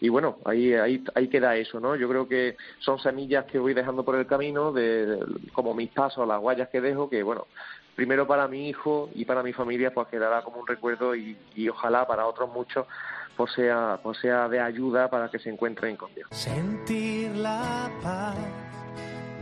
Y 0.00 0.08
bueno, 0.08 0.38
ahí, 0.44 0.74
ahí, 0.74 1.04
ahí 1.14 1.28
queda 1.28 1.56
eso, 1.56 1.80
¿no? 1.80 1.96
Yo 1.96 2.08
creo 2.08 2.28
que 2.28 2.56
son 2.78 2.98
semillas 2.98 3.44
que 3.46 3.58
voy 3.58 3.74
dejando 3.74 4.04
por 4.04 4.16
el 4.16 4.26
camino, 4.26 4.72
de 4.72 5.18
como 5.52 5.74
mis 5.74 5.90
pasos, 5.90 6.26
las 6.26 6.40
huellas 6.40 6.68
que 6.68 6.80
dejo, 6.80 7.08
que 7.10 7.22
bueno, 7.22 7.46
primero 7.94 8.26
para 8.26 8.48
mi 8.48 8.68
hijo 8.68 9.10
y 9.14 9.24
para 9.24 9.42
mi 9.42 9.52
familia, 9.52 9.92
pues 9.92 10.08
quedará 10.08 10.42
como 10.42 10.60
un 10.60 10.66
recuerdo 10.66 11.14
y, 11.14 11.36
y 11.54 11.68
ojalá 11.68 12.06
para 12.06 12.26
otros 12.26 12.50
muchos 12.52 12.86
pues 13.40 13.52
sea, 13.52 13.98
pues 14.02 14.18
sea 14.18 14.48
de 14.48 14.60
ayuda 14.60 15.08
para 15.08 15.30
que 15.30 15.38
se 15.38 15.48
encuentren 15.48 15.96
con 15.96 16.14
Dios. 16.14 16.28
Sentir 16.30 17.34
la 17.36 17.90
paz 18.02 18.36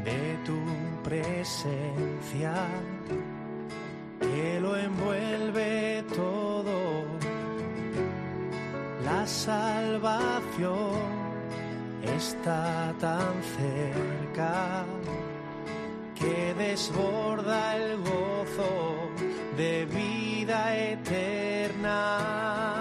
de 0.05 0.39
tu 0.45 0.57
presencia 1.03 2.55
que 4.21 4.61
lo 4.61 4.77
envuelve 4.77 6.05
todo 6.15 7.18
salvación 9.27 11.01
está 12.03 12.95
tan 13.01 13.43
cerca 13.57 14.85
que 16.15 16.55
desborda 16.55 17.77
el 17.77 17.97
gozo 17.99 19.11
de 19.57 19.87
vida 19.87 20.77
eterna. 20.77 22.78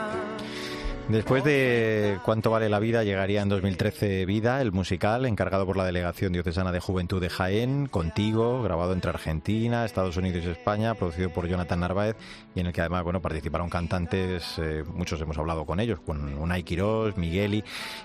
Después 1.09 1.41
de 1.45 2.19
¿Cuánto 2.25 2.51
vale 2.51 2.67
la 2.67 2.79
vida? 2.79 3.05
llegaría 3.05 3.41
en 3.41 3.47
2013 3.47 4.25
Vida, 4.25 4.61
el 4.61 4.73
musical 4.73 5.25
encargado 5.25 5.65
por 5.65 5.77
la 5.77 5.85
Delegación 5.85 6.33
Diocesana 6.33 6.73
de 6.73 6.81
Juventud 6.81 7.21
de 7.21 7.29
Jaén, 7.29 7.87
contigo, 7.87 8.61
grabado 8.61 8.91
entre 8.91 9.11
Argentina, 9.11 9.85
Estados 9.85 10.17
Unidos 10.17 10.43
y 10.45 10.49
España, 10.49 10.95
producido 10.95 11.29
por 11.29 11.47
Jonathan 11.47 11.79
Narváez 11.79 12.17
y 12.53 12.59
en 12.59 12.67
el 12.67 12.73
que 12.73 12.81
además 12.81 13.05
bueno 13.05 13.21
participaron 13.21 13.69
cantantes, 13.69 14.59
eh, 14.59 14.83
muchos 14.85 15.21
hemos 15.21 15.37
hablado 15.37 15.65
con 15.65 15.79
ellos, 15.79 16.01
con 16.01 16.33
Unai 16.37 16.63
Quirós, 16.63 17.15
Migueli, 17.15 17.63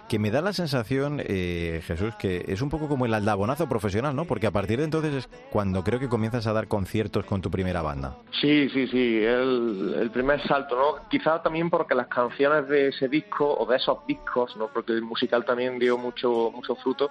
que 0.08 0.20
me 0.20 0.30
da 0.30 0.40
la 0.40 0.52
sensación, 0.52 1.20
eh, 1.24 1.82
Jesús, 1.84 2.14
que 2.14 2.44
es 2.46 2.62
un 2.62 2.70
poco 2.70 2.86
como 2.86 3.04
el 3.04 3.14
aldabonazo 3.14 3.68
profesional, 3.68 4.14
¿no? 4.14 4.26
Porque 4.26 4.46
a 4.46 4.52
partir 4.52 4.78
de 4.78 4.84
entonces 4.84 5.14
es 5.14 5.28
cuando 5.50 5.82
creo 5.82 5.98
que 5.98 6.08
comienzas 6.08 6.46
a 6.46 6.52
dar 6.52 6.68
conciertos 6.68 7.24
con 7.24 7.42
tu 7.42 7.50
primera 7.50 7.82
banda. 7.82 8.16
Sí, 8.40 8.68
sí, 8.70 8.86
sí, 8.86 9.24
el, 9.24 9.96
el 9.98 10.10
primer 10.12 10.40
salto, 10.46 10.76
¿no? 10.76 11.08
Quizá 11.08 11.42
también 11.42 11.68
porque 11.68 11.96
las 11.96 12.06
canciones 12.06 12.68
de 12.68 12.91
ese 12.94 13.08
disco 13.08 13.52
o 13.52 13.66
de 13.66 13.76
esos 13.76 14.06
discos, 14.06 14.56
¿no? 14.56 14.68
porque 14.68 14.92
el 14.92 15.02
musical 15.02 15.44
también 15.44 15.78
dio 15.78 15.98
mucho, 15.98 16.50
mucho 16.54 16.74
fruto, 16.76 17.10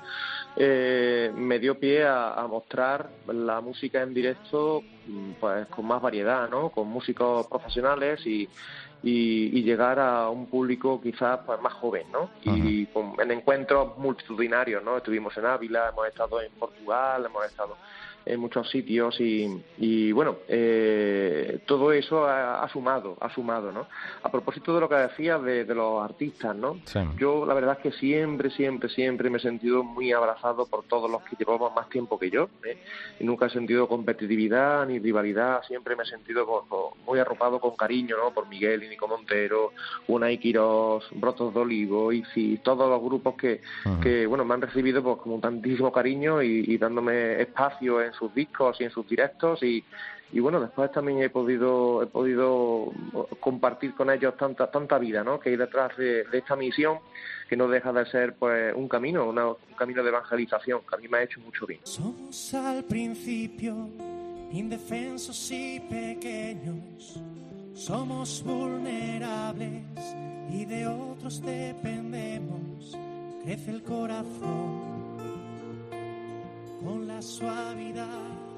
eh, 0.56 1.32
me 1.36 1.60
dio 1.60 1.80
pie 1.80 2.06
a, 2.06 2.46
mostrar 2.50 3.10
la 3.28 3.62
música 3.62 4.02
en 4.02 4.14
directo 4.14 4.84
pues 5.40 5.68
con 5.68 5.86
más 5.86 6.02
variedad, 6.02 6.50
¿no? 6.50 6.70
con 6.70 6.88
músicos 6.88 7.48
profesionales 7.48 8.26
y, 8.26 8.48
y, 9.04 9.64
llegar 9.64 10.00
a 10.00 10.30
un 10.30 10.48
público 10.48 11.02
quizás 11.02 11.40
pues, 11.46 11.60
más 11.62 11.74
joven, 11.74 12.06
¿no? 12.12 12.30
Y 12.44 12.86
con, 12.88 13.14
en 13.20 13.32
encuentros 13.32 13.98
multitudinarios, 13.98 14.84
¿no? 14.84 14.98
Estuvimos 14.98 15.36
en 15.38 15.46
Ávila, 15.46 15.90
hemos 15.90 16.08
estado 16.08 16.42
en 16.42 16.52
Portugal, 16.54 17.26
hemos 17.26 17.46
estado 17.46 17.78
en 18.26 18.40
muchos 18.40 18.70
sitios 18.70 19.18
y, 19.20 20.12
bueno, 20.12 20.38
eh, 20.48 21.60
todo 21.66 21.92
eso 21.92 22.26
ha, 22.26 22.68
sumado, 22.70 23.18
ha 23.20 23.34
sumado, 23.34 23.72
¿no? 23.72 23.88
A 24.24 24.32
propósito 24.32 24.74
de 24.74 24.82
lo 24.82 24.90
que 24.90 24.96
decía 24.96 25.38
de, 25.40 25.66
los 25.66 26.04
artistas, 26.04 26.56
¿no? 26.56 26.80
Yo 27.18 27.46
la 27.46 27.54
verdad 27.54 27.78
es 27.78 27.84
que 27.84 27.98
siempre, 27.98 28.50
siempre, 28.52 28.90
siempre 28.90 29.30
me 29.30 29.38
he 29.38 29.42
sentido 29.42 29.84
muy 29.84 30.12
abrazado 30.12 30.66
por 30.66 30.84
todos 30.84 31.10
los 31.10 31.24
que 31.24 31.36
llevamos 31.38 31.74
más 31.74 31.90
tiempo 31.90 32.20
que 32.20 32.30
yo. 32.30 32.50
¿eh? 32.66 32.78
Y 33.20 33.24
nunca 33.24 33.46
he 33.46 33.50
sentido 33.50 33.88
competitividad 33.88 34.86
ni 34.86 35.00
rivalidad, 35.00 35.62
siempre 35.64 35.96
me 35.96 36.04
he 36.04 36.06
sentido 36.06 36.66
muy 37.06 37.20
arropado 37.20 37.60
con 37.60 37.76
cariño, 37.76 38.18
¿no? 38.18 38.32
Por 38.32 38.48
Miguel 38.48 38.84
y 38.84 38.90
Nico 38.90 39.08
Montero, 39.08 39.74
Unai 40.08 40.38
Quirós, 40.38 41.06
Brotos 41.12 41.54
de 41.54 41.60
Olivo, 41.60 42.12
y 42.12 42.58
todos 42.58 42.90
los 42.90 43.02
grupos 43.02 43.36
que, 43.36 43.62
que, 44.02 44.26
bueno, 44.26 44.46
me 44.46 44.54
han 44.54 44.62
recibido 44.62 45.02
pues, 45.04 45.18
con 45.18 45.42
tantísimo 45.42 45.92
cariño 45.92 46.42
y, 46.42 46.66
y 46.68 46.78
dándome 46.78 47.42
espacio 47.42 48.02
en 48.02 48.11
en 48.12 48.18
sus 48.18 48.34
discos 48.34 48.80
y 48.80 48.84
en 48.86 48.92
sus 48.92 49.08
directos 49.08 49.64
y, 49.64 49.84
y 50.32 50.40
bueno 50.40 50.60
después 50.60 50.92
también 50.92 51.22
he 51.22 51.30
podido 51.30 52.04
he 52.04 52.08
podido 52.08 52.92
compartir 53.40 53.94
con 53.96 54.10
ellos 54.10 54.36
tanta 54.38 54.70
tanta 54.70 54.98
vida 54.98 55.24
¿no? 55.24 55.40
que 55.40 55.50
hay 55.50 55.58
detrás 55.58 55.96
de, 55.98 56.26
esta 56.32 56.56
misión 56.56 57.00
que 57.50 57.58
no 57.58 57.68
deja 57.68 57.92
de 57.92 58.06
ser 58.06 58.36
pues 58.36 58.74
un 58.76 58.88
camino 58.88 59.30
un 59.30 59.76
camino 59.76 60.04
de 60.04 60.10
evangelización 60.10 60.82
que 60.88 60.96
a 60.96 60.98
mí 60.98 61.08
me 61.08 61.18
ha 61.18 61.24
hecho 61.24 61.40
mucho 61.42 61.66
bien. 61.66 61.82
Somos 61.84 62.54
al 62.54 62.84
principio 62.86 63.90
indefensos 64.52 65.52
y 65.52 65.80
pequeños. 65.80 67.22
Somos 67.74 68.44
vulnerables 68.44 69.84
y 70.50 70.66
de 70.66 70.88
otros 70.88 71.42
dependemos. 71.42 72.98
Crece 73.44 73.72
el 73.72 73.84
corazón 73.84 75.01
con 76.84 77.08
la 77.08 77.22
suavidad 77.22 78.08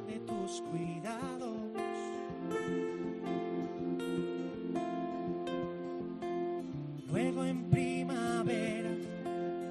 de 0.07 0.19
tus 0.19 0.61
cuidados. 0.71 1.57
Luego 7.09 7.45
en 7.45 7.69
primavera 7.69 8.89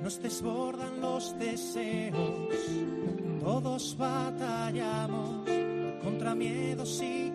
nos 0.03 0.20
desbordan 0.20 1.00
los 1.00 1.36
deseos, 1.38 2.48
todos 3.40 3.96
batallamos 3.98 5.48
contra 6.03 6.34
miedos 6.34 7.00
y. 7.03 7.32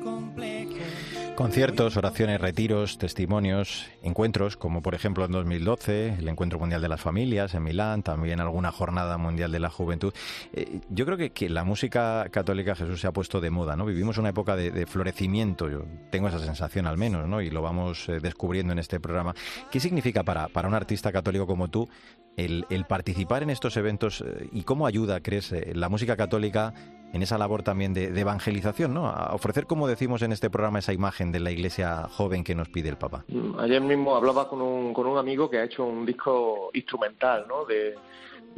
Conciertos, 1.37 1.97
oraciones, 1.97 2.41
retiros, 2.41 2.97
testimonios, 2.97 3.85
encuentros, 4.01 4.57
como 4.57 4.81
por 4.81 4.95
ejemplo 4.95 5.23
en 5.23 5.31
2012, 5.31 6.15
el 6.17 6.27
Encuentro 6.27 6.57
Mundial 6.57 6.81
de 6.81 6.89
las 6.89 6.99
Familias 6.99 7.53
en 7.53 7.61
Milán, 7.61 8.01
también 8.01 8.39
alguna 8.39 8.71
Jornada 8.71 9.19
Mundial 9.19 9.51
de 9.51 9.59
la 9.59 9.69
Juventud. 9.69 10.15
Eh, 10.53 10.79
yo 10.89 11.05
creo 11.05 11.15
que, 11.15 11.29
que, 11.29 11.47
la 11.47 11.63
música 11.63 12.27
católica, 12.31 12.73
Jesús, 12.75 13.01
se 13.01 13.05
ha 13.05 13.11
puesto 13.11 13.39
de 13.39 13.51
moda, 13.51 13.75
¿no? 13.75 13.85
Vivimos 13.85 14.17
una 14.17 14.29
época 14.29 14.55
de, 14.55 14.87
florecimiento, 14.87 15.69
yo 15.69 15.85
tengo 16.09 16.27
esa 16.27 16.39
sensación 16.39 16.87
al 16.87 16.97
menos, 16.97 17.27
¿no? 17.27 17.39
Y 17.39 17.51
lo 17.51 17.61
vamos 17.61 18.09
eh, 18.09 18.19
descubriendo 18.19 18.73
en 18.73 18.79
este 18.79 18.99
programa. 18.99 19.35
¿Qué 19.69 19.79
significa 19.79 20.23
para, 20.23 20.47
para 20.47 20.67
un 20.67 20.73
artista 20.73 21.11
católico 21.11 21.45
como 21.45 21.67
tú 21.67 21.87
el, 22.35 22.85
participar 22.87 23.43
en 23.43 23.51
estos 23.51 23.77
eventos 23.77 24.21
eh, 24.25 24.49
y 24.51 24.63
cómo 24.63 24.87
ayuda, 24.87 25.21
crees, 25.21 25.53
la 25.75 25.87
música 25.87 26.17
católica 26.17 26.73
en 27.13 27.21
esa 27.21 27.37
labor 27.37 27.63
también 27.63 27.93
de, 27.93 28.07
evangelización, 28.19 28.93
¿no? 28.93 29.07
A 29.07 29.33
ofrecer, 29.33 29.65
como 29.65 29.87
decimos 29.87 30.21
en 30.21 30.31
este 30.31 30.49
programa, 30.49 30.79
esa 30.79 30.93
imagen 30.93 31.31
de 31.31 31.39
la 31.39 31.51
iglesia 31.51 32.07
joven 32.09 32.43
que 32.43 32.55
nos 32.55 32.69
pide 32.69 32.89
el 32.89 32.97
Papa. 32.97 33.23
Mm, 33.27 33.59
ayer 33.59 33.81
mismo 33.81 34.15
hablaba 34.15 34.47
con 34.47 34.61
un, 34.61 34.93
con 34.93 35.07
un 35.07 35.17
amigo 35.17 35.49
que 35.49 35.59
ha 35.59 35.63
hecho 35.63 35.85
un 35.85 36.05
disco 36.05 36.69
instrumental, 36.73 37.45
¿no? 37.47 37.65
De, 37.65 37.95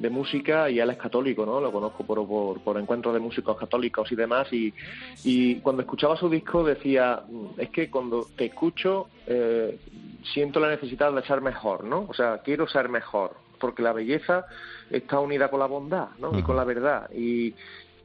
música 0.09 0.69
y 0.69 0.79
él 0.79 0.89
es 0.91 0.97
católico, 0.97 1.45
¿no? 1.45 1.59
Lo 1.59 1.73
conozco 1.73 2.05
por, 2.05 2.25
por, 2.25 2.61
por 2.61 2.79
encuentros 2.79 3.13
de 3.13 3.19
músicos 3.19 3.57
católicos 3.57 4.09
y 4.09 4.15
demás 4.15 4.47
y, 4.53 4.73
y 5.25 5.55
cuando 5.55 5.81
escuchaba 5.81 6.15
su 6.15 6.29
disco 6.29 6.63
decía, 6.63 7.21
mm, 7.27 7.59
es 7.59 7.69
que 7.69 7.89
cuando 7.91 8.25
te 8.37 8.45
escucho 8.45 9.09
eh, 9.27 9.77
siento 10.33 10.61
la 10.61 10.69
necesidad 10.69 11.11
de 11.11 11.21
ser 11.23 11.41
mejor, 11.41 11.83
¿no? 11.83 12.05
O 12.07 12.13
sea, 12.13 12.37
quiero 12.37 12.65
ser 12.65 12.87
mejor 12.87 13.35
porque 13.59 13.83
la 13.83 13.91
belleza 13.91 14.45
está 14.89 15.19
unida 15.19 15.49
con 15.49 15.59
la 15.59 15.65
bondad, 15.65 16.07
¿no? 16.17 16.37
Y 16.37 16.43
con 16.43 16.55
la 16.55 16.63
verdad 16.63 17.09
y 17.13 17.53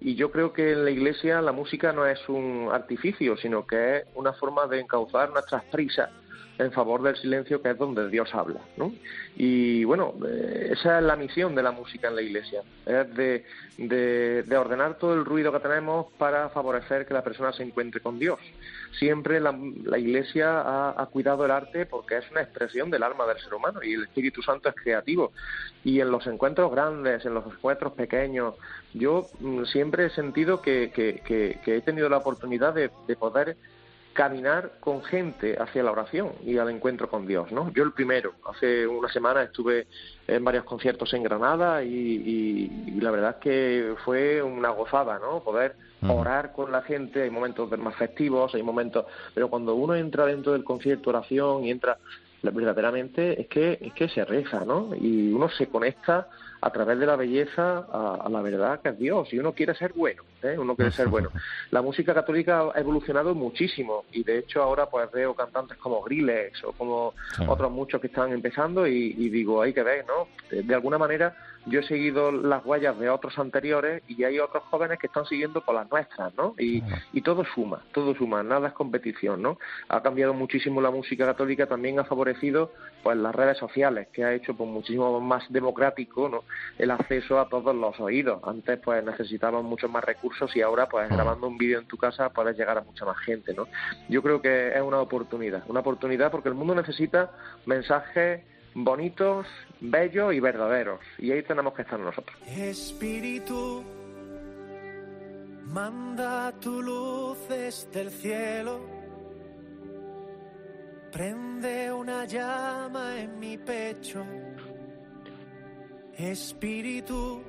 y 0.05 0.16
yo 0.16 0.30
creo 0.30 0.52
que 0.52 0.72
en 0.72 0.84
la 0.84 0.90
iglesia 0.90 1.40
la 1.40 1.52
música 1.52 1.92
no 1.94 2.07
es 2.07 2.28
un 2.28 2.68
artificio, 2.70 3.38
sino 3.38 3.66
que 3.66 3.96
es 3.96 4.05
una 4.14 4.34
forma 4.34 4.66
de 4.66 4.80
encauzar 4.80 5.30
nuestras 5.30 5.64
prisas 5.64 6.11
en 6.59 6.72
favor 6.72 7.02
del 7.02 7.16
silencio, 7.16 7.61
que 7.61 7.70
es 7.70 7.78
donde 7.78 8.09
Dios 8.09 8.32
habla. 8.32 8.61
¿no? 8.76 8.92
Y 9.36 9.84
bueno, 9.84 10.14
eh, 10.26 10.70
esa 10.72 10.98
es 10.98 11.05
la 11.05 11.16
misión 11.16 11.55
de 11.55 11.62
la 11.62 11.72
música 11.72 12.09
en 12.09 12.16
la 12.16 12.22
iglesia, 12.22 12.62
es 12.86 13.14
de, 13.14 13.44
de, 13.78 14.57
ordenar 14.57 14.98
todo 14.98 15.14
el 15.14 15.24
ruido 15.24 15.52
que 15.52 15.59
tenemos 15.59 16.07
para 16.16 16.48
favorecer 16.50 17.07
que 17.07 17.14
la 17.14 17.24
persona 17.24 17.52
se 17.52 17.64
encuentre 17.64 18.00
con 18.00 18.18
Dios. 18.18 18.38
Siempre 18.98 19.40
la, 19.40 19.59
la 19.84 19.98
iglesia 19.98 20.61
ha, 20.96 21.07
cuidado 21.07 21.44
el 21.44 21.50
arte 21.50 21.86
porque 21.86 22.18
es 22.18 22.30
una 22.30 22.42
expresión 22.42 22.90
del 22.90 23.02
alma 23.02 23.26
del 23.26 23.38
ser 23.38 23.55
humano 23.55 23.80
y 23.82 23.94
el 23.94 24.05
Espíritu 24.05 24.42
Santo 24.42 24.68
es 24.68 24.74
creativo. 24.76 25.32
Y 25.82 26.00
en 26.00 26.11
los 26.11 26.26
encuentros 26.26 26.70
grandes, 26.70 27.24
en 27.26 27.34
los 27.34 27.46
encuentros 27.46 27.92
pequeños, 27.94 28.55
yo 28.92 29.26
mm, 29.40 29.64
siempre 29.64 30.07
he 30.07 30.11
sentido 30.11 30.62
que, 30.62 30.92
que, 30.94 31.20
que, 31.24 31.76
he 31.76 31.80
tenido 31.80 32.09
la 32.09 32.18
oportunidad 32.18 32.72
de, 32.72 32.90
de 33.09 33.16
poder 33.16 33.57
caminar 34.14 34.72
con 34.80 35.02
gente 35.02 35.56
hacia 35.60 35.82
la 35.82 35.90
oración 35.90 36.32
y 36.44 36.56
al 36.56 36.70
encuentro 36.70 37.10
con 37.10 37.26
Dios, 37.26 37.52
¿no? 37.52 37.70
Yo 37.72 37.82
el 37.82 37.92
primero, 37.92 38.32
hace 38.48 38.86
una 38.86 39.08
semana 39.08 39.42
estuve 39.42 39.88
en 40.26 40.42
varios 40.42 40.64
conciertos 40.64 41.12
en 41.12 41.24
Granada 41.24 41.82
y, 41.82 42.98
la 43.00 43.10
verdad 43.10 43.30
es 43.32 43.42
que 43.42 43.94
fue 44.04 44.42
una 44.42 44.70
gozada, 44.70 45.18
¿no? 45.18 45.40
Poder 45.40 45.76
orar 46.08 46.52
con 46.52 46.70
la 46.70 46.82
gente, 46.82 47.22
hay 47.22 47.30
momentos 47.30 47.70
más 47.78 47.96
festivos, 47.96 48.54
hay 48.54 48.62
momentos, 48.62 49.04
pero 49.34 49.50
cuando 49.50 49.74
uno 49.74 49.94
entra 49.94 50.26
dentro 50.26 50.52
del 50.52 50.64
concierto 50.64 51.10
oración 51.10 51.64
y 51.64 51.70
entra 51.70 51.98
verdaderamente 52.42 53.40
es 53.40 53.48
que 53.48 53.78
es 53.80 53.92
que 53.94 54.08
se 54.08 54.24
reza, 54.24 54.64
¿no? 54.64 54.94
Y 54.94 55.32
uno 55.32 55.48
se 55.48 55.66
conecta 55.68 56.28
a 56.64 56.70
través 56.70 56.98
de 56.98 57.04
la 57.04 57.14
belleza 57.16 57.84
a, 57.92 58.26
la 58.30 58.40
verdad 58.40 58.80
que 58.80 58.88
es 58.88 58.98
Dios 58.98 59.30
y 59.34 59.38
uno 59.38 59.52
quiere 59.52 59.74
ser 59.74 59.92
bueno, 59.92 60.22
¿eh? 60.42 60.56
uno 60.58 60.74
quiere 60.74 60.90
ser 60.90 61.08
bueno. 61.08 61.30
La 61.70 61.82
música 61.82 62.14
católica 62.14 62.70
ha 62.74 62.80
evolucionado 62.80 63.34
muchísimo 63.34 64.06
y 64.12 64.24
de 64.24 64.38
hecho 64.38 64.62
ahora 64.62 64.86
pues 64.86 65.12
veo 65.12 65.34
cantantes 65.34 65.76
como 65.76 66.00
Grillex 66.00 66.64
o 66.64 66.72
como 66.72 67.12
otros 67.46 67.70
muchos 67.70 68.00
que 68.00 68.06
están 68.06 68.32
empezando 68.32 68.86
y, 68.86 69.28
digo, 69.28 69.60
hay 69.60 69.74
que 69.74 69.82
ver, 69.82 70.06
¿no? 70.06 70.28
de 70.50 70.74
alguna 70.74 70.96
manera 70.96 71.36
yo 71.66 71.80
he 71.80 71.82
seguido 71.82 72.30
las 72.30 72.64
huellas 72.64 72.98
de 72.98 73.08
otros 73.08 73.38
anteriores 73.38 74.02
y 74.06 74.22
hay 74.24 74.38
otros 74.38 74.64
jóvenes 74.64 74.98
que 74.98 75.06
están 75.06 75.24
siguiendo 75.24 75.62
por 75.62 75.74
las 75.74 75.90
nuestras, 75.90 76.34
¿no? 76.34 76.54
Y, 76.58 76.82
y 77.12 77.22
todo 77.22 77.44
suma, 77.54 77.82
todo 77.92 78.14
suma, 78.14 78.42
nada 78.42 78.68
es 78.68 78.74
competición, 78.74 79.40
¿no? 79.40 79.58
Ha 79.88 80.02
cambiado 80.02 80.34
muchísimo 80.34 80.82
la 80.82 80.90
música 80.90 81.24
católica, 81.24 81.66
también 81.66 81.98
ha 81.98 82.04
favorecido 82.04 82.72
pues 83.02 83.16
las 83.16 83.34
redes 83.34 83.56
sociales, 83.56 84.08
que 84.12 84.24
ha 84.24 84.34
hecho 84.34 84.54
pues 84.54 84.68
muchísimo 84.68 85.20
más 85.20 85.50
democrático, 85.50 86.28
¿no? 86.28 86.44
El 86.78 86.90
acceso 86.90 87.38
a 87.38 87.48
todos 87.48 87.74
los 87.74 87.98
oídos. 88.00 88.40
Antes 88.44 88.78
pues 88.80 89.05
necesitábamos 89.05 89.64
muchos 89.64 89.90
más 89.90 90.05
recursos 90.05 90.55
y 90.57 90.62
ahora 90.62 90.88
pues 90.88 91.09
grabando 91.09 91.46
un 91.46 91.59
vídeo 91.59 91.78
en 91.78 91.86
tu 91.86 91.96
casa 91.96 92.30
puedes 92.30 92.57
llegar 92.57 92.78
a 92.78 92.82
mucha 92.82 93.05
más 93.05 93.18
gente, 93.18 93.55
¿no? 93.55 93.68
Yo 94.09 94.22
creo 94.22 94.40
que 94.40 94.68
es 94.68 94.82
una 94.82 95.00
oportunidad, 95.00 95.62
una 95.68 95.80
oportunidad 95.80 96.30
porque 96.30 96.48
el 96.48 96.55
mundo 96.55 96.74
necesita 96.74 97.30
mensajes 97.66 98.42
bonitos, 98.74 99.46
bellos 99.80 100.34
y 100.34 100.40
verdaderos. 100.40 101.00
Y 101.18 101.30
ahí 101.32 101.42
tenemos 101.42 101.74
que 101.74 101.82
estar 101.82 101.98
nosotros. 101.98 102.36
Espíritu, 102.46 103.84
manda 105.66 106.52
tu 106.61 106.82
luz 106.82 107.38
desde 107.48 108.00
el 108.00 108.11
cielo. 108.11 108.80
Prende 111.12 111.92
una 111.92 112.24
llama 112.24 113.20
en 113.20 113.38
mi 113.38 113.57
pecho. 113.57 114.24
Espíritu, 116.18 117.42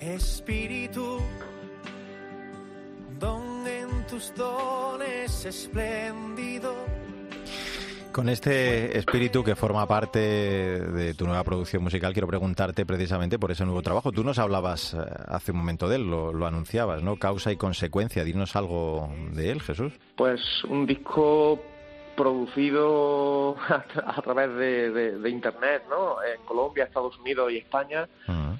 Espíritu, 0.00 1.20
don 3.18 3.66
en 3.66 4.06
tus 4.06 4.32
dones 4.34 5.44
espléndido. 5.44 6.72
Con 8.12 8.30
este 8.30 8.96
espíritu 8.96 9.44
que 9.44 9.54
forma 9.54 9.86
parte 9.86 10.18
de 10.18 11.12
tu 11.14 11.26
nueva 11.26 11.44
producción 11.44 11.82
musical, 11.82 12.14
quiero 12.14 12.26
preguntarte 12.26 12.86
precisamente 12.86 13.38
por 13.38 13.50
ese 13.50 13.64
nuevo 13.64 13.82
trabajo. 13.82 14.10
Tú 14.10 14.24
nos 14.24 14.38
hablabas 14.38 14.94
eh, 14.94 14.98
hace 15.26 15.52
un 15.52 15.58
momento 15.58 15.86
de 15.86 15.96
él, 15.96 16.10
lo, 16.10 16.32
lo, 16.32 16.46
anunciabas, 16.46 17.02
¿no? 17.02 17.16
Causa 17.16 17.52
y 17.52 17.56
consecuencia. 17.56 18.24
Dinos 18.24 18.56
algo 18.56 19.12
de 19.32 19.50
él, 19.50 19.60
Jesús. 19.60 19.92
Pues 20.16 20.40
un 20.64 20.86
disco 20.86 21.60
producido 22.18 23.56
a, 23.68 24.20
través 24.22 24.52
de, 24.56 25.18
de, 25.18 25.30
Internet, 25.30 25.84
¿no? 25.88 26.16
En 26.22 26.44
Colombia, 26.44 26.84
Estados 26.84 27.16
Unidos 27.18 27.52
y 27.52 27.58
España, 27.58 28.08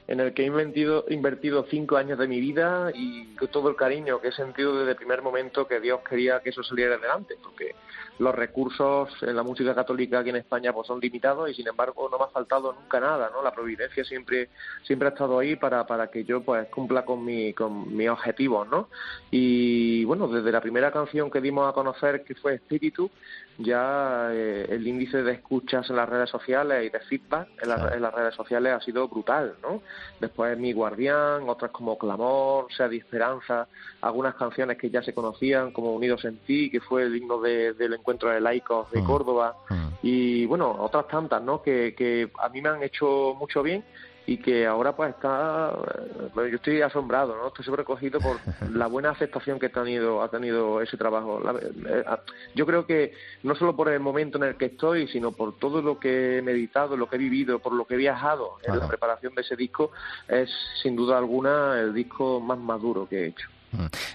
en 0.06 0.20
el 0.20 0.32
que 0.32 0.44
he 0.44 0.46
invertido, 0.46 1.04
invertido 1.08 1.66
cinco 1.68 1.96
años 1.96 2.18
de 2.18 2.28
mi 2.28 2.40
vida 2.40 2.92
y 2.94 3.34
todo 3.50 3.68
el 3.68 3.76
cariño 3.76 4.20
que 4.20 4.28
he 4.28 4.32
sentido 4.32 4.78
desde 4.78 4.92
el 4.92 4.96
primer 4.96 5.22
momento 5.22 5.66
que 5.66 5.80
Dios 5.80 6.00
quería 6.08 6.40
que 6.40 6.50
eso 6.50 6.62
saliera 6.62 6.94
adelante, 6.94 7.34
porque 7.42 7.74
los 8.18 8.34
recursos 8.34 9.10
en 9.22 9.36
la 9.36 9.42
música 9.42 9.74
católica 9.74 10.20
aquí 10.20 10.30
en 10.30 10.36
España 10.36 10.72
pues 10.72 10.86
son 10.86 11.00
limitados 11.00 11.50
y 11.50 11.54
sin 11.54 11.68
embargo 11.68 12.08
no 12.10 12.18
me 12.18 12.24
ha 12.24 12.28
faltado 12.28 12.72
nunca 12.72 13.00
nada, 13.00 13.30
¿no? 13.32 13.42
La 13.42 13.52
providencia 13.52 14.04
siempre 14.04 14.50
siempre 14.82 15.08
ha 15.08 15.12
estado 15.12 15.38
ahí 15.38 15.56
para, 15.56 15.86
para 15.86 16.10
que 16.10 16.24
yo 16.24 16.42
pues 16.42 16.68
cumpla 16.68 17.04
con 17.04 17.24
mi 17.24 17.52
con 17.54 17.96
mis 17.96 18.08
objetivos, 18.08 18.68
¿no? 18.68 18.88
Y 19.30 20.04
bueno, 20.04 20.28
desde 20.28 20.52
la 20.52 20.60
primera 20.60 20.90
canción 20.90 21.30
que 21.30 21.40
dimos 21.40 21.68
a 21.68 21.72
conocer 21.72 22.24
que 22.24 22.34
fue 22.34 22.54
Espíritu, 22.54 23.10
ya 23.58 24.28
eh, 24.32 24.66
el 24.70 24.86
índice 24.86 25.22
de 25.22 25.32
escuchas 25.32 25.90
en 25.90 25.96
las 25.96 26.08
redes 26.08 26.30
sociales 26.30 26.86
y 26.86 26.90
de 26.90 27.00
feedback 27.00 27.48
en, 27.60 27.68
la, 27.68 27.90
en, 27.92 28.02
las 28.02 28.14
redes 28.14 28.34
sociales 28.34 28.72
ha 28.72 28.80
sido 28.80 29.08
brutal, 29.08 29.56
¿no? 29.62 29.82
Después 30.20 30.56
Mi 30.56 30.72
Guardián, 30.72 31.48
otras 31.48 31.72
como 31.72 31.98
Clamor, 31.98 32.72
Sea 32.72 32.88
de 32.88 32.98
Esperanza, 32.98 33.66
algunas 34.00 34.36
canciones 34.36 34.78
que 34.78 34.90
ya 34.90 35.02
se 35.02 35.12
conocían 35.12 35.72
como 35.72 35.92
Unidos 35.92 36.24
en 36.24 36.38
Ti, 36.38 36.70
que 36.70 36.80
fue 36.80 37.02
el 37.02 37.16
himno 37.16 37.40
de, 37.40 37.72
del 37.74 37.94
encuentro 37.94 38.30
de 38.30 38.40
laicos 38.40 38.90
de 38.92 39.02
Córdoba, 39.02 39.56
y 40.02 40.46
bueno, 40.46 40.70
otras 40.78 41.08
tantas, 41.08 41.42
¿no? 41.42 41.60
Que, 41.60 41.94
que 41.96 42.30
a 42.38 42.48
mí 42.50 42.62
me 42.62 42.68
han 42.68 42.82
hecho 42.84 43.34
mucho 43.36 43.62
bien 43.64 43.84
y 44.28 44.36
que 44.36 44.66
ahora 44.66 44.94
pues 44.94 45.14
está 45.14 45.72
yo 46.34 46.44
estoy 46.44 46.82
asombrado 46.82 47.34
no 47.34 47.48
estoy 47.48 47.64
sobrecogido 47.64 48.20
por 48.20 48.36
la 48.70 48.86
buena 48.86 49.10
aceptación 49.10 49.58
que 49.58 49.66
ha 49.66 49.72
tenido 49.72 50.22
ha 50.22 50.28
tenido 50.28 50.82
ese 50.82 50.98
trabajo. 50.98 51.40
Yo 52.54 52.66
creo 52.66 52.84
que 52.86 53.14
no 53.42 53.54
solo 53.54 53.74
por 53.74 53.88
el 53.88 54.00
momento 54.00 54.36
en 54.36 54.44
el 54.44 54.56
que 54.56 54.66
estoy 54.66 55.08
sino 55.08 55.32
por 55.32 55.58
todo 55.58 55.80
lo 55.80 55.98
que 55.98 56.38
he 56.38 56.42
meditado 56.42 56.94
lo 56.94 57.08
que 57.08 57.16
he 57.16 57.18
vivido 57.18 57.58
por 57.58 57.72
lo 57.72 57.86
que 57.86 57.94
he 57.94 57.96
viajado 57.96 58.58
en 58.64 58.78
la 58.78 58.86
preparación 58.86 59.34
de 59.34 59.40
ese 59.40 59.56
disco 59.56 59.92
es 60.28 60.50
sin 60.82 60.94
duda 60.94 61.16
alguna 61.16 61.80
el 61.80 61.94
disco 61.94 62.38
más 62.38 62.58
maduro 62.58 63.08
que 63.08 63.20
he 63.20 63.26
hecho 63.28 63.48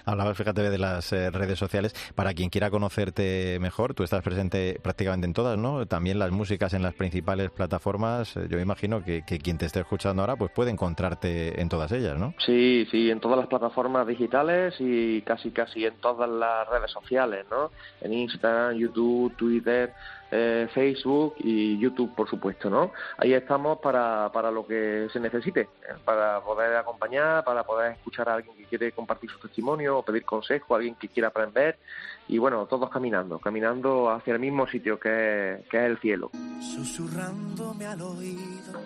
Hablabas, 0.04 0.36
fíjate, 0.36 0.68
de 0.68 0.78
las 0.78 1.12
eh, 1.12 1.30
redes 1.30 1.58
sociales. 1.58 1.94
Para 2.14 2.34
quien 2.34 2.50
quiera 2.50 2.70
conocerte 2.70 3.58
mejor, 3.60 3.94
tú 3.94 4.02
estás 4.02 4.22
presente 4.22 4.78
prácticamente 4.82 5.26
en 5.26 5.32
todas, 5.32 5.58
¿no? 5.58 5.86
También 5.86 6.18
las 6.18 6.30
músicas 6.30 6.74
en 6.74 6.82
las 6.82 6.94
principales 6.94 7.50
plataformas. 7.50 8.36
Eh, 8.36 8.46
yo 8.48 8.58
imagino 8.58 9.04
que, 9.04 9.22
que, 9.26 9.38
quien 9.38 9.58
te 9.58 9.66
esté 9.66 9.80
escuchando 9.80 10.22
ahora, 10.22 10.36
pues 10.36 10.50
puede 10.52 10.70
encontrarte 10.70 11.60
en 11.60 11.68
todas 11.68 11.92
ellas, 11.92 12.18
¿no? 12.18 12.34
Sí, 12.44 12.86
sí, 12.90 13.10
en 13.10 13.20
todas 13.20 13.38
las 13.38 13.46
plataformas 13.46 14.06
digitales 14.06 14.74
y 14.78 15.22
casi, 15.22 15.50
casi 15.50 15.84
en 15.84 15.94
todas 15.96 16.28
las 16.28 16.68
redes 16.68 16.90
sociales, 16.90 17.46
¿no? 17.50 17.70
En 18.00 18.12
Instagram, 18.12 18.76
YouTube, 18.76 19.34
Twitter, 19.36 19.92
eh, 20.30 20.68
Facebook 20.72 21.34
y 21.38 21.78
YouTube, 21.78 22.14
por 22.14 22.28
supuesto, 22.28 22.68
¿no? 22.70 22.92
Ahí 23.18 23.32
estamos 23.34 23.78
para, 23.78 24.30
para 24.32 24.50
lo 24.50 24.66
que 24.66 25.08
se 25.12 25.20
necesite, 25.20 25.60
eh, 25.60 25.94
para 26.04 26.40
poder 26.40 26.76
acompañar, 26.76 27.44
para 27.44 27.62
poder 27.64 27.92
escuchar 27.92 28.28
a 28.28 28.34
alguien 28.34 28.56
que 28.56 28.64
quiere 28.64 28.92
compartir 28.92 29.30
su 29.30 29.38
testimonio 29.38 29.98
o 29.98 30.02
pedir 30.02 30.24
consejo, 30.24 30.74
a 30.74 30.78
alguien 30.78 30.94
que 30.96 31.08
quiera 31.08 31.28
aprender 31.28 31.78
y 32.26 32.38
bueno, 32.38 32.66
todos 32.66 32.90
caminando, 32.90 33.38
caminando 33.38 34.10
hacia 34.10 34.32
el 34.34 34.40
mismo 34.40 34.66
sitio 34.66 34.98
que, 34.98 35.64
que 35.70 35.76
es 35.78 35.84
el 35.84 35.98
cielo. 35.98 36.30
Susurrándome 36.60 37.86
al 37.86 38.00
oído, 38.00 38.80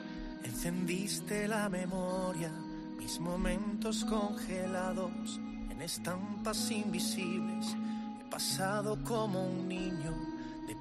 encendiste 0.45 1.47
la 1.47 1.69
memoria, 1.69 2.51
mis 2.97 3.21
momentos 3.21 4.05
congelados 4.05 5.41
en 5.71 5.81
estampas 5.83 6.71
invisibles, 6.71 7.77
he 8.21 8.31
pasado 8.31 8.99
como 9.05 9.47
un 9.47 9.69
niño 9.69 10.28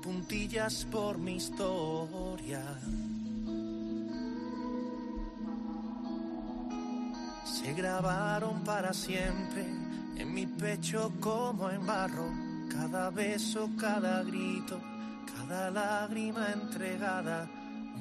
puntillas 0.08 0.86
por 0.90 1.18
mi 1.18 1.36
historia. 1.36 2.64
Se 7.44 7.74
grabaron 7.74 8.64
para 8.64 8.94
siempre 8.94 9.66
en 10.16 10.34
mi 10.34 10.46
pecho 10.46 11.12
como 11.20 11.70
en 11.70 11.86
barro, 11.86 12.32
cada 12.72 13.10
beso, 13.10 13.70
cada 13.78 14.24
grito, 14.24 14.80
cada 15.36 15.70
lágrima 15.72 16.54
entregada, 16.54 17.50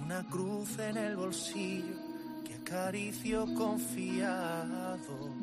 una 0.00 0.22
cruz 0.28 0.78
en 0.78 0.96
el 0.98 1.16
bolsillo 1.16 1.96
que 2.44 2.54
acaricio 2.54 3.52
confiado. 3.52 5.34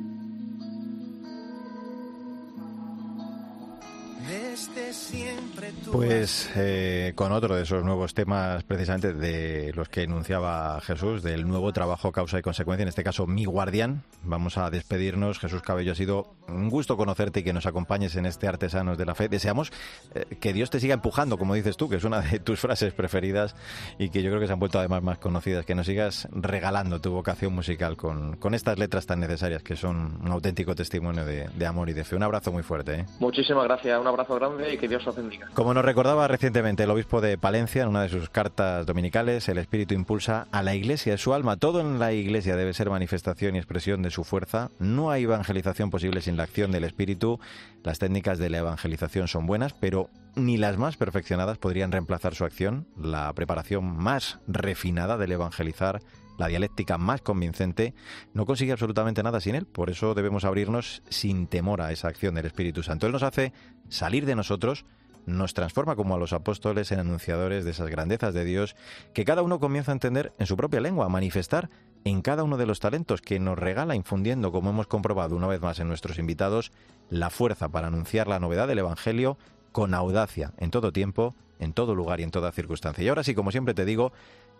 Pues 5.91 6.49
eh, 6.55 7.13
con 7.15 7.32
otro 7.32 7.55
de 7.55 7.63
esos 7.63 7.84
nuevos 7.84 8.13
temas, 8.13 8.63
precisamente 8.63 9.13
de 9.13 9.74
los 9.74 9.89
que 9.89 10.03
enunciaba 10.03 10.80
Jesús, 10.82 11.24
del 11.24 11.47
nuevo 11.47 11.71
trabajo 11.74 12.11
Causa 12.11 12.39
y 12.39 12.41
Consecuencia, 12.41 12.84
en 12.84 12.89
este 12.89 13.03
caso 13.03 13.28
Mi 13.28 13.45
Guardián. 13.45 14.03
Vamos 14.24 14.57
a 14.57 14.69
despedirnos. 14.69 15.39
Jesús 15.39 15.61
Cabello, 15.61 15.91
ha 15.91 15.95
sido 15.95 16.34
un 16.47 16.69
gusto 16.69 16.97
conocerte 16.97 17.41
y 17.41 17.43
que 17.43 17.53
nos 17.53 17.65
acompañes 17.65 18.15
en 18.15 18.26
este 18.26 18.47
Artesanos 18.47 18.97
de 18.97 19.05
la 19.05 19.15
Fe. 19.15 19.30
Deseamos 19.30 19.71
eh, 20.15 20.26
que 20.39 20.53
Dios 20.53 20.69
te 20.69 20.80
siga 20.80 20.93
empujando, 20.93 21.38
como 21.38 21.53
dices 21.53 21.78
tú, 21.78 21.89
que 21.89 21.97
es 21.97 22.03
una 22.03 22.21
de 22.21 22.39
tus 22.39 22.59
frases 22.59 22.93
preferidas 22.93 23.55
y 23.97 24.09
que 24.09 24.24
yo 24.24 24.30
creo 24.30 24.39
que 24.39 24.47
se 24.47 24.53
han 24.53 24.59
vuelto 24.59 24.80
además 24.80 25.03
más 25.03 25.17
conocidas, 25.19 25.65
que 25.65 25.76
nos 25.76 25.86
sigas 25.86 26.28
regalando 26.32 27.01
tu 27.01 27.11
vocación 27.11 27.53
musical 27.53 27.97
con, 27.97 28.38
con 28.38 28.53
estas 28.53 28.80
letras 28.80 29.05
tan 29.05 29.19
necesarias 29.19 29.63
que 29.63 29.76
son 29.76 30.19
un 30.21 30.32
auténtico 30.32 30.76
testimonio 30.76 31.26
de, 31.26 31.49
de 31.49 31.65
amor 31.65 31.89
y 31.89 31.93
de 31.93 32.03
fe. 32.03 32.15
Un 32.15 32.24
abrazo 32.24 32.51
muy 32.51 32.63
fuerte. 32.63 32.93
¿eh? 32.99 33.05
Muchísimas 33.19 33.65
gracias. 33.65 33.99
Un 33.99 34.07
abrazo 34.14 34.36
grande 34.36 34.74
y 34.74 34.78
que 34.78 34.88
Dios 34.88 35.05
os 35.07 35.16
bendiga. 35.16 35.47
Como 35.53 35.74
nos 35.74 35.86
recordaba 35.86 36.28
recientemente 36.28 36.84
el 36.84 36.91
obispo 36.91 37.22
de 37.22 37.38
Palencia 37.38 37.84
en 37.84 37.89
una 37.89 38.03
de 38.03 38.09
sus 38.09 38.30
cartas 38.30 38.86
dominicales, 38.86 39.47
el 39.49 39.57
Espíritu 39.57 39.93
impulsa 39.93 40.47
a 40.51 40.64
la 40.64 40.76
Iglesia, 40.76 41.18
su 41.18 41.34
alma. 41.34 41.57
Todo 41.57 41.82
en 41.82 41.99
la 41.99 42.14
Iglesia 42.14 42.55
debe 42.55 42.74
ser 42.74 42.89
manifestación 42.89 43.55
y 43.55 43.59
expresión 43.59 44.01
de 44.01 44.11
su 44.11 44.24
fuerza. 44.24 44.70
No 44.80 45.11
hay 45.11 45.24
evangelización 45.24 45.89
posible 45.89 46.22
sin 46.22 46.38
la 46.38 46.43
acción 46.43 46.72
del 46.72 46.84
Espíritu. 46.84 47.39
Las 47.84 47.99
técnicas 47.99 48.39
de 48.39 48.49
la 48.49 48.59
evangelización 48.59 49.28
son 49.28 49.45
buenas, 49.45 49.74
pero 49.74 50.09
ni 50.36 50.57
las 50.57 50.78
más 50.78 50.97
perfeccionadas 50.97 51.57
podrían 51.57 51.91
reemplazar 51.91 52.36
su 52.36 52.45
acción. 52.45 52.88
La 52.97 53.32
preparación 53.34 53.86
más 53.86 54.39
refinada 54.47 55.18
del 55.18 55.34
evangelizar 55.34 56.01
la 56.38 56.47
dialéctica 56.47 56.97
más 56.97 57.21
convincente, 57.21 57.93
no 58.34 58.45
consigue 58.45 58.71
absolutamente 58.71 59.23
nada 59.23 59.39
sin 59.39 59.55
él. 59.55 59.65
Por 59.65 59.89
eso 59.89 60.13
debemos 60.13 60.45
abrirnos 60.45 61.03
sin 61.09 61.47
temor 61.47 61.81
a 61.81 61.91
esa 61.91 62.07
acción 62.07 62.36
del 62.36 62.45
Espíritu 62.45 62.84
Santo. 62.84 63.05
Él 63.05 63.13
nos 63.13 63.23
hace 63.23 63.53
salir 63.89 64.25
de 64.25 64.36
nosotros, 64.36 64.86
nos 65.25 65.53
transforma 65.53 65.95
como 65.95 66.15
a 66.15 66.17
los 66.17 66.34
apóstoles 66.34 66.91
en 66.91 66.99
anunciadores 66.99 67.63
de 67.63 67.71
esas 67.71 67.89
grandezas 67.89 68.34
de 68.34 68.43
Dios 68.43 68.75
que 69.13 69.25
cada 69.25 69.41
uno 69.41 69.59
comienza 69.59 69.91
a 69.91 69.93
entender 69.93 70.34
en 70.38 70.47
su 70.47 70.57
propia 70.57 70.81
lengua, 70.81 71.05
a 71.05 71.09
manifestar 71.09 71.69
en 72.03 72.21
cada 72.21 72.43
uno 72.43 72.57
de 72.57 72.65
los 72.65 72.79
talentos 72.79 73.21
que 73.21 73.39
nos 73.39 73.57
regala, 73.57 73.95
infundiendo, 73.95 74.51
como 74.51 74.69
hemos 74.69 74.88
comprobado 74.88 75.36
una 75.36 75.47
vez 75.47 75.61
más 75.61 75.79
en 75.79 75.88
nuestros 75.88 76.19
invitados, 76.19 76.71
la 77.09 77.29
fuerza 77.29 77.69
para 77.69 77.88
anunciar 77.88 78.27
la 78.27 78.39
novedad 78.39 78.67
del 78.67 78.79
Evangelio 78.79 79.38
con 79.71 79.93
audacia, 79.93 80.53
en 80.57 80.69
todo 80.69 80.91
tiempo, 80.91 81.34
en 81.59 81.73
todo 81.73 81.95
lugar 81.95 82.19
y 82.19 82.23
en 82.23 82.31
toda 82.31 82.51
circunstancia. 82.51 83.03
Y 83.03 83.07
ahora 83.07 83.23
sí, 83.23 83.34
como 83.34 83.51
siempre 83.51 83.73
te 83.73 83.86
digo, 83.86 84.11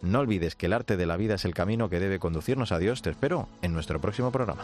no 0.04 0.20
olvides 0.20 0.56
que 0.56 0.68
el 0.68 0.74
arte 0.74 0.97
de 0.97 1.06
la 1.06 1.18
vida 1.18 1.36
es 1.36 1.45
el 1.45 1.54
camino 1.54 1.89
que 1.89 1.99
debe 1.99 2.20
conducirnos 2.20 2.72
a 2.72 2.78
Dios. 2.78 3.01
Te 3.01 3.10
espero 3.10 3.47
en 3.62 3.74
nuestro 3.74 3.99
próximo 3.99 4.32
programa. 4.32 4.64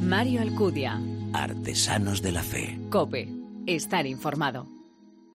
Mario 0.00 0.40
Alcudia. 0.40 1.00
Artesanos 1.32 2.20
de 2.20 2.32
la 2.32 2.42
Fe. 2.42 2.80
Cope. 2.90 3.28
Estar 3.66 4.06
informado. 4.06 4.79